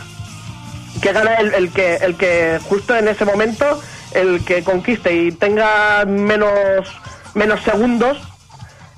que 1.00 1.12
gana 1.12 1.34
el, 1.36 1.52
el 1.54 1.70
que 1.72 1.96
el 1.96 2.16
que 2.16 2.60
justo 2.68 2.94
en 2.96 3.08
ese 3.08 3.24
momento 3.24 3.80
el 4.12 4.44
que 4.44 4.62
conquiste 4.62 5.12
y 5.14 5.32
tenga 5.32 6.04
menos 6.06 6.86
menos 7.34 7.60
segundos 7.62 8.18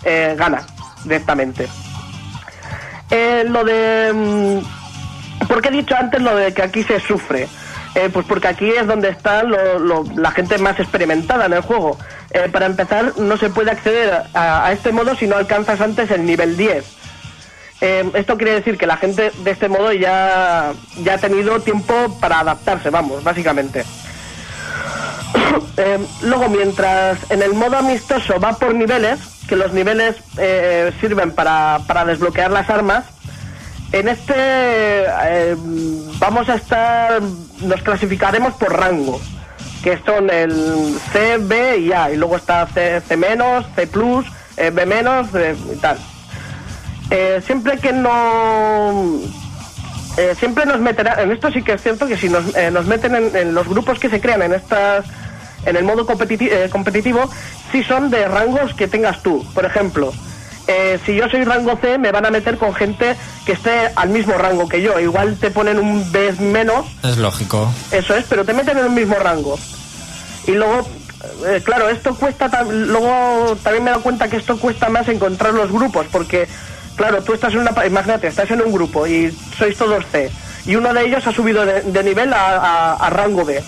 eh, 0.05 0.35
gana 0.37 0.67
directamente 1.05 1.67
Eh, 3.11 3.45
lo 3.49 3.65
de 3.65 4.13
mm, 4.13 5.47
¿Por 5.47 5.61
qué 5.63 5.69
he 5.69 5.73
dicho 5.73 5.95
antes 5.97 6.21
lo 6.23 6.35
de 6.37 6.53
que 6.55 6.63
aquí 6.63 6.83
se 6.83 7.01
sufre? 7.01 7.49
Eh, 7.95 8.09
pues 8.13 8.27
porque 8.27 8.49
aquí 8.49 8.71
es 8.71 8.87
donde 8.87 9.09
está 9.09 9.43
lo- 9.45 9.79
lo- 9.79 10.05
la 10.17 10.31
gente 10.33 10.59
más 10.59 10.79
experimentada 10.81 11.47
en 11.47 11.53
el 11.53 11.61
juego. 11.61 11.97
Eh, 12.31 12.49
para 12.51 12.67
empezar, 12.67 13.13
no 13.19 13.37
se 13.37 13.51
puede 13.51 13.71
acceder 13.71 14.23
a, 14.35 14.67
a 14.67 14.73
este 14.73 14.91
modo 14.91 15.15
si 15.15 15.27
no 15.27 15.37
alcanzas 15.37 15.81
antes 15.81 16.11
el 16.11 16.27
nivel 16.27 16.57
10. 16.57 16.85
Eh, 17.81 18.11
esto 18.15 18.37
quiere 18.37 18.55
decir 18.55 18.79
que 18.79 18.87
la 18.87 18.97
gente 18.97 19.31
de 19.45 19.51
este 19.51 19.69
modo 19.69 19.93
ya, 19.93 20.73
ya 21.03 21.15
ha 21.15 21.19
tenido 21.19 21.61
tiempo 21.61 22.19
para 22.21 22.41
adaptarse, 22.41 22.91
vamos, 22.91 23.23
básicamente. 23.23 23.85
Eh, 25.76 25.99
luego, 26.22 26.49
mientras 26.49 27.18
en 27.30 27.43
el 27.43 27.53
modo 27.53 27.76
amistoso 27.76 28.39
va 28.39 28.53
por 28.53 28.72
niveles, 28.72 29.18
que 29.49 29.57
los 29.57 29.72
niveles 29.72 30.14
eh, 30.39 30.93
sirven 31.01 31.32
para, 31.32 31.80
para 31.89 32.05
desbloquear 32.05 32.53
las 32.53 32.70
armas, 32.70 33.05
en 33.91 34.09
este 34.09 34.35
eh, 34.37 35.57
vamos 36.20 36.49
a 36.49 36.55
estar, 36.55 37.20
nos 37.61 37.82
clasificaremos 37.82 38.55
por 38.55 38.72
rango, 38.72 39.20
que 39.82 39.99
son 40.07 40.30
el 40.30 40.97
C, 41.12 41.39
B 41.39 41.78
y 41.78 41.93
A, 41.93 42.11
y 42.12 42.16
luego 42.16 42.37
está 42.37 42.66
C, 42.68 43.01
C 43.01 43.16
C 43.74 43.87
plus, 43.89 44.26
eh, 44.57 44.70
B 44.70 44.82
eh, 44.85 45.57
y 45.72 45.76
tal. 45.76 45.99
Eh, 47.11 47.43
siempre 47.45 47.78
que 47.78 47.93
no 47.93 49.20
eh, 50.16 50.35
siempre 50.39 50.64
nos 50.66 50.80
meterá 50.80 51.20
en 51.22 51.32
esto 51.32 51.51
sí 51.51 51.62
que 51.62 51.72
es 51.72 51.82
cierto 51.82 52.07
que 52.07 52.16
si 52.16 52.28
nos, 52.28 52.55
eh, 52.57 52.70
nos 52.70 52.87
meten 52.87 53.14
en, 53.14 53.37
en 53.37 53.55
los 53.55 53.68
grupos 53.68 53.99
que 53.99 54.09
se 54.09 54.20
crean 54.20 54.43
en 54.43 54.55
estas 54.55 55.05
en 55.67 55.77
el 55.77 55.85
modo 55.85 56.07
competiti- 56.07 56.51
eh, 56.51 56.69
competitivo 56.71 57.29
sí 57.73 57.83
son 57.85 58.11
de 58.11 58.27
rangos 58.29 58.75
que 58.75 58.89
tengas 58.89 59.23
tú 59.23 59.45
por 59.55 59.65
ejemplo 59.65 60.12
eh, 60.67 60.99
si 61.05 61.15
yo 61.15 61.29
soy 61.29 61.45
rango 61.45 61.77
C 61.81 61.99
me 61.99 62.11
van 62.11 62.25
a 62.27 62.31
meter 62.31 62.57
con 62.57 62.75
gente 62.75 63.17
que 63.45 63.53
esté 63.53 63.91
al 63.97 64.09
mismo 64.09 64.35
rango 64.35 64.69
que 64.69 64.81
yo 64.81 64.99
igual 64.99 65.37
te 65.39 65.51
ponen 65.51 65.79
un 65.79 66.11
B 66.11 66.33
menos 66.41 66.87
Es 67.03 67.19
lógico. 67.19 67.71
eso 67.93 68.15
es, 68.17 68.25
pero 68.29 68.45
te 68.45 68.55
meten 68.55 68.79
en 68.79 68.85
el 68.87 68.91
mismo 68.91 69.17
rango. 69.17 69.59
Y 70.47 70.53
luego, 70.53 70.89
eh, 71.47 71.61
claro, 71.62 71.89
esto 71.91 72.15
cuesta, 72.15 72.49
luego 72.65 73.57
también 73.62 73.85
me 73.85 73.91
he 73.91 73.93
dado 73.93 74.03
cuenta 74.03 74.29
que 74.29 74.37
esto 74.39 74.59
cuesta 74.59 74.89
más 74.89 75.07
encontrar 75.09 75.53
los 75.55 75.71
grupos, 75.71 76.07
porque, 76.11 76.47
claro, 76.97 77.23
tú 77.23 77.35
estás 77.35 77.53
en 77.55 77.61
una, 77.61 77.87
imagínate, 77.87 78.29
estás 78.29 78.51
en 78.51 78.62
un 78.62 78.73
grupo 78.73 79.07
y 79.07 79.37
sois 79.59 79.77
todos 79.77 80.05
C, 80.11 80.31
y 80.67 80.77
uno 80.77 80.93
de 80.95 81.05
ellos 81.07 81.27
ha 81.27 81.33
subido 81.33 81.65
de, 81.67 81.83
de 81.83 82.03
nivel 82.03 82.33
a, 82.33 82.47
a- 82.57 82.93
a 82.95 83.11
rango 83.11 83.45
B. 83.45 83.62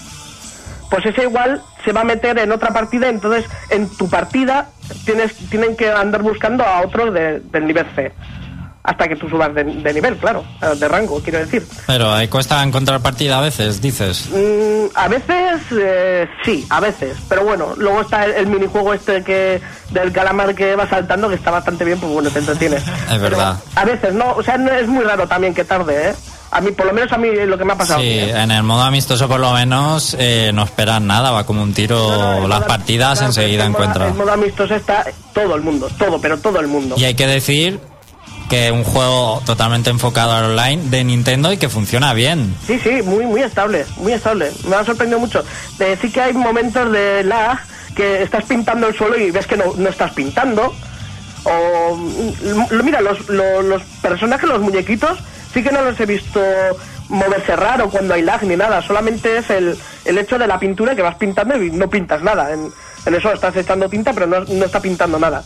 Pues 0.90 1.04
ese 1.06 1.22
igual 1.22 1.62
se 1.84 1.92
va 1.92 2.02
a 2.02 2.04
meter 2.04 2.38
en 2.38 2.52
otra 2.52 2.70
partida, 2.70 3.08
entonces 3.08 3.44
en 3.70 3.88
tu 3.96 4.08
partida 4.08 4.68
tienes, 5.04 5.34
tienen 5.50 5.76
que 5.76 5.90
andar 5.90 6.22
buscando 6.22 6.64
a 6.64 6.82
otro 6.82 7.10
de- 7.10 7.40
del 7.40 7.66
nivel 7.66 7.86
C. 7.94 8.12
Hasta 8.88 9.08
que 9.08 9.16
tú 9.16 9.28
subas 9.28 9.52
de, 9.52 9.64
de 9.64 9.92
nivel, 9.94 10.16
claro, 10.16 10.44
eh, 10.62 10.76
de 10.76 10.86
rango, 10.86 11.20
quiero 11.20 11.40
decir. 11.40 11.66
Pero 11.88 12.12
ahí 12.12 12.28
cuesta 12.28 12.62
encontrar 12.62 13.00
partida 13.00 13.36
a 13.38 13.40
veces, 13.40 13.80
dices. 13.82 14.28
Mm, 14.30 14.86
a 14.94 15.08
veces 15.08 15.60
eh, 15.72 16.28
sí, 16.44 16.64
a 16.70 16.78
veces. 16.78 17.16
Pero 17.28 17.42
bueno, 17.42 17.74
luego 17.76 18.02
está 18.02 18.24
el, 18.26 18.32
el 18.34 18.46
minijuego 18.46 18.94
este 18.94 19.24
que 19.24 19.60
del 19.90 20.12
calamar 20.12 20.54
que 20.54 20.76
va 20.76 20.88
saltando, 20.88 21.28
que 21.28 21.34
está 21.34 21.50
bastante 21.50 21.84
bien, 21.84 21.98
pues 21.98 22.12
bueno, 22.12 22.30
te 22.30 22.38
entretiene. 22.38 22.76
Es 23.10 23.20
verdad. 23.20 23.56
A 23.74 23.84
veces, 23.84 24.14
no, 24.14 24.30
o 24.34 24.42
sea, 24.44 24.56
no 24.56 24.70
es 24.70 24.86
muy 24.86 25.02
raro 25.02 25.26
también 25.26 25.52
que 25.52 25.64
tarde, 25.64 26.10
¿eh? 26.10 26.14
A 26.56 26.60
mí, 26.62 26.70
por 26.70 26.86
lo 26.86 26.94
menos 26.94 27.12
a 27.12 27.18
mí, 27.18 27.28
lo 27.46 27.58
que 27.58 27.66
me 27.66 27.74
ha 27.74 27.76
pasado. 27.76 28.00
Sí, 28.00 28.18
en 28.18 28.50
el 28.50 28.62
modo 28.62 28.80
amistoso 28.80 29.28
por 29.28 29.40
lo 29.40 29.52
menos 29.52 30.16
eh, 30.18 30.52
no 30.54 30.64
esperan 30.64 31.06
nada, 31.06 31.30
va 31.30 31.44
como 31.44 31.62
un 31.62 31.74
tiro 31.74 32.48
las 32.48 32.64
partidas 32.64 33.18
Claro, 33.18 33.26
enseguida 33.26 33.66
en 33.66 33.72
encuentra. 33.72 34.08
En 34.08 34.16
modo 34.16 34.32
amistoso 34.32 34.74
está 34.74 35.04
todo 35.34 35.54
el 35.54 35.60
mundo, 35.60 35.90
todo, 35.98 36.18
pero 36.18 36.38
todo 36.38 36.58
el 36.58 36.66
mundo. 36.66 36.94
Y 36.96 37.04
hay 37.04 37.12
que 37.12 37.26
decir 37.26 37.78
que 38.48 38.72
un 38.72 38.84
juego 38.84 39.42
totalmente 39.44 39.90
enfocado 39.90 40.32
al 40.32 40.44
online 40.46 40.84
de 40.88 41.04
Nintendo 41.04 41.52
y 41.52 41.58
que 41.58 41.68
funciona 41.68 42.14
bien. 42.14 42.56
Sí, 42.66 42.78
sí, 42.78 43.02
muy, 43.04 43.26
muy 43.26 43.42
estable, 43.42 43.84
muy 43.98 44.12
estable. 44.14 44.50
Me 44.66 44.76
ha 44.76 44.84
sorprendido 44.84 45.20
mucho. 45.20 45.44
Eh, 45.78 45.98
sí 46.00 46.10
que 46.10 46.22
hay 46.22 46.32
momentos 46.32 46.90
de 46.90 47.22
lag 47.22 47.58
que 47.94 48.22
estás 48.22 48.44
pintando 48.44 48.88
el 48.88 48.96
suelo 48.96 49.18
y 49.18 49.30
ves 49.30 49.46
que 49.46 49.58
no, 49.58 49.74
no 49.76 49.90
estás 49.90 50.12
pintando. 50.12 50.74
O, 51.44 51.96
mm, 51.96 52.82
mira, 52.82 53.02
los, 53.02 53.28
los, 53.28 53.62
los 53.62 53.82
personajes, 54.00 54.48
los 54.48 54.62
muñequitos, 54.62 55.18
sí 55.56 55.62
que 55.62 55.70
no 55.72 55.80
los 55.80 55.98
he 55.98 56.04
visto 56.04 56.38
moverse 57.08 57.56
raro 57.56 57.88
cuando 57.88 58.12
hay 58.12 58.20
lag 58.22 58.42
ni 58.44 58.56
nada. 58.56 58.82
Solamente 58.82 59.38
es 59.38 59.48
el, 59.48 59.74
el 60.04 60.18
hecho 60.18 60.38
de 60.38 60.46
la 60.46 60.58
pintura 60.58 60.94
que 60.94 61.00
vas 61.02 61.14
pintando 61.14 61.62
y 61.62 61.70
no 61.70 61.88
pintas 61.88 62.22
nada. 62.22 62.52
En, 62.52 62.68
en 63.06 63.14
eso 63.14 63.32
estás 63.32 63.56
echando 63.56 63.88
tinta, 63.88 64.12
pero 64.12 64.26
no, 64.26 64.40
no 64.40 64.64
está 64.66 64.80
pintando 64.80 65.18
nada. 65.18 65.42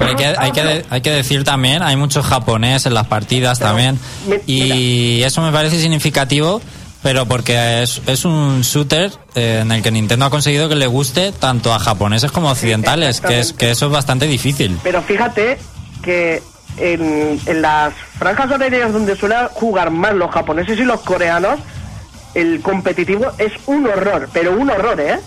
Hay 0.00 0.14
que, 0.14 0.24
hay, 0.26 0.52
que, 0.52 0.62
de- 0.64 0.86
hay 0.88 1.00
que 1.02 1.10
decir 1.10 1.44
también, 1.44 1.82
hay 1.82 1.96
mucho 1.96 2.22
japonés 2.22 2.86
en 2.86 2.94
las 2.94 3.06
partidas 3.08 3.58
también. 3.58 3.98
Y 4.46 5.22
eso 5.22 5.42
me 5.42 5.52
parece 5.52 5.78
significativo, 5.78 6.62
pero 7.02 7.26
porque 7.26 7.82
es, 7.82 8.00
es 8.06 8.24
un 8.24 8.62
shooter 8.62 9.12
eh, 9.34 9.58
en 9.62 9.72
el 9.72 9.82
que 9.82 9.90
Nintendo 9.90 10.24
ha 10.26 10.30
conseguido 10.30 10.68
que 10.68 10.76
le 10.76 10.86
guste 10.86 11.32
tanto 11.32 11.74
a 11.74 11.78
japoneses 11.78 12.30
como 12.32 12.48
a 12.48 12.52
occidentales, 12.52 13.20
que, 13.20 13.40
es, 13.40 13.52
que 13.52 13.70
eso 13.72 13.86
es 13.86 13.92
bastante 13.92 14.26
difícil. 14.26 14.78
Pero 14.82 15.02
fíjate 15.02 15.58
que 16.02 16.42
en, 16.76 17.40
en 17.46 17.62
las 17.62 17.92
franjas 18.18 18.50
horarias 18.50 18.92
donde 18.92 19.16
suelen 19.16 19.48
jugar 19.48 19.90
más 19.90 20.12
los 20.14 20.30
japoneses 20.30 20.78
y 20.78 20.84
los 20.84 21.00
coreanos, 21.00 21.58
el 22.34 22.60
competitivo 22.60 23.26
es 23.38 23.52
un 23.66 23.86
horror, 23.86 24.28
pero 24.32 24.52
un 24.52 24.70
horror, 24.70 25.00
¿eh? 25.00 25.18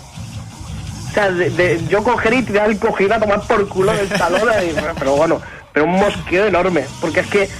O 1.10 1.14
sea, 1.14 1.30
de, 1.30 1.50
de- 1.50 1.86
yo 1.88 2.02
coger 2.02 2.32
y 2.34 2.42
tirar 2.42 2.70
el 2.70 2.78
cojín 2.78 3.12
a 3.12 3.20
tomar 3.20 3.40
por 3.42 3.68
culo 3.68 3.92
del 3.92 4.08
salón, 4.16 4.48
y- 4.66 4.74
pero 4.98 5.16
bueno, 5.16 5.40
pero 5.72 5.84
un 5.86 5.92
mosqueo 5.98 6.46
enorme, 6.46 6.86
porque 7.00 7.20
es 7.20 7.26
que 7.26 7.50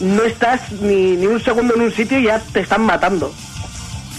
no 0.00 0.22
estás 0.22 0.70
ni, 0.80 1.16
ni 1.16 1.26
un 1.26 1.42
segundo 1.42 1.74
en 1.74 1.82
un 1.82 1.92
sitio 1.92 2.18
y 2.20 2.24
ya 2.24 2.38
te 2.52 2.60
están 2.60 2.82
matando. 2.82 3.32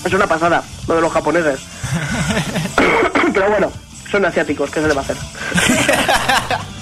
Es 0.04 0.12
una 0.14 0.28
pasada, 0.28 0.64
lo 0.88 0.96
de 0.96 1.02
los 1.02 1.12
japoneses. 1.14 1.60
pero 3.34 3.50
bueno, 3.50 3.72
son 4.12 4.26
asiáticos, 4.26 4.70
¿qué 4.72 4.82
se 4.82 4.88
le 4.88 4.94
va 4.94 5.02
a 5.02 5.04
hacer? 5.06 5.16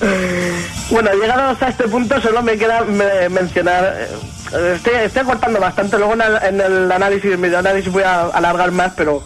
Bueno, 0.89 1.11
llegados 1.13 1.61
a 1.61 1.69
este 1.69 1.87
punto 1.87 2.19
solo 2.19 2.41
me 2.41 2.57
queda 2.57 2.81
me- 2.83 3.29
mencionar, 3.29 4.07
eh, 4.53 4.79
estoy, 5.05 5.23
cortando 5.23 5.59
bastante, 5.59 5.97
luego 5.97 6.13
en 6.13 6.21
el, 6.21 6.35
en 6.43 6.61
el 6.61 6.91
análisis, 6.91 7.31
en 7.33 7.41
mi 7.41 7.53
análisis 7.53 7.91
voy 7.91 8.03
a 8.03 8.21
alargar 8.21 8.71
más, 8.71 8.93
pero 8.97 9.21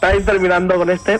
para 0.00 0.14
ir 0.14 0.24
terminando 0.24 0.76
con 0.76 0.90
este, 0.90 1.18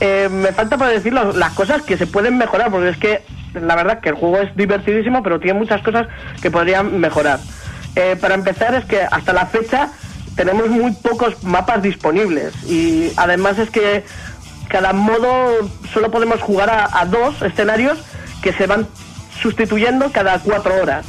eh, 0.00 0.28
me 0.30 0.52
falta 0.52 0.76
para 0.76 0.90
decir 0.90 1.12
las 1.12 1.52
cosas 1.52 1.82
que 1.82 1.96
se 1.96 2.06
pueden 2.06 2.36
mejorar, 2.36 2.70
porque 2.70 2.88
es 2.88 2.96
que 2.96 3.22
la 3.54 3.76
verdad 3.76 4.00
que 4.00 4.08
el 4.08 4.16
juego 4.16 4.38
es 4.40 4.54
divertidísimo, 4.56 5.22
pero 5.22 5.38
tiene 5.38 5.58
muchas 5.58 5.82
cosas 5.82 6.08
que 6.42 6.50
podrían 6.50 6.98
mejorar. 6.98 7.38
Eh, 7.94 8.16
para 8.20 8.34
empezar 8.34 8.74
es 8.74 8.84
que 8.84 9.02
hasta 9.02 9.32
la 9.32 9.46
fecha 9.46 9.90
tenemos 10.34 10.68
muy 10.68 10.92
pocos 10.92 11.42
mapas 11.44 11.80
disponibles 11.80 12.52
y 12.64 13.10
además 13.16 13.58
es 13.58 13.70
que 13.70 14.04
cada 14.68 14.92
modo 14.92 15.70
solo 15.94 16.10
podemos 16.10 16.42
jugar 16.42 16.88
a 16.92 17.04
dos 17.06 17.40
escenarios 17.40 17.98
que 18.46 18.52
se 18.52 18.68
van 18.68 18.86
sustituyendo 19.42 20.12
cada 20.12 20.38
cuatro 20.38 20.80
horas. 20.80 21.04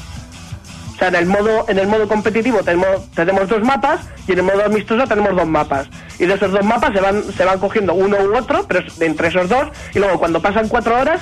O 0.96 0.98
sea, 0.98 1.10
en 1.10 1.16
el 1.16 1.28
modo, 1.28 1.66
en 1.68 1.78
el 1.78 1.86
modo 1.86 2.08
competitivo 2.08 2.64
tenemos, 2.64 3.12
tenemos 3.12 3.48
dos 3.48 3.62
mapas 3.62 4.00
y 4.28 4.32
en 4.32 4.40
el 4.40 4.46
modo 4.46 4.66
amistoso 4.66 5.06
tenemos 5.08 5.36
dos 5.36 5.46
mapas. 5.48 5.88
Y 6.18 6.26
de 6.26 6.34
esos 6.34 6.52
dos 6.52 6.66
mapas 6.66 6.94
se 6.94 7.00
van, 7.00 7.22
se 7.32 7.46
van 7.46 7.60
cogiendo 7.60 7.94
uno 7.94 8.18
u 8.18 8.36
otro, 8.36 8.66
pero 8.68 8.80
entre 9.02 9.28
esos 9.28 9.48
dos, 9.50 9.68
y 9.94 10.00
luego 10.00 10.18
cuando 10.18 10.42
pasan 10.42 10.68
cuatro 10.68 11.00
horas, 11.00 11.22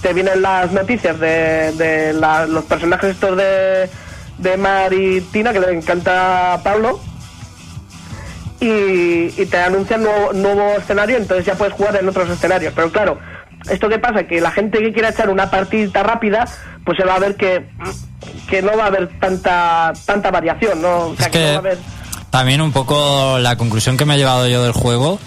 te 0.00 0.12
vienen 0.12 0.42
las 0.42 0.70
noticias 0.70 1.18
de, 1.18 1.72
de 1.72 2.12
la- 2.12 2.46
los 2.46 2.64
personajes 2.66 3.10
estos 3.10 3.36
de, 3.36 3.90
de 4.38 4.56
Mar 4.56 4.92
y 4.92 5.20
Tina, 5.32 5.52
que 5.52 5.58
le 5.58 5.72
encanta 5.72 6.52
a 6.54 6.62
Pablo, 6.62 7.00
y, 8.60 9.34
y 9.36 9.46
te 9.50 9.56
anuncian 9.56 10.04
nuevo, 10.04 10.32
nuevo 10.32 10.74
escenario, 10.78 11.16
entonces 11.16 11.44
ya 11.44 11.54
puedes 11.54 11.74
jugar 11.74 11.96
en 11.96 12.08
otros 12.08 12.30
escenarios. 12.30 12.72
Pero 12.76 12.92
claro, 12.92 13.18
esto 13.70 13.88
que 13.88 13.98
pasa, 13.98 14.24
que 14.24 14.40
la 14.40 14.50
gente 14.50 14.78
que 14.78 14.92
quiera 14.92 15.10
echar 15.10 15.30
una 15.30 15.50
partida 15.50 16.02
rápida, 16.02 16.46
pues 16.84 16.98
se 16.98 17.04
va 17.04 17.16
a 17.16 17.18
ver 17.18 17.36
que, 17.36 17.66
que 18.48 18.62
no 18.62 18.76
va 18.76 18.84
a 18.84 18.86
haber 18.86 19.08
tanta 19.20 19.92
tanta 20.04 20.30
variación, 20.30 20.82
¿no? 20.82 21.06
O 21.08 21.16
sea, 21.16 21.30
que, 21.30 21.38
no 21.38 21.46
va 21.46 21.54
a 21.54 21.58
haber... 21.58 21.78
también 22.30 22.60
un 22.60 22.72
poco 22.72 23.38
la 23.38 23.56
conclusión 23.56 23.96
que 23.96 24.04
me 24.04 24.14
he 24.14 24.18
llevado 24.18 24.48
yo 24.48 24.62
del 24.62 24.72
juego 24.72 25.18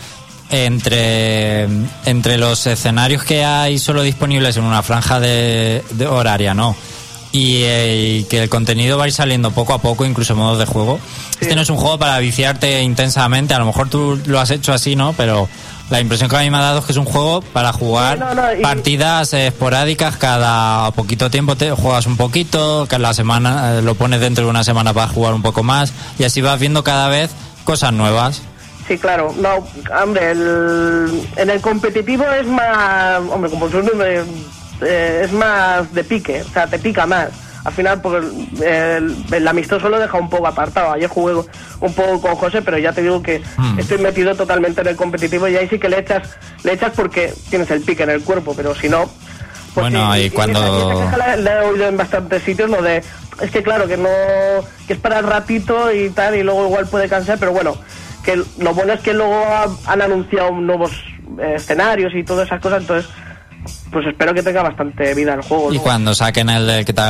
entre, 0.52 1.64
entre 2.06 2.38
los 2.38 2.68
escenarios 2.68 3.24
que 3.24 3.44
hay 3.44 3.80
solo 3.80 4.04
disponibles 4.04 4.58
en 4.58 4.64
una 4.64 4.84
franja 4.84 5.20
de, 5.20 5.84
de 5.92 6.08
horaria, 6.08 6.54
¿no? 6.54 6.76
Y, 7.36 7.64
eh, 7.64 8.20
y 8.20 8.24
que 8.26 8.42
el 8.44 8.50
contenido 8.50 8.98
va 8.98 9.04
a 9.04 9.08
ir 9.08 9.14
saliendo 9.14 9.52
poco 9.52 9.74
a 9.74 9.80
poco, 9.82 10.06
incluso 10.06 10.36
modos 10.38 10.58
de 10.58 10.66
juego. 10.66 11.00
Este 11.42 11.54
no 11.54 11.62
es 11.64 11.70
un 11.70 11.76
juego 11.76 12.00
para 12.00 12.18
viciarte 12.20 12.82
intensamente, 12.82 13.54
a 13.54 13.60
lo 13.60 13.66
mejor 13.66 13.90
tú 13.90 14.18
lo 14.26 14.40
has 14.40 14.52
hecho 14.52 14.72
así, 14.72 14.96
¿no? 14.96 15.12
Pero 15.14 15.50
la 15.90 16.00
impresión 16.00 16.30
que 16.30 16.38
a 16.38 16.40
mí 16.40 16.50
me 16.50 16.56
ha 16.58 16.62
dado 16.62 16.80
es 16.80 16.86
que 16.86 16.94
es 16.94 16.98
un 16.98 17.04
juego 17.04 17.42
para 17.42 17.74
jugar 17.74 18.18
Sí, 18.18 18.24
no, 18.26 18.34
no, 18.36 18.54
y- 18.54 18.62
partidas 18.62 19.34
esporádicas, 19.34 20.16
cada 20.16 20.90
poquito 20.92 21.30
tiempo 21.30 21.58
te 21.58 21.72
juegas 21.72 22.06
un 22.08 22.16
poquito, 22.16 22.88
que 22.90 22.98
la 23.00 23.14
semana 23.14 23.80
eh, 23.80 23.82
lo 23.82 23.96
pones 23.96 24.22
dentro 24.22 24.46
de 24.46 24.50
una 24.50 24.64
semana 24.64 24.94
para 24.94 25.10
jugar 25.10 25.34
un 25.34 25.42
poco 25.42 25.62
más, 25.62 25.92
y 26.18 26.24
así 26.24 26.40
vas 26.42 26.58
viendo 26.58 26.86
cada 26.86 27.10
vez 27.10 27.32
cosas 27.66 27.92
nuevas. 27.92 28.42
Sí, 28.88 28.98
claro. 28.98 29.34
No, 29.38 29.68
hombre, 30.02 30.32
el- 30.32 31.28
en 31.36 31.50
el 31.50 31.60
competitivo 31.60 32.24
es 32.40 32.46
más... 32.48 33.20
Hombre, 33.30 33.50
como 33.52 33.68
su 33.70 33.82
nombre, 33.82 34.24
eh, 34.82 35.22
es 35.26 35.32
más 35.32 35.94
de 35.94 36.04
pique, 36.04 36.42
o 36.42 36.50
sea, 36.50 36.68
te 36.68 36.80
pica 36.80 37.06
más. 37.06 37.30
al 37.64 37.74
final 37.74 38.00
pues, 38.02 38.24
el, 38.62 39.16
el 39.32 39.48
amistoso 39.48 39.90
lo 39.90 39.98
deja 40.00 40.18
un 40.20 40.30
poco 40.30 40.46
apartado. 40.48 40.92
Ayer 40.94 41.10
jugué 41.10 41.34
un 41.80 41.94
poco 41.94 42.22
con 42.22 42.36
José, 42.36 42.62
pero 42.62 42.78
ya 42.78 42.92
te 42.94 43.02
digo 43.02 43.24
que 43.24 43.42
Mm. 43.58 43.80
estoy 43.80 43.98
metido 43.98 44.36
totalmente 44.36 44.82
en 44.82 44.88
el 44.88 44.96
competitivo 44.96 45.48
y 45.48 45.56
ahí 45.56 45.68
sí 45.68 45.80
que 45.80 45.90
le 45.90 46.00
echas, 46.00 46.30
le 46.64 46.74
echas 46.74 46.92
porque 46.96 47.34
tienes 47.50 47.72
el 47.72 47.82
pique 47.82 48.04
en 48.04 48.12
el 48.12 48.22
cuerpo, 48.22 48.54
pero 48.56 48.76
si 48.76 48.88
no... 48.88 49.06
pues 49.74 49.84
Bueno, 49.90 50.14
sí, 50.14 50.22
y 50.22 50.30
cuando- 50.30 51.10
la 51.18 51.54
he 51.64 51.66
oído 51.66 51.88
en 51.88 51.98
bastantes 51.98 52.44
sitios, 52.44 52.70
lo 52.70 52.82
de... 52.84 53.04
Es 53.42 53.50
que 53.52 53.64
claro, 53.64 53.88
que 53.88 53.98
no... 53.98 54.10
que 54.88 54.94
es 54.94 55.00
para 55.00 55.18
el 55.20 55.26
ratito 55.26 55.92
y 55.92 56.10
tal, 56.12 56.36
y 56.36 56.44
luego 56.44 56.66
igual 56.66 56.86
puede 56.88 57.10
cansar, 57.10 57.38
pero 57.40 57.52
bueno, 57.52 57.76
que 58.24 58.36
lo 58.60 58.74
bueno 58.76 58.94
es 58.94 59.02
que 59.02 59.14
luego 59.14 59.44
ha- 59.44 59.68
han 59.92 60.02
anunciado 60.04 60.52
nuevos 60.52 60.92
eh, 61.40 61.54
escenarios 61.56 62.14
y 62.14 62.24
todas 62.24 62.46
esas 62.48 62.62
cosas, 62.62 62.82
entonces 62.82 63.10
pues 63.92 64.06
espero 64.08 64.34
que 64.34 64.44
tenga 64.44 64.62
bastante 64.64 65.14
vida 65.14 65.34
el 65.34 65.42
juego. 65.42 65.74
Y 65.74 65.80
cuando 65.80 66.14
saquen 66.16 66.50
el 66.50 66.86
que 66.86 66.94
te 66.94 67.02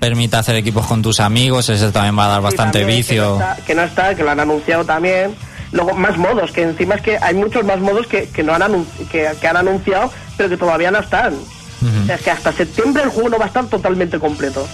permita 0.00 0.38
hacer 0.40 0.56
equipos 0.56 0.86
con 0.86 1.02
tus 1.02 1.20
amigos, 1.20 1.68
ese 1.68 1.90
también 1.92 2.18
va 2.18 2.26
a 2.26 2.28
dar 2.28 2.38
Sí, 2.40 2.44
bastante 2.44 2.78
también, 2.80 2.98
vicio. 2.98 3.38
Que 3.38 3.44
no, 3.44 3.50
está, 3.52 3.64
que 3.64 3.74
no 3.74 3.82
está, 3.82 4.14
que 4.14 4.22
lo 4.24 4.30
han 4.30 4.40
anunciado 4.40 4.84
también. 4.84 5.34
Luego, 5.72 5.94
más 5.94 6.16
modos, 6.16 6.52
que 6.52 6.62
encima 6.62 6.94
es 6.94 7.02
que 7.02 7.18
hay 7.20 7.34
muchos 7.34 7.64
más 7.64 7.80
modos 7.80 8.06
que, 8.06 8.28
que 8.28 8.42
no 8.44 8.54
han, 8.54 8.62
anun- 8.62 8.86
que, 9.10 9.28
que 9.40 9.48
han 9.48 9.56
anunciado, 9.56 10.10
pero 10.36 10.48
que 10.48 10.56
todavía 10.56 10.90
no 10.90 11.00
están. 11.00 11.34
O 11.34 12.06
sea, 12.06 12.14
es 12.14 12.22
que 12.22 12.30
hasta 12.30 12.52
septiembre 12.52 13.02
el 13.02 13.10
juego 13.10 13.28
no 13.30 13.38
va 13.38 13.44
a 13.44 13.48
estar 13.48 13.66
totalmente 13.66 14.18
completo. 14.18 14.66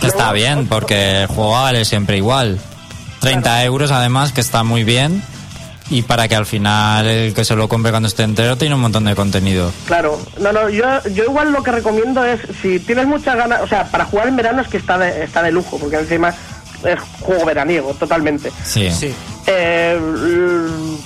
Que 0.00 0.06
está 0.08 0.32
bien, 0.32 0.66
porque 0.66 1.22
el 1.22 1.26
juego 1.26 1.52
vale 1.52 1.84
siempre 1.84 2.16
igual. 2.16 2.58
30 3.20 3.64
euros 3.64 3.90
además, 3.90 4.32
que 4.32 4.40
está 4.40 4.64
muy 4.64 4.82
bien. 4.82 5.22
Y 5.90 6.02
para 6.02 6.28
que 6.28 6.36
al 6.36 6.46
final 6.46 7.06
el 7.06 7.34
que 7.34 7.44
se 7.44 7.56
lo 7.56 7.68
compre 7.68 7.90
cuando 7.90 8.08
esté 8.08 8.22
entero 8.22 8.56
tiene 8.56 8.76
un 8.76 8.80
montón 8.80 9.04
de 9.04 9.16
contenido. 9.16 9.72
Claro, 9.86 10.18
no, 10.38 10.52
no, 10.52 10.70
yo, 10.70 10.84
yo 11.12 11.24
igual 11.24 11.52
lo 11.52 11.62
que 11.62 11.72
recomiendo 11.72 12.24
es, 12.24 12.40
si 12.62 12.78
tienes 12.78 13.06
muchas 13.06 13.36
ganas, 13.36 13.60
o 13.62 13.66
sea, 13.66 13.90
para 13.90 14.04
jugar 14.04 14.28
en 14.28 14.36
verano 14.36 14.62
es 14.62 14.68
que 14.68 14.76
está 14.76 14.96
de, 14.98 15.24
está 15.24 15.42
de 15.42 15.50
lujo, 15.50 15.78
porque 15.78 15.96
encima 15.96 16.32
es 16.84 17.00
juego 17.20 17.44
veraniego, 17.44 17.92
totalmente. 17.94 18.50
Sí. 18.64 18.90
Sí. 18.90 19.14
Eh, 19.46 19.98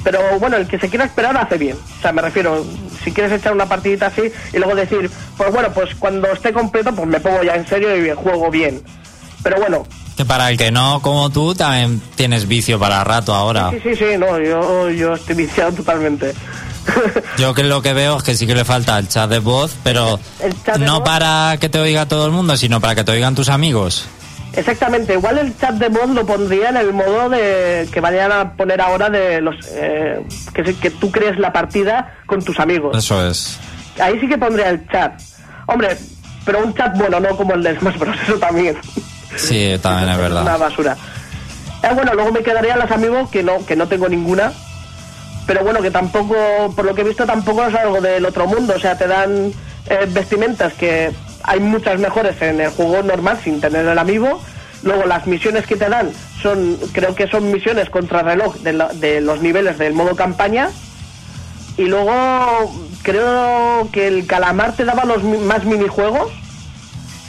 pero 0.03 0.39
bueno, 0.39 0.57
el 0.57 0.66
que 0.66 0.78
se 0.78 0.89
quiera 0.89 1.07
esperar 1.07 1.37
hace 1.37 1.57
bien. 1.57 1.76
O 1.99 2.03
sea, 2.03 2.12
me 2.12 2.22
refiero, 2.22 2.64
si 3.03 3.11
quieres 3.11 3.32
echar 3.32 3.53
una 3.53 3.66
partidita 3.66 4.07
así 4.07 4.30
y 4.53 4.59
luego 4.59 4.74
decir, 4.74 5.11
pues 5.37 5.53
bueno, 5.53 5.72
pues 5.72 5.95
cuando 5.95 6.30
esté 6.30 6.53
completo, 6.53 6.95
pues 6.95 7.09
me 7.09 7.20
pongo 7.20 7.43
ya 7.43 7.55
en 7.55 7.66
serio 7.66 7.97
y 7.97 8.11
juego 8.14 8.51
bien. 8.51 8.82
Pero 9.43 9.59
bueno, 9.59 9.87
Que 10.17 10.25
para 10.25 10.51
el 10.51 10.57
que 10.57 10.71
no, 10.71 11.01
como 11.03 11.31
tú, 11.31 11.55
también 11.55 12.01
tienes 12.15 12.47
vicio 12.47 12.79
para 12.79 13.03
rato 13.03 13.35
ahora. 13.35 13.71
sí, 13.71 13.81
sí, 13.83 13.97
sí, 13.97 14.05
no, 14.19 14.39
yo, 14.39 14.91
yo 14.91 15.15
estoy 15.15 15.35
viciado 15.35 15.73
totalmente. 15.73 16.33
Yo 17.39 17.55
que 17.55 17.62
lo 17.65 17.81
que 17.81 17.95
veo 17.95 18.19
es 18.19 18.23
que 18.23 18.35
sí 18.35 18.47
que 18.47 18.55
le 18.55 18.65
falta 18.67 18.99
el 18.99 19.09
chat 19.09 19.31
de 19.31 19.39
voz, 19.39 19.75
pero 19.83 20.21
de 20.39 20.79
no 20.81 21.01
voz. 21.01 21.09
para 21.09 21.57
que 21.59 21.71
te 21.71 21.79
oiga 21.79 22.07
todo 22.07 22.27
el 22.27 22.33
mundo, 22.33 22.59
sino 22.59 22.79
para 22.79 22.95
que 22.95 23.05
te 23.05 23.12
oigan 23.12 23.35
tus 23.35 23.49
amigos. 23.49 24.07
Exactamente, 24.53 25.15
igual 25.15 25.39
el 25.39 25.57
chat 25.57 25.75
de 25.77 25.89
voz 25.89 26.09
lo 26.11 26.25
pondría 26.27 26.69
en 26.69 26.77
el 26.77 26.93
modo 26.93 27.29
de 27.29 27.89
que 27.91 28.01
vayan 28.01 28.31
a 28.31 28.53
poner 28.53 28.81
ahora 28.81 29.11
de 29.11 29.41
los 29.41 29.57
eh, 29.73 30.23
que, 30.53 30.75
que 30.75 30.91
tú 30.91 31.11
crees 31.11 31.39
la 31.39 31.53
partida 31.53 32.19
con 32.27 32.43
tus 32.43 32.61
amigos. 32.61 32.97
Eso 32.97 33.27
es. 33.27 33.59
Ahí 33.99 34.21
sí 34.21 34.29
que 34.29 34.39
pondría 34.39 34.71
el 34.71 34.87
chat. 34.89 35.21
Hombre, 35.67 35.97
pero 36.45 36.65
un 36.65 36.75
chat 36.75 36.97
bueno, 36.97 37.19
no 37.19 37.37
como 37.37 37.55
el 37.55 37.62
de 37.62 37.79
Smash 37.79 37.99
Bros. 37.99 38.17
Eso 38.29 38.39
también. 38.39 38.77
Sí, 39.37 39.78
también 39.82 40.09
es 40.11 40.16
Una 40.16 40.28
verdad. 40.28 40.59
basura. 40.59 40.97
Eh, 41.82 41.89
bueno, 41.95 42.14
luego 42.14 42.32
me 42.32 42.43
quedarían 42.43 42.78
las 42.78 42.91
amigos 42.91 43.28
que 43.30 43.43
no, 43.43 43.64
que 43.66 43.76
no 43.76 43.87
tengo 43.89 44.09
ninguna. 44.09 44.53
Pero 45.47 45.62
bueno, 45.62 45.82
que 45.82 45.91
tampoco, 45.91 46.35
por 46.74 46.85
lo 46.87 46.95
que 46.95 47.03
he 47.03 47.05
visto, 47.05 47.26
tampoco 47.26 47.64
es 47.66 47.74
algo 47.74 48.01
del 48.01 48.24
otro 48.24 48.47
mundo. 48.47 48.74
O 48.76 48.78
sea, 48.80 48.97
te 48.97 49.07
dan 49.07 49.53
eh, 49.91 50.07
vestimentas 50.09 50.72
que 50.72 51.12
hay 51.43 51.61
muchas 51.61 51.99
mejores 52.01 52.41
en 52.41 52.61
el 52.61 52.70
juego 52.70 53.03
normal 53.03 53.39
sin 53.45 53.61
tener 53.61 53.85
el 53.87 53.99
amigo. 53.99 54.41
Luego 54.82 55.05
las 55.05 55.26
misiones 55.26 55.66
que 55.66 55.76
te 55.76 55.89
dan 55.89 56.11
son, 56.43 56.78
creo 56.93 57.14
que 57.14 57.26
son 57.26 57.51
misiones 57.53 57.91
contra 57.91 58.22
reloj 58.22 58.57
de, 58.59 58.72
la- 58.72 58.89
de 58.95 59.20
los 59.20 59.43
niveles 59.43 59.76
del 59.78 59.93
modo 59.93 60.16
campaña. 60.16 60.70
Y 61.76 61.87
luego 61.87 62.12
creo 63.03 63.89
que 63.93 64.07
el 64.07 64.26
calamar 64.26 64.74
te 64.76 64.85
daba 64.85 65.05
los 65.05 65.22
más 65.24 65.64
minijuegos 65.64 66.30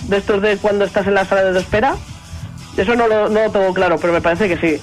de 0.07 0.17
estos 0.17 0.41
de 0.41 0.57
cuando 0.57 0.85
estás 0.85 1.07
en 1.07 1.13
la 1.15 1.25
sala 1.25 1.43
de 1.51 1.59
espera. 1.59 1.95
Eso 2.77 2.95
no 2.95 3.07
lo, 3.07 3.29
no 3.29 3.43
lo 3.45 3.51
tengo 3.51 3.73
claro, 3.73 3.97
pero 3.99 4.11
me 4.13 4.21
parece 4.21 4.47
que 4.49 4.57
sí. 4.57 4.81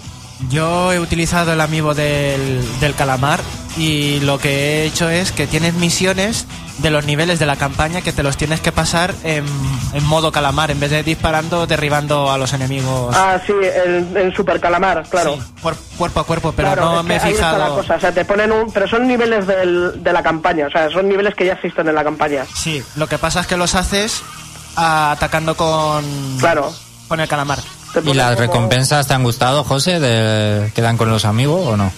Yo 0.48 0.92
he 0.92 0.98
utilizado 0.98 1.52
el 1.52 1.60
amiibo 1.60 1.94
del, 1.94 2.60
del 2.80 2.94
calamar 2.94 3.38
y 3.76 4.18
lo 4.20 4.38
que 4.38 4.82
he 4.82 4.84
hecho 4.86 5.08
es 5.08 5.30
que 5.30 5.46
tienes 5.46 5.74
misiones 5.74 6.46
de 6.78 6.90
los 6.90 7.04
niveles 7.04 7.38
de 7.38 7.46
la 7.46 7.54
campaña 7.56 8.00
que 8.00 8.12
te 8.12 8.22
los 8.24 8.36
tienes 8.36 8.60
que 8.60 8.72
pasar 8.72 9.14
en, 9.22 9.44
en 9.92 10.04
modo 10.04 10.32
calamar 10.32 10.70
en 10.72 10.80
vez 10.80 10.90
de 10.90 11.02
disparando, 11.04 11.66
derribando 11.66 12.32
a 12.32 12.38
los 12.38 12.52
enemigos. 12.54 13.14
Ah, 13.16 13.38
sí, 13.46 13.52
el, 13.52 14.16
el 14.16 14.34
super 14.34 14.58
calamar, 14.58 15.04
claro. 15.08 15.34
Sí, 15.34 15.42
cuer- 15.62 15.76
cuerpo 15.96 16.20
a 16.20 16.24
cuerpo, 16.24 16.52
pero 16.56 16.72
Claro, 16.72 16.92
no 16.94 17.02
me 17.04 17.16
he 17.16 17.20
que 17.20 17.26
ahí 17.26 17.32
está 17.34 17.52
la 17.52 17.56
fijado. 17.58 17.76
cosa, 17.76 17.94
o 17.96 18.00
sea, 18.00 18.10
te 18.12 18.24
ponen 18.24 18.50
un... 18.50 18.72
Pero 18.72 18.88
son 18.88 19.06
niveles 19.06 19.46
del- 19.46 20.02
de 20.02 20.12
la 20.12 20.22
campaña, 20.24 20.66
o 20.66 20.70
sea, 20.70 20.90
son 20.90 21.08
niveles 21.08 21.34
que 21.36 21.46
ya 21.46 21.52
existen 21.52 21.86
en 21.88 21.94
la 21.94 22.02
campaña. 22.02 22.44
Sí, 22.52 22.82
lo 22.96 23.06
que 23.06 23.18
pasa 23.18 23.40
es 23.42 23.46
que 23.46 23.56
los 23.56 23.74
haces 23.76 24.22
atacando 24.76 25.56
con, 25.56 26.04
Claro. 26.38 26.72
con 27.08 27.20
el 27.20 27.28
calamar. 27.28 27.58
¿Y 28.04 28.14
las 28.14 28.30
como- 28.30 28.40
recompensas 28.40 29.06
te 29.06 29.14
han 29.14 29.22
gustado, 29.22 29.64
José? 29.64 30.00
De, 30.00 30.72
¿Que 30.74 30.80
dan 30.82 30.96
con 30.96 31.10
los 31.10 31.24
amigos 31.24 31.66
o 31.66 31.76
no? 31.76 31.92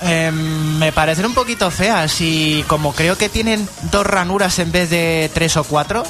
Em, 0.00 0.78
me 0.78 0.92
parecen 0.92 1.24
un 1.26 1.34
poquito 1.34 1.70
feas 1.70 2.20
y 2.20 2.64
como 2.66 2.92
creo 2.92 3.16
que 3.16 3.28
tienen 3.28 3.68
dos 3.92 4.04
ranuras 4.06 4.58
en 4.58 4.72
vez 4.72 4.90
de 4.90 5.30
tres 5.32 5.56
o 5.56 5.64
cuatro, 5.64 6.02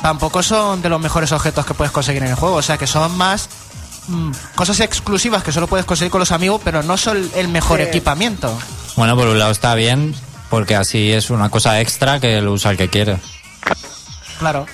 tampoco 0.00 0.42
son 0.42 0.80
de 0.80 0.88
los 0.88 1.00
mejores 1.00 1.32
objetos 1.32 1.66
que 1.66 1.74
puedes 1.74 1.90
conseguir 1.92 2.22
en 2.22 2.30
el 2.30 2.34
juego. 2.36 2.54
O 2.56 2.62
sea 2.62 2.78
que 2.78 2.86
son 2.86 3.16
más 3.18 3.48
mm, 4.08 4.30
cosas 4.54 4.78
exclusivas 4.80 5.42
que 5.42 5.50
solo 5.50 5.66
puedes 5.66 5.84
conseguir 5.84 6.12
con 6.12 6.20
los 6.20 6.30
amigos, 6.30 6.60
pero 6.64 6.82
no 6.84 6.96
son 6.96 7.28
el 7.34 7.48
mejor 7.48 7.78
Sí. 7.80 7.86
equipamiento. 7.86 8.56
Bueno, 8.94 9.16
por 9.16 9.26
un 9.26 9.38
lado 9.40 9.50
está 9.50 9.74
bien, 9.74 10.14
porque 10.48 10.76
así 10.76 11.10
es 11.12 11.28
una 11.28 11.48
cosa 11.48 11.80
extra 11.80 12.20
que 12.20 12.40
lo 12.40 12.52
usa 12.52 12.70
el 12.70 12.76
que 12.76 12.88
quiere. 12.88 13.18
Claro. 14.38 14.66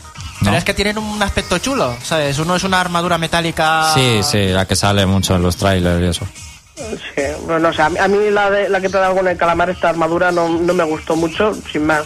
No. 0.43 0.47
Pero 0.47 0.59
es 0.59 0.65
que 0.65 0.75
tienen 0.75 0.99
un 0.99 1.23
aspecto 1.23 1.59
chulo, 1.59 1.97
¿sabes? 2.03 2.39
Uno 2.39 2.57
es 2.57 2.65
una 2.65 2.81
armadura 2.81 3.17
metálica. 3.19 3.93
Sí, 3.95 4.21
sí, 4.23 4.49
la 4.49 4.67
que 4.67 4.77
sale 4.77 5.07
mucho 5.07 5.35
en 5.37 5.43
los 5.43 5.57
trailers 5.57 6.01
y 6.03 6.07
eso. 6.07 6.27
Sí, 7.15 7.23
bueno, 7.47 7.69
o 7.69 7.73
sea, 7.73 7.87
a 7.87 8.09
mí, 8.09 8.19
la, 8.31 8.51
de, 8.51 8.69
la 8.69 8.81
que 8.81 8.89
te 8.89 8.99
da 8.99 9.13
con 9.15 9.29
el 9.29 9.37
calamar, 9.37 9.71
esta 9.71 9.89
armadura, 9.91 10.33
no, 10.33 10.49
no 10.49 10.75
me 10.75 10.85
gustó 10.85 11.15
mucho, 11.17 11.53
sin 11.71 11.87
más. 11.87 12.05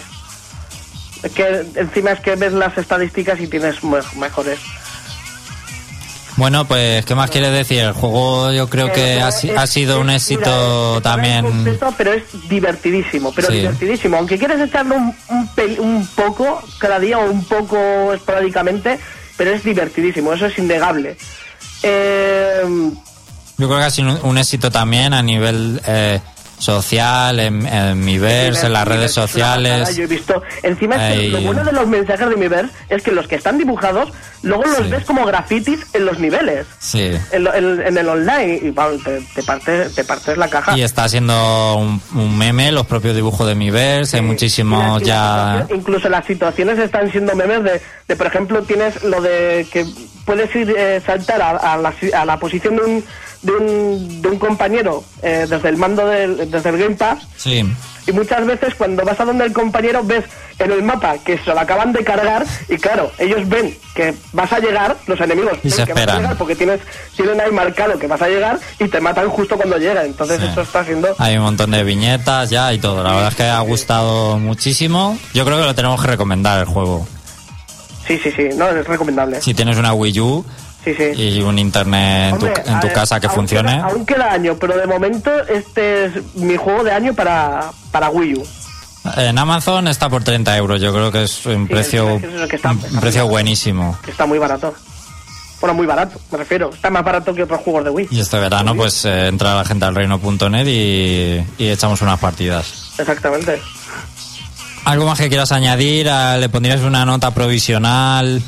Es 1.23 1.33
que 1.33 1.65
encima 1.77 2.11
es 2.13 2.21
que 2.21 2.37
ves 2.37 2.53
las 2.53 2.77
estadísticas 2.77 3.41
y 3.41 3.47
tienes 3.47 3.83
me- 3.83 3.99
mejores. 4.17 4.59
Bueno, 6.37 6.67
pues, 6.67 7.05
¿qué 7.07 7.15
más 7.15 7.31
quieres 7.31 7.51
decir? 7.53 7.79
El 7.81 7.93
juego 7.93 8.53
yo 8.53 8.69
creo 8.69 8.93
que 8.93 9.17
Eh, 9.17 9.23
ha, 9.23 9.67
sido 9.67 10.01
un 10.01 10.11
éxito 10.11 11.01
también. 11.03 11.45
completo, 11.47 11.95
pero 11.97 12.13
es 12.13 12.25
divertidísimo, 12.49 13.33
pero 13.35 13.49
Sí. 13.49 13.55
divertidísimo. 13.55 14.19
Aunque 14.19 14.39
quieres 14.39 14.61
echarlo 14.61 14.97
un, 14.97 15.15
un, 15.31 15.49
un 15.79 16.07
poco 16.09 16.63
cada 16.79 16.99
día 16.99 17.19
o 17.19 17.31
un 17.31 17.43
poco 17.45 18.13
esporádicamente, 18.13 18.99
pero 19.39 19.51
es 19.53 19.65
divertidísimo, 19.65 20.33
eso 20.35 20.45
es 20.47 20.59
innegable. 20.59 21.17
Eh, 21.83 22.63
Yo 23.57 23.67
creo 23.69 23.79
que 23.79 23.85
ha 23.85 23.91
sido 23.91 24.11
un, 24.11 24.31
un 24.31 24.39
éxito 24.39 24.71
también 24.71 25.15
a 25.15 25.23
nivel 25.23 25.81
eh, 25.87 26.21
social, 26.59 27.39
en, 27.41 27.67
en 27.67 28.05
Miiverse, 28.05 28.67
en 28.67 28.73
las 28.73 28.87
redes 28.89 29.13
sociales. 29.13 29.95
Yo 29.97 30.05
he 30.05 30.07
visto. 30.07 30.43
Encima, 30.63 31.09
es 31.13 31.21
que 31.21 31.29
lo 31.29 31.41
bueno 31.41 31.65
de 31.65 31.73
los 31.73 31.87
mensajes 31.87 32.29
de 32.29 32.37
Miiverse 32.37 32.73
es 32.89 33.03
que 33.03 33.13
los 33.13 33.27
que 33.29 33.35
están 33.37 33.59
dibujados, 33.59 34.11
luego 34.43 34.65
los 34.65 34.77
Sí. 34.79 34.91
ves 34.91 35.05
como 35.05 35.25
grafitis 35.27 35.81
en 35.93 36.07
los 36.07 36.19
niveles, 36.19 36.67
Sí. 36.79 37.13
en, 37.33 37.45
lo- 37.45 37.55
en- 37.55 37.83
en 37.83 37.99
el 37.99 38.09
online, 38.09 38.61
y 38.63 38.71
vamos, 38.71 39.03
te, 39.05 39.21
te 39.35 39.43
partes, 39.43 39.95
te 39.95 40.05
partes 40.05 40.37
la 40.39 40.49
caja. 40.49 40.77
Y 40.77 40.83
está 40.83 41.09
siendo 41.09 41.77
un, 41.77 42.01
un 42.15 42.39
meme 42.39 42.73
los 42.73 42.87
propios 42.87 43.15
dibujos 43.15 43.47
de 43.47 43.55
Miiverse, 43.55 44.17
hay 44.17 44.23
Sí, 44.23 44.27
muchísimos 44.27 45.03
y 45.03 45.05
las 45.07 45.09
ya... 45.09 45.67
Incluso 45.75 46.09
las 46.09 46.25
situaciones 46.27 46.79
están 46.79 47.11
siendo 47.11 47.35
memes 47.35 47.63
de, 47.65 47.81
de, 48.09 48.17
por 48.17 48.27
ejemplo, 48.27 48.63
tienes 48.63 49.03
lo 49.03 49.21
de 49.21 49.67
que 49.73 49.87
puedes 50.25 50.55
ir 50.57 50.75
eh, 50.77 51.01
saltar 51.05 51.41
a, 51.43 51.51
a 51.75 51.77
la, 51.77 51.95
a 52.17 52.25
la 52.25 52.39
posición 52.39 52.77
de 52.77 52.83
un, 52.83 53.05
de 53.47 53.53
un, 53.53 54.23
de 54.23 54.29
un 54.29 54.39
compañero 54.39 55.05
eh, 55.23 55.47
desde 55.49 55.69
el 55.69 55.77
mando 55.77 56.07
del, 56.07 56.51
desde 56.51 56.69
el 56.71 56.79
Game 56.79 56.97
Pass 56.97 57.19
Sí. 57.37 57.65
y 58.07 58.13
muchas 58.13 58.45
veces 58.47 58.75
cuando 58.75 59.05
vas 59.05 59.19
a 59.21 59.25
donde 59.25 59.45
el 59.45 59.53
compañero 59.53 60.03
ves 60.05 60.25
en 60.59 60.73
el 60.73 60.83
mapa 60.83 61.17
que 61.25 61.37
se 61.39 61.47
lo 61.53 61.61
acaban 61.61 61.93
de 61.93 62.03
cargar 62.03 62.45
y 62.69 62.77
claro, 62.77 63.11
ellos 63.19 63.47
ven 63.49 63.77
que 63.95 64.15
vas 64.33 64.51
a 64.53 64.59
llegar, 64.59 64.97
los 65.07 65.21
enemigos 65.21 65.59
Y 65.63 65.69
ven 65.69 65.73
se 65.73 65.85
que 65.85 65.93
vas 65.93 65.99
a 65.99 66.01
esperan. 66.01 66.17
llegar 66.23 66.37
porque 66.39 66.57
tienes, 66.57 66.81
tienen 67.15 67.41
ahí 67.41 67.51
marcado 67.53 67.99
que 67.99 68.07
vas 68.07 68.23
a 68.23 68.29
llegar 68.29 68.59
y 68.79 68.89
te 68.89 69.01
matan 69.01 69.29
justo 69.29 69.57
cuando 69.57 69.77
llega. 69.79 70.05
Entonces 70.05 70.41
Sí. 70.41 70.47
eso 70.51 70.63
está 70.63 70.83
siendo... 70.85 71.15
Hay 71.19 71.37
un 71.37 71.43
montón 71.45 71.71
de 71.73 71.85
viñetas 71.85 72.49
ya 72.51 72.73
y 72.73 72.79
todo. 72.79 73.03
La 73.03 73.11
verdad 73.13 73.29
es 73.29 73.35
que 73.35 73.43
ha 73.45 73.61
gustado 73.61 74.39
muchísimo. 74.39 75.19
Yo 75.35 75.45
creo 75.45 75.59
que 75.59 75.65
lo 75.67 75.75
tenemos 75.75 76.01
que 76.01 76.09
recomendar 76.09 76.59
el 76.61 76.65
juego. 76.67 77.07
Sí, 78.07 78.19
sí, 78.23 78.31
sí, 78.35 78.49
no, 78.57 78.69
es 78.69 78.87
recomendable. 78.87 79.41
Si 79.43 79.53
tienes 79.53 79.77
una 79.79 79.93
Wii 79.93 80.21
U 80.21 80.45
Sí, 80.87 80.95
sí. 80.95 81.21
y 81.21 81.41
un 81.43 81.59
internet 81.59 82.33
en 82.35 82.39
tu, 82.39 82.47
en 82.47 82.81
tu 82.81 82.87
ver, 82.87 82.93
casa 82.95 83.19
que 83.21 83.27
aún 83.27 83.35
funcione. 83.35 83.73
Queda, 83.75 83.85
aún 83.87 84.07
queda 84.07 84.33
año, 84.33 84.57
pero 84.59 84.77
de 84.79 84.87
momento 84.87 85.31
este 85.49 86.05
es 86.07 86.13
mi 86.37 86.57
juego 86.57 86.85
de 86.85 86.93
año 86.93 87.13
para, 87.13 87.73
para 87.91 88.09
Wii 88.09 88.35
U. 88.37 88.47
En 89.17 89.37
Amazon 89.39 89.89
está 89.89 90.09
por 90.09 90.23
30 90.25 90.57
euros. 90.57 90.81
Yo 90.81 90.93
creo 90.93 91.11
que 91.13 91.25
es 91.25 91.45
un 91.47 91.67
precio, 91.69 92.17
es 92.17 92.23
que 92.23 92.37
eso 92.37 92.49
que 92.49 92.57
está- 92.57 92.71
un 92.71 93.01
precio 93.01 93.27
buenísimo. 93.29 93.99
está 94.07 94.27
muy 94.27 94.39
barato. 94.39 94.75
Bueno, 95.61 95.75
muy 95.75 95.87
barato, 95.87 96.21
me 96.31 96.39
refiero. 96.39 96.71
Está 96.73 96.91
más 96.91 97.03
barato 97.03 97.35
que 97.35 97.43
otros 97.43 97.61
juegos 97.63 97.83
de 97.85 97.91
Wii. 97.91 98.09
Y 98.11 98.21
este 98.21 98.39
verano, 98.39 98.75
pues 98.77 99.05
eh, 99.07 99.27
entra 99.29 99.55
la 99.57 99.65
gente 99.65 99.87
al 99.87 99.95
reino.net 99.95 100.67
y, 100.67 101.45
y 101.59 101.69
echamos 101.69 102.01
unas 102.03 102.19
partidas. 102.21 102.93
Exactamente. 102.99 103.61
¿Algo 104.85 105.07
más 105.07 105.19
que 105.19 105.29
quieras 105.29 105.51
añadir? 105.53 106.09
Ah, 106.11 106.37
¿Le 106.37 106.49
pondrías 106.49 106.83
una 106.83 107.05
nota 107.05 107.33
provisional? 107.33 108.41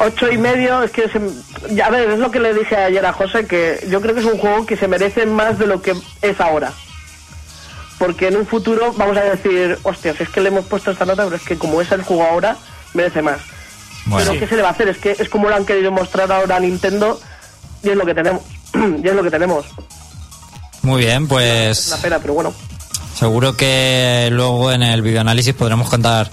Ocho 0.00 0.30
y 0.30 0.38
medio, 0.38 0.82
es 0.82 0.90
que 0.92 1.08
se- 1.08 1.74
ya, 1.74 1.86
a 1.86 1.90
ver, 1.90 2.08
es 2.10 2.18
lo 2.18 2.30
que 2.30 2.38
le 2.40 2.54
dije 2.54 2.76
ayer 2.76 3.04
a 3.04 3.12
José, 3.12 3.46
que 3.46 3.84
yo 3.90 4.00
creo 4.00 4.14
que 4.14 4.20
es 4.20 4.26
un 4.26 4.38
juego 4.38 4.64
que 4.64 4.76
se 4.76 4.86
merece 4.88 5.26
más 5.26 5.58
de 5.58 5.66
lo 5.66 5.82
que 5.82 5.94
es 6.22 6.40
ahora. 6.40 6.72
Porque 7.98 8.28
en 8.28 8.36
un 8.36 8.46
futuro 8.46 8.92
vamos 8.96 9.16
a 9.16 9.22
decir, 9.22 9.76
hostia, 9.82 10.14
si 10.14 10.22
es 10.22 10.28
que 10.28 10.40
le 10.40 10.48
hemos 10.48 10.66
puesto 10.66 10.92
esta 10.92 11.04
nota, 11.04 11.24
pero 11.24 11.34
es 11.36 11.42
que 11.42 11.58
como 11.58 11.80
es 11.82 11.90
el 11.90 12.02
juego 12.02 12.22
ahora, 12.24 12.56
merece 12.94 13.22
más. 13.22 13.40
Bueno, 14.06 14.30
Pero 14.30 14.40
¿qué 14.40 14.46
se 14.46 14.54
le 14.56 14.62
va 14.62 14.68
a 14.68 14.72
hacer? 14.72 14.86
Es 14.88 14.98
que 14.98 15.16
es 15.18 15.28
como 15.28 15.48
lo 15.48 15.56
han 15.56 15.66
querido 15.66 15.90
mostrar 15.90 16.30
ahora 16.30 16.56
a 16.56 16.60
Nintendo 16.60 17.20
y 17.82 17.90
es 17.90 17.96
lo 17.96 18.06
que 18.06 18.14
tenemos. 18.14 18.42
y 19.02 19.08
es 19.08 19.14
lo 19.14 19.22
que 19.24 19.30
tenemos. 19.30 19.66
muy 20.82 21.02
bien, 21.02 21.26
pues... 21.26 21.88
Una 21.88 21.96
pena, 21.96 22.18
pero 22.20 22.34
bueno. 22.34 22.54
Seguro 23.18 23.56
que 23.56 24.28
luego 24.30 24.70
en 24.70 24.84
el 24.84 25.02
videoanálisis 25.02 25.52
podremos 25.54 25.90
contar 25.90 26.30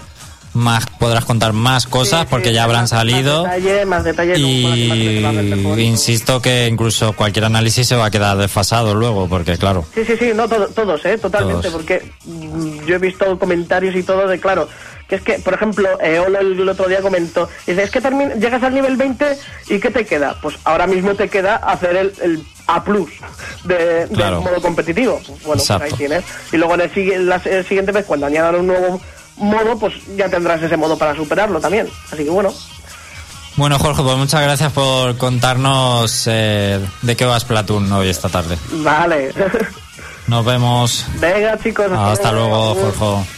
más, 0.56 0.86
podrás 0.98 1.24
contar 1.24 1.52
más 1.52 1.86
cosas 1.86 2.22
Sí, 2.22 2.26
porque 2.30 2.48
sí, 2.48 2.54
ya 2.54 2.64
habrán 2.64 2.82
más- 2.82 2.90
salido. 2.90 3.44
Más 3.44 3.56
detalle, 3.58 3.84
más 3.86 4.04
detalle. 4.04 4.38
Y 4.38 5.82
insisto 5.84 6.40
que 6.42 6.66
incluso 6.66 7.12
cualquier 7.12 7.44
análisis 7.44 7.86
se 7.86 7.96
va 7.96 8.06
a 8.06 8.10
quedar 8.10 8.36
desfasado 8.36 8.94
luego, 8.94 9.28
porque 9.28 9.56
claro, 9.58 9.84
Sí, 9.94 10.04
sí, 10.04 10.14
sí, 10.18 10.32
no, 10.34 10.48
todo- 10.48 10.68
todos, 10.68 11.04
¿eh? 11.04 11.18
Totalmente, 11.18 11.68
Todos. 11.68 11.74
porque 11.74 12.10
mm, 12.24 12.84
yo 12.86 12.96
he 12.96 12.98
visto 12.98 13.38
comentarios 13.38 13.94
y 13.94 14.02
todo 14.02 14.26
de, 14.26 14.40
claro, 14.40 14.68
que 15.08 15.14
es 15.16 15.22
que, 15.22 15.34
por 15.38 15.54
ejemplo, 15.54 15.88
eh, 16.02 16.20
el, 16.40 16.68
otro 16.68 16.88
día 16.88 17.00
comentó, 17.00 17.48
dice, 17.66 17.84
es 17.84 17.90
que 17.90 18.00
llegas 18.40 18.62
al 18.62 18.74
nivel 18.74 18.96
20 18.96 19.38
y 19.68 19.78
¿qué 19.78 19.90
te 19.90 20.04
queda? 20.04 20.36
Pues 20.42 20.56
ahora 20.64 20.86
mismo 20.88 21.14
te 21.14 21.28
queda 21.28 21.56
hacer 21.56 21.94
el, 21.96 22.12
el 22.22 22.42
A+, 22.66 22.82
de, 23.64 24.08
Claro. 24.12 24.36
del 24.40 24.44
modo 24.50 24.60
competitivo. 24.60 25.20
Pues 25.24 25.42
bueno, 25.44 25.62
pues 25.64 25.70
ahí 25.70 25.92
tienes. 25.96 26.24
Y 26.52 26.56
luego 26.56 26.74
en 26.74 26.80
el, 26.80 26.90
sigue- 26.92 27.18
la- 27.18 27.40
el 27.44 27.64
siguiente 27.66 27.92
vez, 27.92 28.04
cuando 28.04 28.26
añadan 28.26 28.56
un 28.56 28.66
nuevo 28.66 29.00
modo, 29.36 29.78
pues 29.78 29.94
ya 30.16 30.28
tendrás 30.28 30.62
ese 30.62 30.76
modo 30.76 30.96
para 30.98 31.14
superarlo 31.14 31.60
también. 31.60 31.88
Así 32.12 32.24
que 32.24 32.30
bueno, 32.30 32.52
Bueno, 33.56 33.78
Jorge, 33.78 34.02
pues 34.02 34.16
muchas 34.16 34.42
gracias 34.42 34.72
por 34.72 35.16
contarnos 35.16 36.24
eh, 36.26 36.80
de 37.02 37.16
qué 37.16 37.24
va 37.24 37.38
Splatoon 37.40 37.90
hoy 37.92 38.08
esta 38.08 38.28
tarde. 38.28 38.56
vale. 38.72 39.32
Nos 40.26 40.44
vemos. 40.44 41.06
Venga, 41.20 41.56
chicos. 41.62 41.86
Hasta 41.92 42.32
luego, 42.32 42.74
Jorge. 42.74 43.28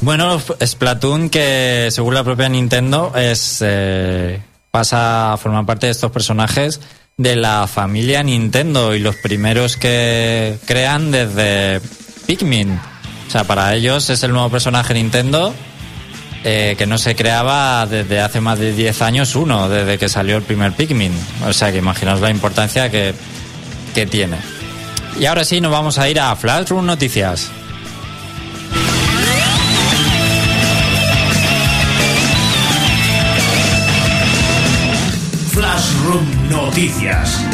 Bueno, 0.00 0.38
Splatoon, 0.64 1.28
que 1.30 1.88
según 1.90 2.14
la 2.14 2.22
propia 2.24 2.48
Nintendo, 2.48 3.12
es 3.16 3.58
eh, 3.60 4.40
pasa 4.70 5.32
a 5.32 5.36
formar 5.36 5.66
parte 5.66 5.86
de 5.86 5.92
estos 5.92 6.10
personajes 6.10 6.80
de 7.16 7.36
la 7.36 7.66
familia 7.66 8.22
Nintendo 8.22 8.94
y 8.94 8.98
los 8.98 9.16
primeros 9.16 9.76
que 9.76 10.58
crean 10.66 11.10
desde 11.10 11.80
Pikmin. 12.26 12.78
Sea, 13.34 13.42
para 13.42 13.74
ellos 13.74 14.10
es 14.10 14.22
el 14.22 14.30
nuevo 14.30 14.48
personaje 14.48 14.94
Nintendo 14.94 15.52
eh, 16.44 16.76
que 16.78 16.86
no 16.86 16.98
se 16.98 17.16
creaba 17.16 17.84
desde 17.84 18.20
hace 18.20 18.40
más 18.40 18.60
de 18.60 18.72
10 18.72 19.02
años 19.02 19.34
uno, 19.34 19.68
desde 19.68 19.98
que 19.98 20.08
salió 20.08 20.36
el 20.36 20.44
primer 20.44 20.70
Pikmin. 20.70 21.10
O 21.44 21.52
sea, 21.52 21.72
que 21.72 21.78
imaginaos 21.78 22.20
la 22.20 22.30
importancia 22.30 22.92
que, 22.92 23.12
que 23.92 24.06
tiene. 24.06 24.36
Y 25.18 25.26
ahora 25.26 25.42
sí, 25.42 25.60
nos 25.60 25.72
vamos 25.72 25.98
a 25.98 26.08
ir 26.08 26.20
a 26.20 26.36
Flashroom 26.36 26.86
Noticias. 26.86 27.50
Flashroom 35.50 36.48
Noticias. 36.50 37.53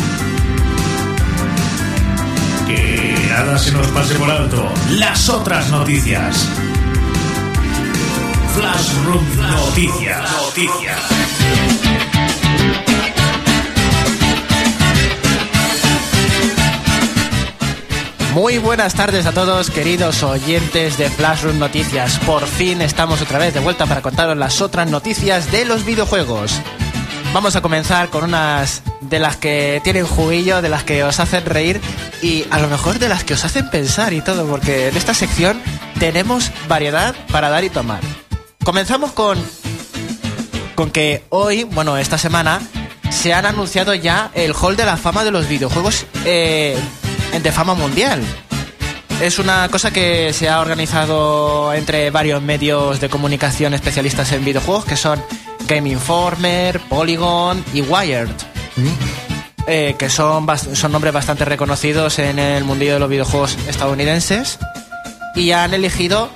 Nada 3.45 3.59
se 3.59 3.73
nos 3.73 3.87
pase 3.89 4.15
por 4.17 4.31
alto. 4.31 4.71
Las 4.91 5.29
otras 5.31 5.71
noticias. 5.71 6.47
Flashroom 8.55 9.37
Noticias. 9.37 10.33
Noticias. 10.33 10.99
Muy 18.35 18.59
buenas 18.59 18.95
tardes 18.95 19.25
a 19.27 19.33
todos, 19.33 19.71
queridos 19.71 20.23
oyentes 20.23 20.99
de 20.99 21.09
Flashroom 21.09 21.59
Noticias. 21.59 22.19
Por 22.21 22.47
fin 22.47 22.83
estamos 22.83 23.23
otra 23.23 23.39
vez 23.39 23.55
de 23.55 23.61
vuelta 23.61 23.87
para 23.87 24.03
contaros 24.03 24.37
las 24.37 24.61
otras 24.61 24.91
noticias 24.91 25.51
de 25.51 25.65
los 25.65 25.85
videojuegos. 25.87 26.61
Vamos 27.33 27.57
a 27.57 27.63
comenzar 27.63 28.11
con 28.11 28.25
unas 28.25 28.83
de 29.01 29.19
las 29.19 29.37
que 29.37 29.81
tienen 29.83 30.07
juguillo, 30.07 30.61
de 30.61 30.69
las 30.69 30.85
que 30.85 31.05
os 31.05 31.21
hacen 31.21 31.47
reír 31.47 31.81
y 32.23 32.45
a 32.51 32.59
lo 32.59 32.69
mejor 32.69 32.99
de 32.99 33.09
las 33.09 33.25
que 33.25 33.35
os 33.35 33.45
hacen 33.45 33.71
pensar 33.71 34.13
y 34.13 34.21
todo, 34.21 34.47
porque 34.47 34.89
en 34.89 34.97
esta 34.97 35.15
sección 35.15 35.61
tenemos 35.99 36.51
variedad 36.69 37.15
para 37.31 37.51
dar 37.51 37.65
y 37.65 37.71
tomar. 37.71 38.01
Comenzamos 38.65 39.13
con 39.13 39.39
con 40.81 40.91
que 40.91 41.25
hoy, 41.29 41.65
bueno, 41.65 41.99
esta 41.99 42.17
semana, 42.17 42.59
se 43.11 43.35
han 43.35 43.45
anunciado 43.45 43.93
ya 43.93 44.31
el 44.33 44.55
Hall 44.55 44.77
de 44.77 44.87
la 44.87 44.97
Fama 44.97 45.25
de 45.25 45.31
los 45.31 45.47
videojuegos 45.47 46.07
eh, 46.25 46.75
de 47.43 47.53
fama 47.53 47.75
mundial. 47.75 48.23
Es 49.21 49.39
una 49.39 49.69
cosa 49.69 49.91
que 49.91 50.33
se 50.33 50.49
ha 50.49 50.59
organizado 50.59 51.75
entre 51.75 52.11
varios 52.11 52.41
medios 52.41 52.99
de 52.99 53.11
comunicación 53.11 53.75
especialistas 53.75 54.33
en 54.33 54.43
videojuegos, 54.43 54.87
que 54.87 54.97
son 54.97 55.23
Game 55.69 55.91
Informer, 55.91 56.81
Polygon 56.89 57.63
y 57.75 57.83
Wired. 57.83 58.31
Eh, 59.73 59.95
que 59.97 60.11
son, 60.11 60.47
son 60.75 60.91
nombres 60.91 61.15
bastante 61.15 61.45
reconocidos 61.45 62.19
en 62.19 62.41
el 62.41 62.65
mundillo 62.65 62.95
de 62.95 62.99
los 62.99 63.09
videojuegos 63.09 63.57
estadounidenses. 63.69 64.59
Y 65.37 65.53
han 65.53 65.73
elegido 65.75 66.29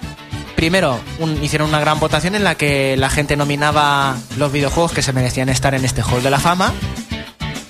primero 0.55 1.01
un- 1.19 1.43
hicieron 1.43 1.69
una 1.69 1.81
gran 1.81 1.99
votación 1.99 2.37
en 2.37 2.45
la 2.45 2.55
que 2.55 2.97
la 2.97 3.11
gente 3.11 3.37
nominaba 3.37 4.17
los 4.37 4.53
videojuegos 4.53 4.93
que 4.93 5.03
se 5.03 5.13
merecían 5.13 5.49
estar 5.49 5.75
en 5.75 5.85
este 5.85 6.01
Hall 6.03 6.23
de 6.23 6.31
la 6.31 6.39
Fama 6.39 6.73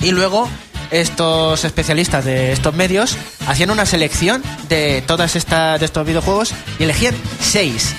y 0.00 0.10
luego 0.10 0.50
estos 0.90 1.64
especialistas 1.64 2.26
de 2.26 2.52
estos 2.52 2.74
medios 2.74 3.16
hacían 3.48 3.70
una 3.70 3.86
selección 3.86 4.42
de 4.68 5.02
todas 5.06 5.34
estas 5.34 5.80
de 5.80 5.86
estos 5.86 6.06
videojuegos 6.06 6.52
y 6.78 6.82
elegían 6.84 7.14
seis 7.40 7.94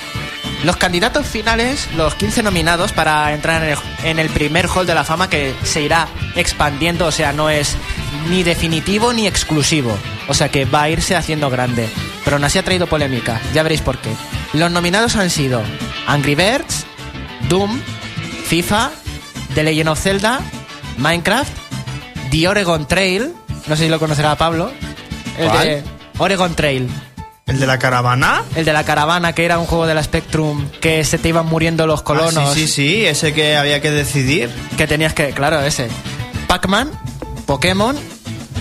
los 0.64 0.76
candidatos 0.76 1.26
finales, 1.26 1.88
los 1.96 2.14
15 2.14 2.42
nominados 2.42 2.92
para 2.92 3.32
entrar 3.32 3.62
en 3.62 3.70
el, 3.70 3.78
en 4.04 4.18
el 4.18 4.28
primer 4.30 4.66
Hall 4.68 4.86
de 4.86 4.94
la 4.94 5.04
Fama 5.04 5.28
que 5.28 5.54
se 5.62 5.82
irá 5.82 6.08
expandiendo, 6.34 7.06
o 7.06 7.12
sea, 7.12 7.32
no 7.32 7.50
es 7.50 7.76
ni 8.28 8.42
definitivo 8.42 9.12
ni 9.12 9.26
exclusivo, 9.26 9.96
o 10.28 10.34
sea 10.34 10.48
que 10.48 10.64
va 10.64 10.82
a 10.82 10.90
irse 10.90 11.16
haciendo 11.16 11.50
grande. 11.50 11.88
Pero 12.24 12.36
aún 12.36 12.44
así 12.44 12.58
ha 12.58 12.64
traído 12.64 12.86
polémica, 12.86 13.40
ya 13.54 13.62
veréis 13.62 13.82
por 13.82 13.98
qué. 13.98 14.10
Los 14.52 14.70
nominados 14.70 15.16
han 15.16 15.30
sido 15.30 15.62
Angry 16.06 16.34
Birds, 16.34 16.86
Doom, 17.48 17.80
FIFA, 18.46 18.90
The 19.54 19.62
Legend 19.62 19.88
of 19.90 20.00
Zelda, 20.00 20.40
Minecraft, 20.98 21.52
The 22.30 22.48
Oregon 22.48 22.86
Trail, 22.88 23.32
no 23.66 23.76
sé 23.76 23.84
si 23.84 23.88
lo 23.88 23.98
conocerá 23.98 24.36
Pablo, 24.36 24.72
el 25.38 25.48
¿Cuál? 25.48 25.64
de 25.66 25.84
Oregon 26.18 26.54
Trail. 26.54 26.88
¿El 27.46 27.60
de 27.60 27.66
la 27.68 27.78
caravana? 27.78 28.42
El 28.56 28.64
de 28.64 28.72
la 28.72 28.82
caravana, 28.82 29.32
que 29.32 29.44
era 29.44 29.58
un 29.60 29.66
juego 29.66 29.86
de 29.86 29.94
la 29.94 30.02
Spectrum, 30.02 30.68
que 30.80 31.04
se 31.04 31.16
te 31.16 31.28
iban 31.28 31.46
muriendo 31.46 31.86
los 31.86 32.02
colonos. 32.02 32.36
Ah, 32.36 32.50
sí, 32.52 32.66
sí, 32.66 32.68
sí, 32.68 33.06
ese 33.06 33.32
que 33.32 33.56
había 33.56 33.80
que 33.80 33.92
decidir. 33.92 34.50
Que 34.76 34.88
tenías 34.88 35.14
que, 35.14 35.30
claro, 35.30 35.60
ese. 35.60 35.88
Pac-Man, 36.48 36.90
Pokémon, 37.46 37.96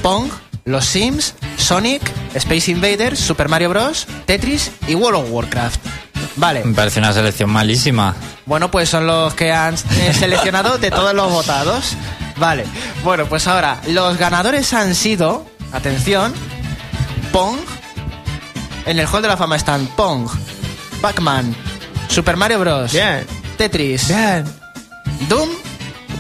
Pong, 0.04 0.30
Los 0.66 0.86
Sims, 0.86 1.34
Sonic, 1.58 2.02
Space 2.36 2.70
Invaders, 2.70 3.18
Super 3.18 3.50
Mario 3.50 3.70
Bros., 3.70 4.06
Tetris 4.28 4.70
y 4.88 4.94
World 4.94 5.24
of 5.24 5.32
Warcraft. 5.32 5.80
Vale, 6.36 6.64
Me 6.64 6.76
parece 6.76 7.00
una 7.00 7.12
selección 7.14 7.50
malísima. 7.50 8.14
bueno, 8.46 8.70
pues 8.70 8.88
son 8.90 9.08
los 9.08 9.34
que 9.34 9.52
han 9.52 9.74
eh, 9.74 10.14
seleccionado 10.14 10.78
de 10.78 10.92
todos 10.92 11.16
los 11.16 11.32
votados. 11.32 11.96
Vale, 12.38 12.66
bueno, 13.04 13.26
pues 13.26 13.48
ahora, 13.48 13.82
los 13.88 14.18
ganadores 14.18 14.74
han 14.74 14.94
sido, 14.94 15.44
atención, 15.72 16.34
Pong, 17.32 17.58
en 18.86 19.00
el 19.00 19.08
Hall 19.08 19.22
de 19.22 19.28
la 19.28 19.38
Fama 19.38 19.56
están 19.56 19.88
Pong, 19.96 20.28
Pac-Man, 21.02 21.56
Super 22.10 22.38
Mario 22.38 22.60
Bros., 22.60 22.92
Bien. 22.92 23.26
Tetris, 23.58 24.08
Bien. 24.08 24.44
Doom 25.30 25.50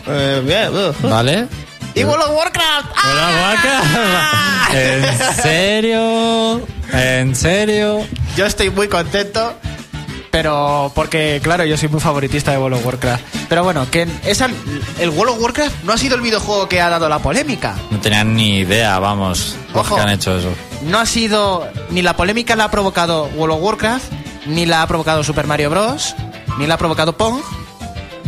Eh, 0.07 0.41
bien. 0.45 0.69
uh. 0.75 0.93
¿Vale? 1.09 1.47
y 1.95 2.03
World 2.03 2.25
of 2.25 2.37
Warcraft. 2.37 2.87
¡Ah! 2.97 4.67
¿En 4.73 5.35
serio? 5.35 6.61
¿En 6.91 7.35
serio? 7.35 8.05
Yo 8.35 8.45
estoy 8.45 8.69
muy 8.69 8.87
contento, 8.89 9.53
Pero 10.35 10.91
porque, 10.93 11.39
claro, 11.41 11.63
yo 11.63 11.77
soy 11.77 11.87
muy 11.87 12.01
favoritista 12.01 12.51
de 12.51 12.57
World 12.57 12.79
of 12.79 12.85
Warcraft. 12.85 13.23
Pero 13.47 13.63
bueno, 13.63 13.89
que 13.89 14.05
esa, 14.25 14.49
el 14.99 15.09
World 15.11 15.35
of 15.35 15.41
Warcraft 15.41 15.83
no 15.85 15.93
ha 15.93 15.97
sido 15.97 16.15
el 16.15 16.21
videojuego 16.21 16.67
que 16.67 16.81
ha 16.81 16.89
dado 16.89 17.07
la 17.07 17.19
polémica. 17.19 17.77
No 17.89 18.01
tenían 18.01 18.35
ni 18.35 18.57
idea, 18.57 18.99
vamos, 18.99 19.55
Ojo. 19.73 19.95
que 19.95 20.01
han 20.01 20.09
hecho 20.09 20.37
eso. 20.37 20.49
No 20.89 20.99
ha 20.99 21.05
sido. 21.05 21.65
Ni 21.89 22.01
la 22.01 22.17
polémica 22.17 22.57
la 22.57 22.65
ha 22.65 22.69
provocado 22.69 23.29
World 23.35 23.55
of 23.55 23.61
Warcraft, 23.61 24.11
ni 24.47 24.65
la 24.65 24.81
ha 24.81 24.87
provocado 24.87 25.23
Super 25.23 25.47
Mario 25.47 25.69
Bros., 25.69 26.17
ni 26.59 26.67
la 26.67 26.73
ha 26.73 26.77
provocado 26.77 27.15
Pong, 27.15 27.39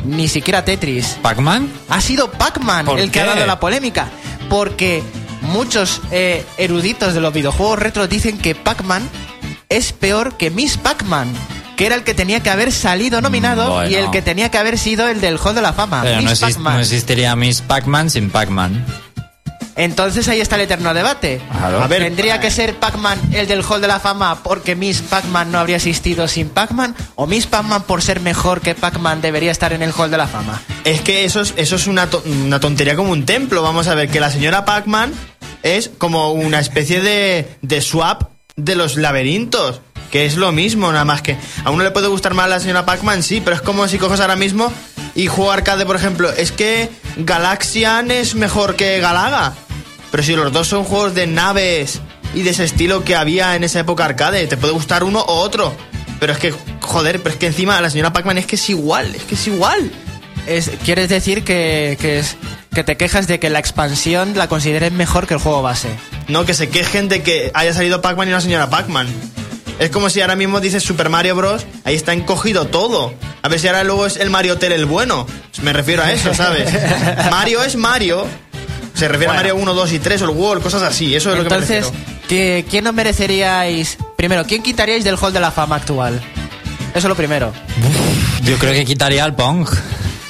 ni 0.05 0.29
siquiera 0.29 0.63
Tetris. 0.63 1.17
¿Pac-Man? 1.21 1.69
Ha 1.89 1.99
sido 1.99 2.31
Pac-Man 2.31 2.85
¿Por 2.85 3.01
el 3.01 3.11
que 3.11 3.19
ha 3.19 3.25
dado 3.25 3.45
la 3.45 3.59
polémica. 3.59 4.07
Porque 4.49 5.03
muchos 5.41 5.99
eh, 6.11 6.45
eruditos 6.57 7.13
de 7.13 7.19
los 7.19 7.33
videojuegos 7.33 7.79
retro 7.79 8.07
dicen 8.07 8.37
que 8.37 8.55
Pac-Man 8.55 9.09
es 9.67 9.91
peor 9.91 10.37
que 10.37 10.49
Miss 10.51 10.77
Pac-Man. 10.77 11.27
Que 11.77 11.85
era 11.85 11.95
el 11.95 12.03
que 12.03 12.13
tenía 12.13 12.41
que 12.41 12.49
haber 12.49 12.73
salido 12.73 13.21
nominado 13.21 13.71
bueno. 13.71 13.89
y 13.89 13.95
el 13.95 14.11
que 14.11 14.21
tenía 14.21 14.49
que 14.51 14.57
haber 14.57 14.77
sido 14.77 15.07
el 15.07 15.21
del 15.21 15.37
Hall 15.37 15.55
de 15.55 15.61
la 15.61 15.71
Fama. 15.71 16.01
Pero 16.03 16.21
no, 16.21 16.29
Miss 16.29 16.39
Pac-Man. 16.41 16.73
no 16.73 16.79
existiría 16.81 17.35
Miss 17.37 17.61
Pac-Man 17.61 18.09
sin 18.09 18.29
Pac-Man. 18.29 18.83
Entonces 19.75 20.27
ahí 20.27 20.41
está 20.41 20.55
el 20.55 20.61
eterno 20.61 20.91
debate. 20.95 21.39
Claro. 21.51 21.83
A 21.83 21.87
ver, 21.87 22.01
¿Tendría 22.01 22.39
que 22.39 22.49
ser 22.49 22.73
Pac-Man 22.77 23.19
el 23.31 23.47
del 23.47 23.61
Hall 23.63 23.79
de 23.79 23.87
la 23.87 23.99
Fama 23.99 24.41
porque 24.41 24.75
Miss 24.75 25.01
Pac-Man 25.01 25.51
no 25.51 25.59
habría 25.59 25.75
existido 25.75 26.27
sin 26.27 26.49
Pac-Man? 26.49 26.95
¿O 27.13 27.27
Miss 27.27 27.45
Pac-Man 27.45 27.83
por 27.83 28.01
ser 28.01 28.19
mejor 28.21 28.61
que 28.61 28.73
Pac-Man 28.73 29.21
debería 29.21 29.51
estar 29.51 29.73
en 29.73 29.83
el 29.83 29.91
Hall 29.95 30.09
de 30.09 30.17
la 30.17 30.25
Fama? 30.27 30.59
Es 30.83 31.01
que 31.01 31.25
eso 31.25 31.41
es, 31.41 31.53
eso 31.57 31.75
es 31.75 31.85
una, 31.85 32.09
to- 32.09 32.23
una 32.25 32.59
tontería 32.59 32.95
como 32.95 33.11
un 33.11 33.25
templo. 33.25 33.61
Vamos 33.61 33.87
a 33.87 33.93
ver 33.93 34.09
que 34.09 34.19
la 34.19 34.31
señora 34.31 34.65
Pac-Man 34.65 35.13
es 35.61 35.91
como 35.99 36.31
una 36.31 36.59
especie 36.59 36.99
de, 37.01 37.47
de 37.61 37.81
swap 37.81 38.23
de 38.55 38.75
los 38.75 38.95
laberintos. 38.95 39.81
Que 40.11 40.25
es 40.25 40.35
lo 40.37 40.51
mismo, 40.51 40.91
nada 40.91 41.05
más 41.05 41.21
que 41.21 41.37
a 41.63 41.71
uno 41.71 41.83
le 41.83 41.91
puede 41.91 42.07
gustar 42.07 42.33
más 42.33 42.49
la 42.49 42.59
señora 42.59 42.85
Pac-Man, 42.85 43.23
sí, 43.23 43.41
pero 43.43 43.55
es 43.55 43.61
como 43.61 43.87
si 43.87 43.97
coges 43.97 44.19
ahora 44.19 44.35
mismo 44.35 44.71
y 45.15 45.27
juego 45.27 45.51
arcade, 45.51 45.85
por 45.85 45.95
ejemplo. 45.95 46.29
Es 46.31 46.51
que 46.51 46.89
Galaxian 47.17 48.11
es 48.11 48.35
mejor 48.35 48.75
que 48.75 48.99
Galaga. 48.99 49.53
Pero 50.11 50.23
si 50.23 50.35
los 50.35 50.53
dos 50.53 50.67
son 50.67 50.83
juegos 50.83 51.15
de 51.15 51.27
naves 51.27 51.99
y 52.33 52.43
de 52.43 52.51
ese 52.51 52.63
estilo 52.63 53.03
que 53.03 53.15
había 53.15 53.55
en 53.55 53.63
esa 53.63 53.79
época 53.79 54.05
arcade, 54.05 54.47
te 54.47 54.57
puede 54.57 54.73
gustar 54.73 55.03
uno 55.03 55.19
o 55.19 55.39
otro. 55.39 55.75
Pero 56.19 56.33
es 56.33 56.39
que, 56.39 56.53
joder, 56.81 57.21
pero 57.21 57.33
es 57.33 57.39
que 57.39 57.47
encima 57.47 57.79
la 57.81 57.89
señora 57.89 58.13
Pac-Man 58.13 58.37
es 58.37 58.45
que 58.45 58.55
es 58.55 58.69
igual, 58.69 59.13
es 59.15 59.23
que 59.23 59.35
es 59.35 59.47
igual. 59.47 59.91
Es, 60.47 60.71
¿Quieres 60.85 61.09
decir 61.09 61.43
que, 61.43 61.97
que, 61.99 62.19
es, 62.19 62.37
que 62.73 62.83
te 62.83 62.95
quejas 62.95 63.27
de 63.27 63.39
que 63.39 63.49
la 63.49 63.59
expansión 63.59 64.37
la 64.37 64.47
consideres 64.47 64.91
mejor 64.91 65.27
que 65.27 65.33
el 65.33 65.39
juego 65.39 65.61
base? 65.61 65.89
No, 66.27 66.45
que 66.45 66.53
se 66.53 66.69
quejen 66.69 67.09
de 67.09 67.21
que 67.21 67.51
haya 67.53 67.73
salido 67.73 68.01
Pac-Man 68.01 68.27
y 68.27 68.31
una 68.31 68.41
señora 68.41 68.69
Pac-Man. 68.69 69.07
Es 69.79 69.89
como 69.91 70.09
si 70.09 70.21
ahora 70.21 70.35
mismo 70.35 70.59
dices 70.59 70.81
Super 70.83 71.09
Mario 71.09 71.35
Bros. 71.35 71.65
Ahí 71.83 71.95
está 71.95 72.13
encogido 72.13 72.65
todo. 72.65 73.13
A 73.43 73.47
ver 73.49 73.59
si 73.59 73.67
ahora 73.67 73.83
luego 73.83 74.05
es 74.07 74.17
el 74.17 74.29
Mario 74.29 74.57
Tel 74.57 74.71
el 74.71 74.85
bueno. 74.85 75.27
Me 75.61 75.71
refiero 75.73 76.01
a 76.03 76.11
eso, 76.11 76.33
¿sabes? 76.33 76.69
Mario 77.31 77.63
es 77.63 77.75
Mario. 77.75 78.25
Se 78.95 79.07
refiere 79.07 79.27
Bueno. 79.27 79.33
a 79.33 79.43
Mario 79.43 79.55
1, 79.57 79.73
2 79.75 79.91
y 79.93 79.99
3 79.99 80.21
o 80.23 80.25
el 80.25 80.31
World, 80.31 80.63
cosas 80.63 80.81
así. 80.81 81.13
Eso 81.15 81.31
es 81.31 81.37
lo 81.37 81.43
que 81.43 81.49
me 81.49 81.55
Entonces, 81.55 81.85
refiero. 81.85 82.21
¿qué- 82.27 82.65
¿quién 82.67 82.83
no 82.83 82.93
mereceríais? 82.93 83.97
Primero, 84.15 84.43
¿quién 84.45 84.63
quitaríais 84.63 85.03
del 85.03 85.15
Hall 85.21 85.31
de 85.33 85.39
la 85.39 85.51
Fama 85.51 85.75
actual? 85.75 86.19
Eso 86.89 86.99
es 86.99 87.05
lo 87.05 87.15
primero. 87.15 87.53
Yo 88.43 88.57
creo 88.57 88.73
que 88.73 88.83
quitaría 88.85 89.23
el 89.25 89.33
Pong. 89.33 89.67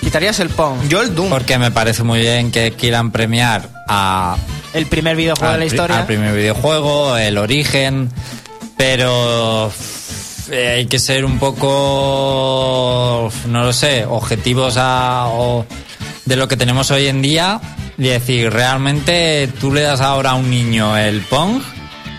Quitarías 0.01 0.39
el 0.41 0.49
Pong, 0.49 0.87
Yo 0.89 1.01
el 1.01 1.15
Doom. 1.15 1.29
Porque 1.29 1.57
me 1.57 1.71
parece 1.71 2.03
muy 2.03 2.19
bien 2.19 2.51
que 2.51 2.71
quieran 2.73 3.11
premiar 3.11 3.69
a, 3.87 4.35
el 4.73 4.85
primer 4.85 5.15
videojuego 5.15 5.53
de 5.53 5.59
la 5.59 5.65
historia. 5.65 5.99
al 5.99 6.05
primer 6.05 6.33
videojuego, 6.35 7.15
el 7.17 7.37
origen, 7.37 8.09
pero 8.77 9.71
eh, 10.51 10.67
hay 10.77 10.85
que 10.85 10.99
ser 10.99 11.25
un 11.25 11.39
poco, 11.39 13.29
no 13.47 13.63
lo 13.63 13.73
sé, 13.73 14.05
objetivos 14.05 14.75
a, 14.77 15.29
de 16.25 16.35
lo 16.35 16.47
que 16.47 16.55
tenemos 16.55 16.91
hoy 16.91 17.07
en 17.07 17.21
día 17.21 17.59
y 17.97 18.03
decir, 18.03 18.51
realmente 18.51 19.49
tú 19.59 19.73
le 19.73 19.81
das 19.81 20.01
ahora 20.01 20.31
a 20.31 20.35
un 20.35 20.49
niño 20.49 20.95
el 20.97 21.21
Pong 21.21 21.61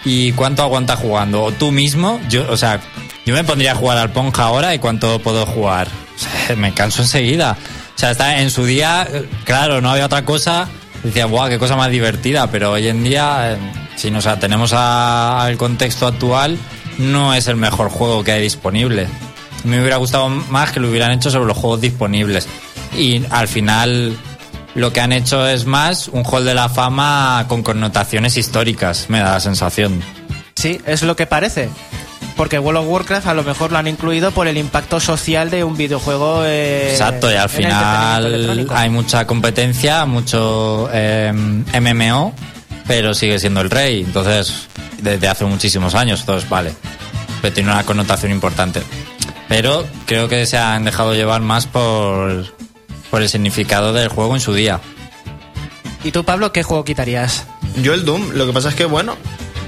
y 0.04 0.32
cuánto 0.32 0.62
aguanta 0.62 0.96
jugando, 0.96 1.44
o 1.44 1.52
tú 1.52 1.70
mismo, 1.70 2.20
yo, 2.28 2.50
o 2.50 2.56
sea, 2.56 2.80
yo 3.28 3.34
me 3.34 3.44
pondría 3.44 3.72
a 3.72 3.74
jugar 3.74 3.98
al 3.98 4.11
Pong 4.11 4.32
ahora 4.38 4.74
y 4.74 4.78
cuánto 4.78 5.18
puedo 5.18 5.44
jugar. 5.44 5.86
O 5.86 6.18
sea, 6.18 6.56
me 6.56 6.72
canso 6.72 7.02
enseguida. 7.02 7.56
O 7.94 7.98
sea, 7.98 8.12
está 8.12 8.40
en 8.40 8.50
su 8.50 8.64
día, 8.64 9.06
eh, 9.11 9.28
claro, 9.44 9.80
no 9.80 9.90
había 9.90 10.06
otra 10.06 10.24
cosa. 10.24 10.66
Decía, 11.02 11.26
guau, 11.26 11.48
qué 11.48 11.59
cosa 11.59 11.76
más 11.76 11.90
divertida, 11.90 12.50
pero 12.50 12.72
hoy 12.72 12.88
en 12.88 13.04
día, 13.04 13.52
eh, 13.52 13.59
si 13.99 14.11
nos 14.11 14.26
atenemos 14.26 14.72
a- 14.72 15.42
al 15.44 15.57
contexto 15.59 16.07
actual, 16.07 16.57
no 16.99 17.34
es 17.34 17.46
el 17.49 17.57
mejor 17.57 17.90
juego 17.90 18.24
que 18.24 18.32
hay 18.32 18.42
disponible. 18.42 19.07
Me 19.64 19.80
hubiera 19.80 19.96
gustado 19.96 20.28
más 20.28 20.70
que 20.72 20.80
lo 20.80 20.88
hubieran 20.88 21.11
hecho 21.11 21.30
sobre 21.30 21.46
los 21.49 21.57
juegos 21.59 21.80
disponibles. 21.80 22.46
Y 22.96 23.22
al 23.30 23.49
final, 23.49 24.16
lo 24.74 24.92
que 24.92 25.01
han 25.01 25.12
hecho 25.12 25.46
es 25.46 25.66
más 25.66 26.09
un 26.09 26.22
hall 26.24 26.44
de 26.44 26.55
la 26.55 26.68
fama 26.68 27.44
con 27.49 27.62
connotaciones 27.62 28.36
históricas, 28.36 29.07
me 29.09 29.18
da 29.18 29.32
la 29.32 29.40
sensación. 29.40 30.01
Sí, 30.55 30.80
es 30.86 31.03
lo 31.03 31.16
que 31.16 31.26
parece. 31.26 31.68
Porque 32.36 32.59
World 32.61 32.82
of 32.82 32.86
Warcraft 32.88 33.26
a 33.26 33.34
lo 33.34 33.42
mejor 33.42 33.72
lo 33.72 33.78
han 33.78 33.88
incluido 33.88 34.30
por 34.30 34.46
el 34.46 34.57
impacto 34.59 35.01
social 35.01 35.51
de 35.51 35.64
un 35.64 35.76
videojuego. 35.76 36.42
eh, 36.46 36.92
Exacto, 36.92 37.28
y 37.30 37.34
al 37.34 37.49
final 37.49 38.66
hay 38.70 38.90
mucha 38.90 39.26
competencia, 39.26 40.07
mucho 40.07 40.88
eh, 40.92 41.32
MMO, 41.80 42.32
pero 42.89 43.14
sigue 43.14 43.39
siendo 43.39 43.61
el 43.61 43.70
rey. 43.70 44.01
Entonces, 44.01 44.66
desde 45.01 45.28
hace 45.28 45.45
muchísimos 45.45 45.95
años, 45.95 46.20
entonces, 46.20 46.49
vale. 46.49 46.74
Pero 47.41 47.55
tiene 47.55 47.70
una 47.70 47.84
connotación 47.84 48.32
importante. 48.32 48.82
Pero 49.49 49.86
creo 50.07 50.28
que 50.28 50.45
se 50.47 50.59
han 50.59 50.84
dejado 50.84 51.14
llevar 51.14 51.43
más 51.43 51.66
por, 51.66 52.47
por 53.11 53.22
el 53.22 53.28
significado 53.28 53.93
del 53.93 54.09
juego 54.09 54.34
en 54.34 54.41
su 54.41 54.55
día. 54.55 54.80
¿Y 56.03 56.11
tú, 56.11 56.24
Pablo, 56.24 56.53
qué 56.53 56.62
juego 56.62 56.84
quitarías? 56.84 57.45
Yo 57.82 57.95
el 57.95 58.05
Doom. 58.05 58.32
Lo 58.32 58.47
que 58.47 58.53
pasa 58.53 58.70
es 58.70 58.74
que, 58.74 58.84
bueno, 58.86 59.16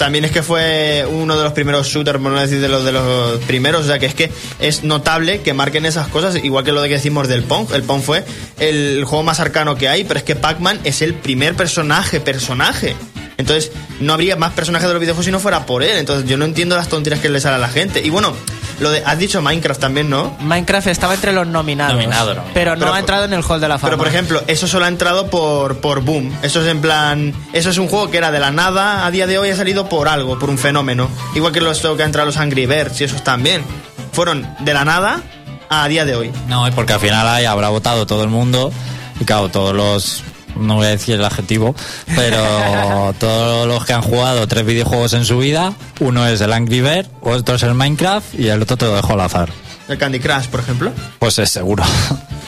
también 0.01 0.25
es 0.25 0.31
que 0.31 0.43
fue 0.43 1.07
uno 1.11 1.37
de 1.37 1.45
los 1.45 1.53
primeros 1.53 1.87
shooters, 1.89 2.19
por 2.19 2.33
no 2.33 2.41
decir 2.41 2.61
de 2.61 2.69
los 2.69 2.85
de 2.85 2.93
los 2.93 3.39
primeros. 3.41 3.83
O 3.83 3.87
sea, 3.87 3.99
que 3.99 4.07
es 4.07 4.15
que 4.15 4.33
es 4.59 4.83
notable 4.83 5.43
que 5.43 5.53
marquen 5.53 5.85
esas 5.85 6.09
cosas, 6.09 6.37
igual 6.43 6.65
que 6.65 6.73
lo 6.73 6.81
de 6.81 6.89
que 6.89 6.95
decimos 6.95 7.29
del 7.29 7.43
Pong. 7.43 7.69
El 7.75 7.83
Pong 7.83 8.01
fue 8.01 8.25
el 8.59 9.05
juego 9.05 9.23
más 9.23 9.41
arcano 9.41 9.77
que 9.77 9.89
hay, 9.89 10.05
pero 10.05 10.19
es 10.19 10.25
que 10.25 10.37
Pac-Man 10.37 10.81
es 10.85 11.03
el 11.03 11.13
primer 11.15 11.55
personaje, 11.55 12.19
personaje. 12.19 12.97
Entonces, 13.41 13.73
no 14.01 14.13
habría 14.13 14.37
más 14.37 14.53
personajes 14.53 14.89
de 14.89 14.95
los 14.95 15.01
videojuegos 15.01 15.25
si 15.25 15.33
no 15.33 15.41
fuera 15.41 15.67
por 15.67 15.83
él. 15.83 15.99
Entonces, 15.99 16.29
yo 16.29 16.37
no 16.37 16.45
entiendo 16.45 16.77
las 16.77 16.89
tonterías 16.89 17.21
que 17.21 17.29
le 17.29 17.41
sale 17.41 17.57
a 17.57 17.59
la 17.59 17.69
gente. 17.69 18.01
Y 18.05 18.11
bueno, 18.11 18.35
lo 18.81 18.91
de, 18.91 19.03
has 19.05 19.19
dicho 19.19 19.43
Minecraft 19.43 19.81
también, 19.81 20.09
¿no? 20.09 20.37
Minecraft 20.41 20.87
estaba 20.87 21.15
entre 21.15 21.33
los 21.33 21.47
nominados. 21.47 21.95
Nominado, 21.95 22.35
no. 22.35 22.43
Pero 22.55 22.77
no 22.77 22.81
Pero 22.81 22.95
ha 22.95 22.99
entrado 22.99 23.25
en 23.25 23.33
el 23.33 23.43
Hall 23.43 23.61
de 23.61 23.69
la 23.69 23.79
Fama. 23.79 23.91
Pero 23.91 23.99
por 23.99 24.09
ejemplo, 24.09 24.43
eso 24.47 24.67
solo 24.67 24.87
ha 24.87 24.89
entrado 24.89 25.29
por, 25.29 25.79
por 25.79 26.01
boom. 26.01 26.33
Eso 26.43 26.63
es 26.63 26.69
en 26.69 26.81
plan. 26.81 27.35
Eso 27.53 27.71
es 27.71 27.79
un 27.79 27.89
juego 27.89 28.11
que 28.11 28.19
era 28.19 28.31
de 28.31 28.41
la 28.41 28.51
nada, 28.51 29.05
a 29.05 29.11
día 29.11 29.27
de 29.27 29.39
hoy 29.39 29.51
ha 29.51 29.57
salido 29.57 29.89
por 29.89 30.09
algo, 30.09 30.39
por 30.39 30.51
un 30.51 30.59
fenómeno. 30.59 31.11
Igual 31.35 31.53
que 31.53 31.61
los 31.61 31.81
que 31.81 32.03
ha 32.03 32.07
entrado 32.07 32.27
los 32.27 32.37
Angry 32.37 32.67
Birds 32.67 33.01
y 33.01 33.05
esos 33.05 33.25
también. 33.25 33.65
Fueron 34.13 34.49
de 34.61 34.75
la 34.75 34.85
nada 34.85 35.23
a 35.69 35.87
día 35.89 36.05
de 36.05 36.17
hoy. 36.17 36.33
No, 36.49 36.67
y 36.67 36.71
porque 36.73 36.93
al 36.95 37.01
final 37.01 37.27
ahí 37.29 37.45
habrá 37.45 37.69
votado 37.69 38.07
todo 38.07 38.25
el 38.25 38.29
mundo 38.31 38.73
y 39.21 39.25
claro, 39.25 39.51
todos 39.51 39.75
los 39.75 40.23
no 40.57 40.77
voy 40.77 40.87
a 40.87 40.91
decir 40.91 41.15
el 41.15 41.25
adjetivo, 41.25 41.75
pero 42.15 43.15
todos 43.19 43.67
los 43.67 43.85
que 43.85 43.93
han 43.93 44.03
jugado 44.03 44.47
tres 44.47 44.65
videojuegos 44.65 45.13
en 45.15 45.25
su 45.25 45.39
vida, 45.39 45.75
uno 46.01 46.27
es 46.27 46.41
el 46.41 46.53
Angry 46.53 46.81
Bird, 46.81 47.07
otro 47.21 47.57
es 47.57 47.63
el 47.63 47.75
Minecraft 47.75 48.35
y 48.39 48.49
el 48.49 48.63
otro 48.63 48.77
te 48.77 48.87
lo 48.87 48.97
dejo 48.97 49.13
al 49.13 49.21
azar. 49.21 49.51
El 49.89 49.99
Candy 49.99 50.21
Crush, 50.21 50.47
por 50.47 50.61
ejemplo. 50.61 50.93
Pues 51.19 51.39
es 51.41 51.51
seguro. 51.51 51.83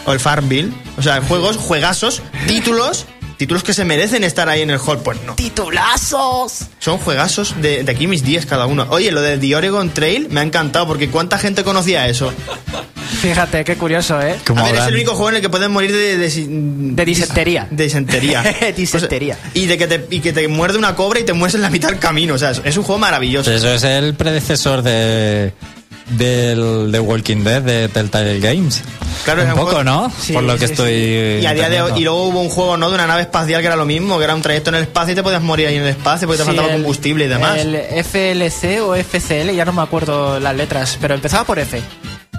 O 0.05 0.13
el 0.13 0.21
Farmville. 0.21 0.73
O 0.97 1.03
sea, 1.03 1.21
juegos, 1.23 1.57
juegazos, 1.57 2.23
títulos. 2.47 3.07
Títulos 3.43 3.65
que 3.65 3.75
se 3.75 3.85
merecen 3.85 4.23
estar 4.23 4.49
ahí 4.49 4.63
en 4.63 4.71
el 4.71 4.79
hall. 4.79 5.01
Pues 5.03 5.19
no. 5.27 5.35
¡Titulazos! 5.35 6.67
Son 6.79 6.99
juegazos 6.99 7.61
de, 7.61 7.83
de 7.83 7.91
aquí 7.91 8.07
mis 8.07 8.23
10 8.23 8.47
cada 8.47 8.67
uno. 8.67 8.87
Oye, 8.91 9.11
lo 9.11 9.21
de 9.21 9.37
The 9.37 9.57
Oregon 9.57 9.93
Trail 9.93 10.29
me 10.31 10.39
ha 10.39 10.43
encantado 10.45 10.87
porque 10.87 11.11
¿cuánta 11.11 11.39
gente 11.39 11.65
conocía 11.65 12.07
eso? 12.07 12.33
Fíjate, 13.21 13.65
qué 13.65 13.75
curioso, 13.75 14.23
¿eh? 14.23 14.37
Como 14.47 14.61
A 14.61 14.67
ver, 14.67 14.77
es 14.77 14.87
el 14.87 14.95
único 14.95 15.15
juego 15.15 15.31
en 15.31 15.35
el 15.35 15.43
que 15.43 15.49
puedes 15.49 15.69
morir 15.69 15.91
de... 15.91 16.19
De, 16.19 16.29
De 16.29 17.05
disentería. 17.05 17.67
De 17.73 17.83
disentería. 17.83 18.45
Disentería. 18.77 19.35
O 19.35 19.51
sea, 19.51 19.51
y 19.61 19.67
de 19.67 19.77
que 19.77 19.89
te, 19.89 20.07
y 20.09 20.21
que 20.21 20.33
te 20.33 20.47
muerde 20.47 20.79
una 20.79 20.95
cobra 20.95 21.19
y 21.19 21.25
te 21.25 21.33
mueres 21.33 21.57
en 21.57 21.63
la 21.63 21.71
mitad 21.71 21.89
del 21.89 21.99
camino. 21.99 22.35
O 22.35 22.39
sea, 22.39 22.53
es, 22.53 22.63
es 22.65 22.77
un 22.77 22.85
juego 22.85 23.01
maravilloso. 23.01 23.51
Pues 23.51 23.65
eso 23.65 23.75
es 23.75 23.83
el 23.83 24.15
predecesor 24.15 24.83
de 24.83 25.53
del 26.11 26.93
de 26.93 27.01
Walking 27.01 27.43
Dead 27.43 27.63
de 27.63 27.89
Telltale 27.89 28.39
Games. 28.39 28.83
Claro, 29.25 29.43
un 29.43 29.49
un 29.49 29.55
poco, 29.55 29.67
juego- 29.73 29.85
¿no? 29.85 30.13
Sí, 30.21 30.33
Por 30.33 30.43
lo 30.45 30.55
que 30.59 30.67
sí, 30.67 30.73
estoy 30.73 30.93
Y 31.43 31.47
a 31.47 31.55
día 31.55 31.69
de 31.69 31.83
hoy, 31.83 31.93
y 32.01 32.05
luego 32.05 32.25
hubo 32.25 32.41
un 32.41 32.49
juego, 32.49 32.77
¿no? 32.77 32.89
De 32.89 32.95
una 32.95 33.07
nave 33.07 33.23
espacial 33.23 33.61
que 33.61 33.67
era 33.67 33.77
lo 33.77 33.85
mismo, 33.85 34.19
que 34.19 34.25
era 34.25 34.35
un 34.35 34.43
trayecto 34.43 34.71
en 34.71 34.77
el 34.77 34.83
espacio 34.83 35.13
y 35.13 35.15
te 35.17 35.23
podías 35.23 35.43
morir 35.43 35.69
ahí 35.69 35.77
en 35.77 35.83
el 35.83 35.89
espacio 35.91 36.27
porque 36.27 36.39
te 36.41 36.45
faltaba 36.47 36.69
el- 36.69 36.75
combustible 36.75 37.25
y 37.27 37.29
demás. 37.29 37.59
El 37.59 37.75
FLC 37.77 38.81
o 38.81 38.95
FCL, 38.95 39.55
ya 39.55 39.65
no 39.65 39.73
me 39.73 39.83
acuerdo 39.83 40.41
las 40.41 40.57
letras, 40.57 40.99
pero 41.01 41.15
empezaba 41.15 41.45
por 41.45 41.59
F. 41.59 41.81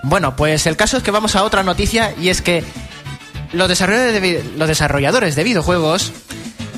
Bueno, 0.03 0.35
pues 0.35 0.65
el 0.67 0.75
caso 0.75 0.97
es 0.97 1.03
que 1.03 1.11
vamos 1.11 1.35
a 1.35 1.43
otra 1.43 1.63
noticia 1.63 2.13
y 2.21 2.29
es 2.29 2.41
que 2.41 2.63
los 3.53 3.69
desarrolladores 3.69 4.21
de, 4.21 4.43
los 4.57 4.67
desarrolladores 4.67 5.35
de 5.35 5.43
videojuegos 5.43 6.11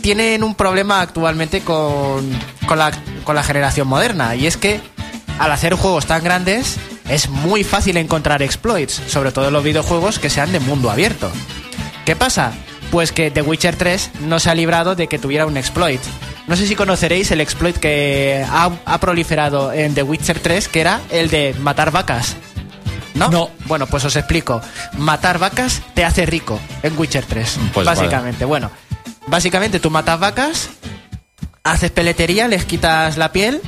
tienen 0.01 0.43
un 0.43 0.53
problema 0.55 1.01
actualmente 1.01 1.61
con, 1.61 2.29
con, 2.67 2.77
la, 2.77 2.91
con 3.23 3.35
la 3.35 3.41
generación 3.43 3.87
moderna 3.87 4.35
y 4.35 4.45
es 4.45 4.57
que 4.57 4.79
al 5.39 5.51
hacer 5.51 5.73
juegos 5.73 6.05
tan 6.05 6.23
grandes 6.23 6.75
es 7.09 7.29
muy 7.29 7.63
fácil 7.63 7.97
encontrar 7.97 8.41
exploits, 8.41 9.01
sobre 9.07 9.31
todo 9.31 9.47
en 9.47 9.53
los 9.53 9.63
videojuegos 9.63 10.19
que 10.19 10.29
sean 10.29 10.51
de 10.51 10.59
mundo 10.59 10.89
abierto. 10.89 11.31
¿Qué 12.05 12.15
pasa? 12.15 12.53
Pues 12.91 13.11
que 13.11 13.31
The 13.31 13.41
Witcher 13.41 13.75
3 13.75 14.11
no 14.21 14.39
se 14.39 14.49
ha 14.49 14.55
librado 14.55 14.95
de 14.95 15.07
que 15.07 15.19
tuviera 15.19 15.45
un 15.45 15.57
exploit. 15.57 16.01
No 16.47 16.55
sé 16.55 16.67
si 16.67 16.75
conoceréis 16.75 17.31
el 17.31 17.41
exploit 17.41 17.75
que 17.77 18.45
ha, 18.47 18.71
ha 18.85 18.99
proliferado 18.99 19.71
en 19.73 19.95
The 19.95 20.03
Witcher 20.03 20.39
3, 20.39 20.67
que 20.67 20.81
era 20.81 21.01
el 21.09 21.29
de 21.29 21.55
matar 21.59 21.91
vacas. 21.91 22.35
¿No? 23.15 23.29
No. 23.29 23.49
Bueno, 23.65 23.87
pues 23.87 24.03
os 24.05 24.15
explico. 24.15 24.61
Matar 24.97 25.39
vacas 25.39 25.81
te 25.93 26.05
hace 26.05 26.25
rico 26.25 26.59
en 26.83 26.97
Witcher 26.97 27.25
3. 27.25 27.59
Pues 27.73 27.85
básicamente. 27.85 28.45
Bueno, 28.45 28.69
básicamente 29.27 29.79
tú 29.79 29.89
matas 29.89 30.19
vacas, 30.19 30.69
haces 31.63 31.91
peletería, 31.91 32.47
les 32.47 32.65
quitas 32.65 33.17
la 33.17 33.31
piel 33.31 33.61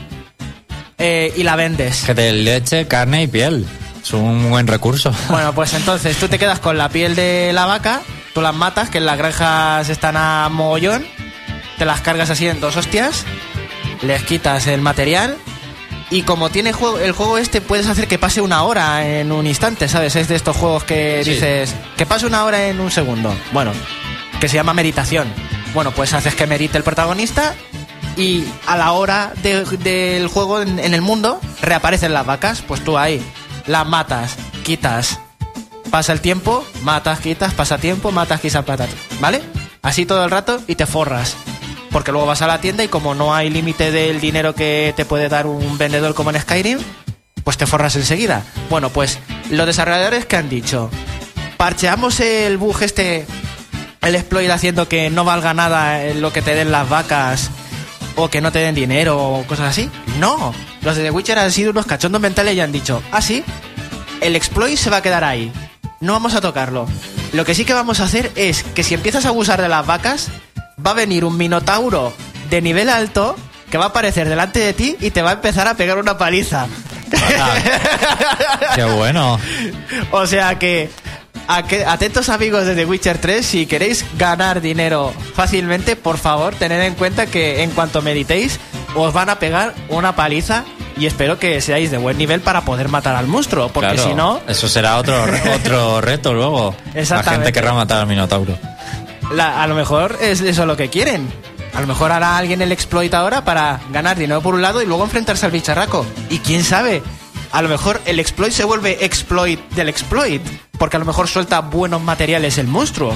eh, 0.97 1.33
y 1.35 1.43
la 1.43 1.55
vendes. 1.55 2.03
Que 2.05 2.13
de 2.13 2.33
leche, 2.33 2.87
carne 2.87 3.23
y 3.23 3.27
piel. 3.27 3.65
Es 4.01 4.13
un 4.13 4.49
buen 4.49 4.67
recurso. 4.67 5.13
Bueno, 5.29 5.53
pues 5.53 5.73
entonces 5.73 6.17
tú 6.17 6.27
te 6.27 6.39
quedas 6.39 6.59
con 6.59 6.77
la 6.77 6.89
piel 6.89 7.15
de 7.15 7.51
la 7.53 7.65
vaca, 7.65 8.01
tú 8.33 8.41
las 8.41 8.55
matas, 8.55 8.89
que 8.89 8.97
en 8.99 9.05
las 9.05 9.17
granjas 9.17 9.89
están 9.89 10.15
a 10.17 10.47
mogollón, 10.49 11.05
te 11.77 11.85
las 11.85 12.01
cargas 12.01 12.29
así 12.29 12.47
en 12.47 12.59
dos 12.61 12.75
hostias, 12.77 13.25
les 14.01 14.23
quitas 14.23 14.67
el 14.67 14.81
material 14.81 15.35
y 16.09 16.21
como 16.21 16.49
tiene 16.49 16.71
juego, 16.71 16.99
el 16.99 17.11
juego 17.11 17.37
este 17.37 17.59
puedes 17.59 17.87
hacer 17.87 18.07
que 18.07 18.17
pase 18.17 18.39
una 18.39 18.63
hora 18.63 19.05
en 19.07 19.31
un 19.33 19.45
instante, 19.45 19.89
¿sabes? 19.89 20.15
Es 20.15 20.29
de 20.29 20.35
estos 20.35 20.55
juegos 20.55 20.85
que 20.85 21.21
Sí. 21.25 21.31
dices 21.31 21.75
que 21.97 22.05
pase 22.05 22.25
una 22.25 22.45
hora 22.45 22.67
en 22.67 22.79
un 22.79 22.91
segundo. 22.91 23.35
Bueno, 23.51 23.73
que 24.39 24.47
se 24.47 24.55
llama 24.55 24.73
meditación. 24.73 25.27
Bueno, 25.73 25.91
pues 25.91 26.13
haces 26.13 26.33
que 26.33 26.47
medite 26.47 26.77
el 26.77 26.83
protagonista 26.85 27.55
y 28.17 28.43
a 28.65 28.75
la 28.77 28.91
hora 28.93 29.31
de- 29.43 29.63
del 29.63 30.27
juego 30.27 30.61
en, 30.61 30.79
el 30.79 31.01
mundo 31.01 31.39
reaparecen 31.61 32.13
las 32.13 32.25
vacas, 32.25 32.61
pues 32.67 32.83
tú 32.83 32.97
ahí 32.97 33.21
las 33.67 33.85
matas, 33.87 34.35
quitas, 34.63 35.19
pasa 35.91 36.13
el 36.13 36.21
tiempo, 36.21 36.65
matas, 36.83 37.19
quitas, 37.19 37.53
pasa 37.53 37.77
tiempo, 37.77 38.11
matas, 38.11 38.41
quitas, 38.41 38.65
patas, 38.65 38.89
¿vale? 39.19 39.41
Así 39.81 40.05
todo 40.05 40.23
el 40.25 40.31
rato 40.31 40.61
y 40.67 40.75
te 40.75 40.85
forras. 40.85 41.35
Porque 41.91 42.11
luego 42.11 42.27
vas 42.27 42.41
a 42.41 42.47
la 42.47 42.59
tienda 42.59 42.83
y 42.83 42.87
como 42.89 43.15
no 43.15 43.33
hay 43.33 43.49
límite 43.49 43.91
del 43.91 44.19
dinero 44.19 44.53
que 44.55 44.93
te 44.97 45.05
puede 45.05 45.29
dar 45.29 45.47
un 45.47 45.77
vendedor 45.77 46.13
como 46.15 46.31
en 46.31 46.41
Skyrim, 46.41 46.79
pues 47.43 47.57
te 47.57 47.65
forras 47.65 47.95
enseguida. 47.95 48.43
Bueno, 48.69 48.89
pues 48.89 49.19
los 49.49 49.65
desarrolladores 49.65 50.25
que 50.25 50.35
han 50.35 50.49
dicho, 50.49 50.89
parcheamos 51.55 52.19
el 52.19 52.57
bug 52.57 52.81
este, 52.81 53.25
el 54.01 54.15
exploit 54.15 54.49
haciendo 54.49 54.87
que 54.89 55.09
no 55.09 55.23
valga 55.23 55.53
nada 55.53 56.03
lo 56.13 56.33
que 56.33 56.41
te 56.41 56.55
den 56.55 56.71
las 56.71 56.89
vacas 56.89 57.49
o 58.17 58.29
que 58.29 58.41
no 58.41 58.51
te 58.51 58.59
den 58.59 58.75
dinero 58.75 59.17
o 59.17 59.43
cosas 59.45 59.69
así. 59.69 59.89
No, 60.19 60.53
los 60.81 60.97
de 60.97 61.03
The 61.03 61.11
Witcher 61.11 61.39
han 61.39 61.51
sido 61.51 61.71
unos 61.71 61.85
cachondos 61.85 62.19
mentales 62.19 62.55
y 62.55 62.59
han 62.59 62.73
dicho, 62.73 63.01
ah, 63.11 63.21
sí, 63.21 63.43
el 64.19 64.35
exploit 64.35 64.77
se 64.77 64.89
va 64.89 64.97
a 64.97 65.01
quedar 65.01 65.23
ahí. 65.23 65.51
No 66.01 66.13
vamos 66.13 66.35
a 66.35 66.41
tocarlo. 66.41 66.87
Lo 67.33 67.45
que 67.45 67.55
sí 67.55 67.63
que 67.63 67.73
vamos 67.73 67.99
a 67.99 68.05
hacer 68.05 68.31
es 68.35 68.63
que 68.63 68.83
si 68.83 68.93
empiezas 68.93 69.25
a 69.25 69.29
abusar 69.29 69.61
de 69.61 69.69
las 69.69 69.85
vacas, 69.85 70.29
va 70.85 70.91
a 70.91 70.95
venir 70.95 71.23
un 71.25 71.37
minotauro 71.37 72.13
de 72.49 72.61
nivel 72.61 72.89
alto 72.89 73.35
que 73.69 73.77
va 73.77 73.85
a 73.85 73.87
aparecer 73.89 74.27
delante 74.27 74.59
de 74.59 74.73
ti 74.73 74.97
y 74.99 75.11
te 75.11 75.21
va 75.21 75.31
a 75.31 75.33
empezar 75.33 75.67
a 75.67 75.75
pegar 75.75 75.97
una 75.97 76.17
paliza. 76.17 76.67
Qué 78.75 78.83
bueno. 78.83 79.39
O 80.11 80.25
sea 80.25 80.57
que, 80.57 80.89
atentos 81.47 82.29
amigos 82.29 82.65
de 82.65 82.75
The 82.75 82.85
Witcher 82.85 83.17
3, 83.19 83.45
si 83.45 83.65
queréis 83.65 84.05
ganar 84.17 84.61
dinero 84.61 85.13
fácilmente, 85.33 85.95
por 85.95 86.17
favor, 86.17 86.55
tened 86.55 86.81
en 86.81 86.95
cuenta 86.95 87.25
que 87.27 87.63
en 87.63 87.71
cuanto 87.71 88.01
meditéis, 88.01 88.59
os 88.95 89.13
van 89.13 89.29
a 89.29 89.39
pegar 89.39 89.73
una 89.89 90.15
paliza 90.15 90.63
y 90.97 91.05
espero 91.05 91.37
que 91.39 91.61
seáis 91.61 91.91
de 91.91 91.97
buen 91.97 92.17
nivel 92.17 92.41
para 92.41 92.61
poder 92.61 92.89
matar 92.89 93.15
al 93.15 93.27
monstruo, 93.27 93.69
porque 93.69 93.93
Claro, 93.93 94.09
si 94.09 94.15
no, 94.15 94.41
Eso 94.47 94.67
será 94.67 94.97
otro, 94.97 95.23
otro 95.55 96.01
reto 96.01 96.33
luego. 96.33 96.75
La 96.93 97.23
gente 97.23 97.53
querrá 97.53 97.73
matar 97.73 98.01
al 98.01 98.07
Minotauro. 98.07 98.57
la- 99.33 99.61
a 99.61 99.67
lo 99.67 99.75
mejor 99.75 100.17
es 100.21 100.41
eso 100.41 100.65
lo 100.65 100.75
que 100.75 100.89
quieren. 100.89 101.27
A 101.73 101.81
lo 101.81 101.87
mejor 101.87 102.11
hará 102.11 102.37
alguien 102.37 102.61
el 102.63 102.71
exploit 102.71 103.13
ahora 103.13 103.45
para 103.45 103.79
ganar 103.91 104.17
dinero 104.17 104.41
por 104.41 104.55
un 104.55 104.63
lado 104.63 104.81
y 104.81 104.85
luego 104.87 105.03
enfrentarse 105.03 105.45
al 105.45 105.51
bicharraco. 105.51 106.05
Y 106.31 106.39
quién 106.39 106.63
sabe, 106.63 107.03
a 107.51 107.61
lo 107.61 107.69
mejor 107.69 108.01
el 108.05 108.19
exploit 108.19 108.51
se 108.51 108.63
vuelve 108.63 109.05
exploit 109.05 109.59
del 109.75 109.89
exploit, 109.89 110.41
porque 110.77 110.97
a 110.97 110.99
lo 110.99 111.05
mejor 111.05 111.27
suelta 111.27 111.61
buenos 111.61 112.01
materiales 112.01 112.57
el 112.57 112.67
monstruo. 112.67 113.15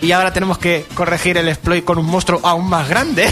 Y 0.00 0.12
ahora 0.12 0.32
tenemos 0.32 0.58
que 0.58 0.84
corregir 0.94 1.38
el 1.38 1.48
exploit 1.48 1.84
con 1.84 1.98
un 1.98 2.06
monstruo 2.06 2.40
aún 2.42 2.68
más 2.68 2.88
grande. 2.88 3.26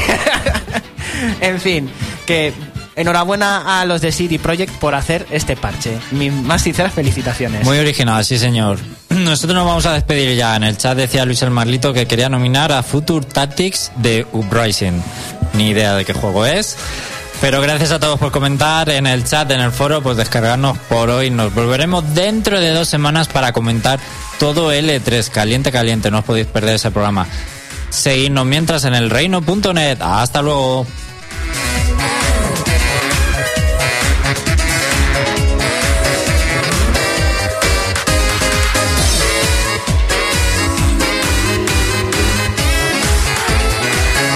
en 1.40 1.60
fin, 1.60 1.90
que 2.26 2.52
enhorabuena 2.96 3.80
a 3.80 3.84
los 3.84 4.00
de 4.00 4.12
CD 4.12 4.38
Projekt 4.38 4.74
por 4.78 4.94
hacer 4.94 5.26
este 5.30 5.56
parche. 5.56 5.98
Mis 6.12 6.32
más 6.32 6.62
sinceras 6.62 6.92
felicitaciones. 6.92 7.64
Muy 7.64 7.78
original, 7.78 8.24
sí 8.24 8.38
señor. 8.38 8.78
Nosotros 9.10 9.54
nos 9.54 9.66
vamos 9.66 9.86
a 9.86 9.92
despedir 9.92 10.36
ya. 10.36 10.56
En 10.56 10.64
el 10.64 10.76
chat 10.76 10.96
decía 10.96 11.24
Luis 11.24 11.42
el 11.42 11.50
Marlito 11.50 11.92
que 11.92 12.06
quería 12.06 12.28
nominar 12.28 12.72
a 12.72 12.82
Future 12.82 13.26
Tactics 13.26 13.92
de 13.96 14.26
Uprising. 14.32 15.02
Ni 15.54 15.70
idea 15.70 15.94
de 15.94 16.04
qué 16.04 16.12
juego 16.12 16.46
es. 16.46 16.76
Pero 17.42 17.60
gracias 17.60 17.90
a 17.90 17.98
todos 17.98 18.20
por 18.20 18.30
comentar 18.30 18.88
en 18.88 19.04
el 19.04 19.24
chat, 19.24 19.50
en 19.50 19.60
el 19.60 19.72
foro, 19.72 20.00
pues 20.00 20.16
descargarnos 20.16 20.78
por 20.78 21.10
hoy. 21.10 21.28
Nos 21.28 21.52
volveremos 21.52 22.14
dentro 22.14 22.60
de 22.60 22.70
dos 22.70 22.86
semanas 22.86 23.26
para 23.26 23.52
comentar 23.52 23.98
todo 24.38 24.72
L3. 24.72 25.28
Caliente, 25.28 25.72
caliente. 25.72 26.08
No 26.12 26.20
os 26.20 26.24
podéis 26.24 26.46
perder 26.46 26.76
ese 26.76 26.92
programa. 26.92 27.26
Seguidnos 27.90 28.46
mientras 28.46 28.84
en 28.84 28.94
el 28.94 29.10
reino.net. 29.10 29.98
Hasta 30.00 30.40
luego. 30.40 30.86